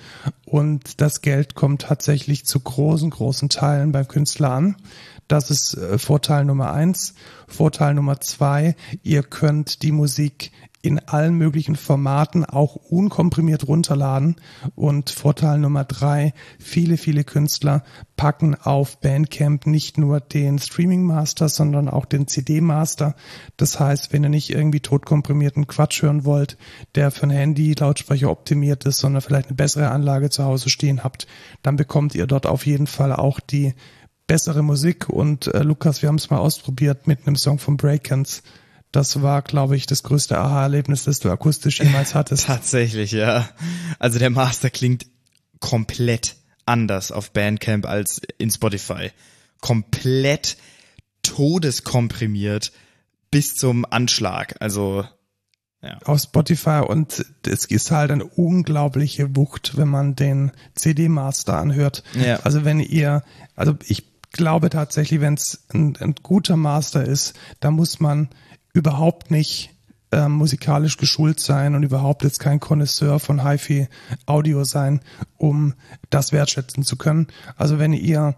[0.45, 4.77] Und das Geld kommt tatsächlich zu großen, großen Teilen beim Künstler an.
[5.27, 7.15] Das ist äh, Vorteil Nummer eins.
[7.49, 14.37] Vorteil Nummer zwei, ihr könnt die Musik in allen möglichen Formaten auch unkomprimiert runterladen.
[14.77, 17.83] Und Vorteil Nummer drei, viele, viele Künstler
[18.17, 23.15] packen auf Bandcamp nicht nur den Streaming Master, sondern auch den CD Master.
[23.57, 26.57] Das heißt, wenn ihr nicht irgendwie totkomprimierten Quatsch hören wollt,
[26.95, 31.03] der für ein Handy Lautsprecher optimiert ist, sondern vielleicht eine bessere Anlage zu Hause stehen
[31.03, 31.27] habt,
[31.63, 33.75] dann bekommt ihr dort auf jeden Fall auch die
[34.29, 35.09] bessere Musik.
[35.09, 38.45] Und äh, Lukas, wir haben es mal ausprobiert mit einem Song von Breakens.
[38.93, 42.47] Das war, glaube ich, das größte Aha-Erlebnis, das du akustisch jemals hattest.
[42.47, 43.49] Tatsächlich, ja.
[43.99, 45.07] Also der Master klingt
[45.61, 49.11] komplett anders auf Bandcamp als in Spotify.
[49.61, 50.57] Komplett
[51.23, 52.73] todeskomprimiert
[53.31, 54.57] bis zum Anschlag.
[54.61, 55.05] Also
[55.83, 55.99] ja.
[56.05, 62.03] auf Spotify und es ist halt eine unglaubliche Wucht, wenn man den CD-Master anhört.
[62.15, 62.41] Ja.
[62.41, 63.23] Also wenn ihr,
[63.55, 68.29] also ich glaube tatsächlich, wenn es ein, ein guter Master ist, da muss man
[68.79, 69.71] überhaupt nicht
[70.11, 75.01] ähm, musikalisch geschult sein und überhaupt jetzt kein Connoisseur von HiFi-Audio sein,
[75.37, 75.75] um
[76.09, 77.27] das wertschätzen zu können.
[77.57, 78.35] Also wenn ihr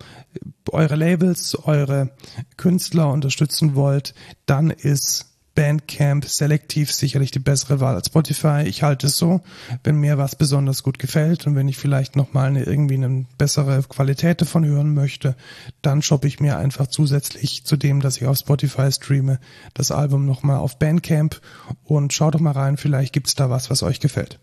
[0.72, 2.10] eure Labels, eure
[2.56, 4.14] Künstler unterstützen wollt,
[4.46, 5.29] dann ist
[5.60, 8.62] Bandcamp selektiv sicherlich die bessere Wahl als Spotify.
[8.64, 9.42] Ich halte es so,
[9.84, 13.82] wenn mir was besonders gut gefällt und wenn ich vielleicht nochmal eine, irgendwie eine bessere
[13.82, 15.36] Qualität davon hören möchte,
[15.82, 19.38] dann shoppe ich mir einfach zusätzlich zu dem, dass ich auf Spotify streame,
[19.74, 21.42] das Album nochmal auf Bandcamp
[21.84, 24.40] und schaut doch mal rein, vielleicht gibt's da was, was euch gefällt.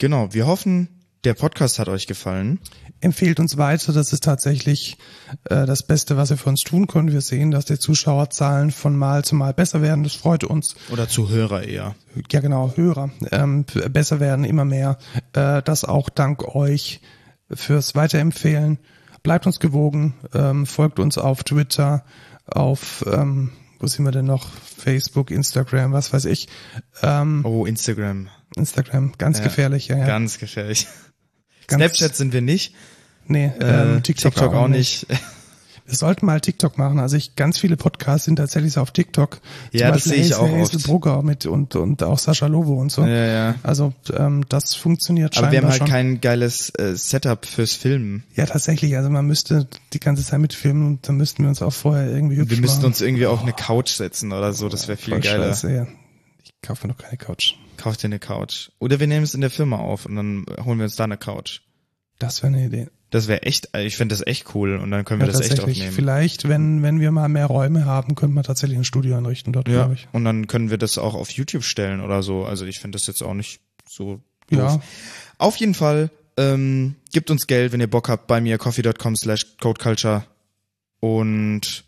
[0.00, 0.88] Genau, wir hoffen,
[1.24, 2.58] der Podcast hat euch gefallen.
[3.00, 4.96] Empfehlt uns weiter, das ist tatsächlich
[5.44, 7.12] äh, das Beste, was ihr für uns tun könnt.
[7.12, 10.04] Wir sehen, dass die Zuschauerzahlen von Mal zu Mal besser werden.
[10.04, 10.76] Das freut uns.
[10.90, 11.94] Oder Zuhörer eher.
[12.30, 14.98] Ja, genau, Hörer ähm, besser werden, immer mehr.
[15.32, 17.00] Äh, das auch dank euch
[17.50, 18.78] fürs Weiterempfehlen.
[19.22, 22.04] Bleibt uns gewogen, ähm, folgt uns auf Twitter,
[22.46, 24.48] auf ähm, wo sind wir denn noch?
[24.78, 26.48] Facebook, Instagram, was weiß ich.
[27.02, 28.28] Ähm, Oh, Instagram.
[28.54, 30.06] Instagram, ganz Ja, gefährlich, ja, ja.
[30.06, 30.86] Ganz gefährlich.
[31.76, 32.74] Snapchat sind wir nicht.
[33.26, 35.06] Nee, Äh, ähm, TikTok, auch, nicht.
[35.84, 37.00] Wir sollten mal TikTok machen.
[37.00, 39.40] Also ich, ganz viele Podcasts sind tatsächlich so auf TikTok.
[39.72, 40.86] Ja, das sehe ich auch Hazel oft.
[40.86, 43.02] Brugger mit und, und auch Sascha Lovo und so.
[43.04, 43.54] Ja, ja.
[43.64, 45.88] Also ähm, das funktioniert Aber wir haben halt schon.
[45.88, 48.22] kein geiles äh, Setup fürs Filmen.
[48.36, 48.96] ja, tatsächlich.
[48.96, 52.36] Also man müsste die ganze Zeit mitfilmen und dann müssten wir uns auch vorher irgendwie
[52.36, 52.86] hübsch Wir müssten machen.
[52.86, 54.68] uns irgendwie auf eine Couch setzen oder so.
[54.68, 55.48] Das wäre viel Voll geiler.
[55.48, 55.86] Scheiße, ja.
[56.44, 57.54] Ich kaufe mir noch keine Couch.
[57.76, 58.70] Kauf dir eine Couch.
[58.78, 61.16] Oder wir nehmen es in der Firma auf und dann holen wir uns da eine
[61.16, 61.60] Couch.
[62.18, 62.88] Das wäre eine Idee.
[63.10, 65.60] Das wäre echt, ich finde das echt cool und dann können wir Ja, das echt
[65.60, 65.92] aufnehmen.
[65.92, 69.68] Vielleicht, wenn, wenn wir mal mehr Räume haben, könnte man tatsächlich ein Studio einrichten dort,
[69.68, 70.08] Ja, glaube ich.
[70.12, 72.44] und dann können wir das auch auf YouTube stellen oder so.
[72.46, 74.20] Also ich finde das jetzt auch nicht so
[74.50, 74.58] doof.
[74.58, 74.80] Ja,
[75.38, 79.58] Auf jeden Fall, ähm, gebt uns Geld, wenn ihr Bock habt, bei mir coffee.com slash
[79.60, 80.24] codeculture.
[81.00, 81.84] Und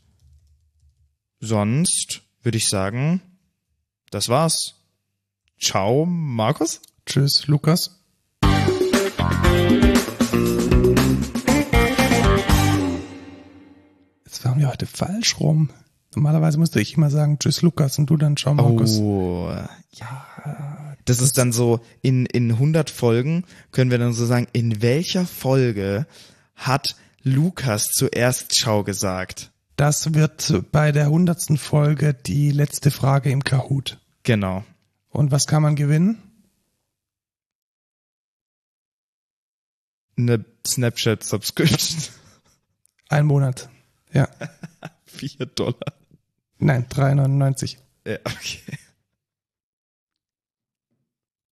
[1.41, 3.23] sonst würde ich sagen,
[4.11, 4.75] das war's.
[5.65, 6.83] Ciao, Markus.
[7.07, 7.99] tschüss, Lukas.
[14.27, 15.71] Jetzt waren wir heute falsch rum.
[16.15, 18.99] Normalerweise musste ich immer sagen, tschüss Lukas und du dann ciao Markus.
[18.99, 19.49] Oh,
[19.93, 20.97] ja.
[21.07, 25.25] Das ist dann so, in, in 100 Folgen können wir dann so sagen, in welcher
[25.25, 26.07] Folge
[26.57, 29.51] hat Lukas zuerst Ciao gesagt?
[29.77, 33.99] Das wird bei der hundertsten Folge die letzte Frage im Kahoot.
[34.25, 34.63] Genau.
[35.15, 36.21] Und was kann man gewinnen?
[40.17, 42.13] Eine Snapchat-Subscription.
[43.09, 43.69] Ein Monat.
[44.13, 44.29] Ja.
[45.07, 45.95] Vier Dollar.
[46.59, 47.77] Nein, 3,99.
[48.05, 48.79] Ja, okay.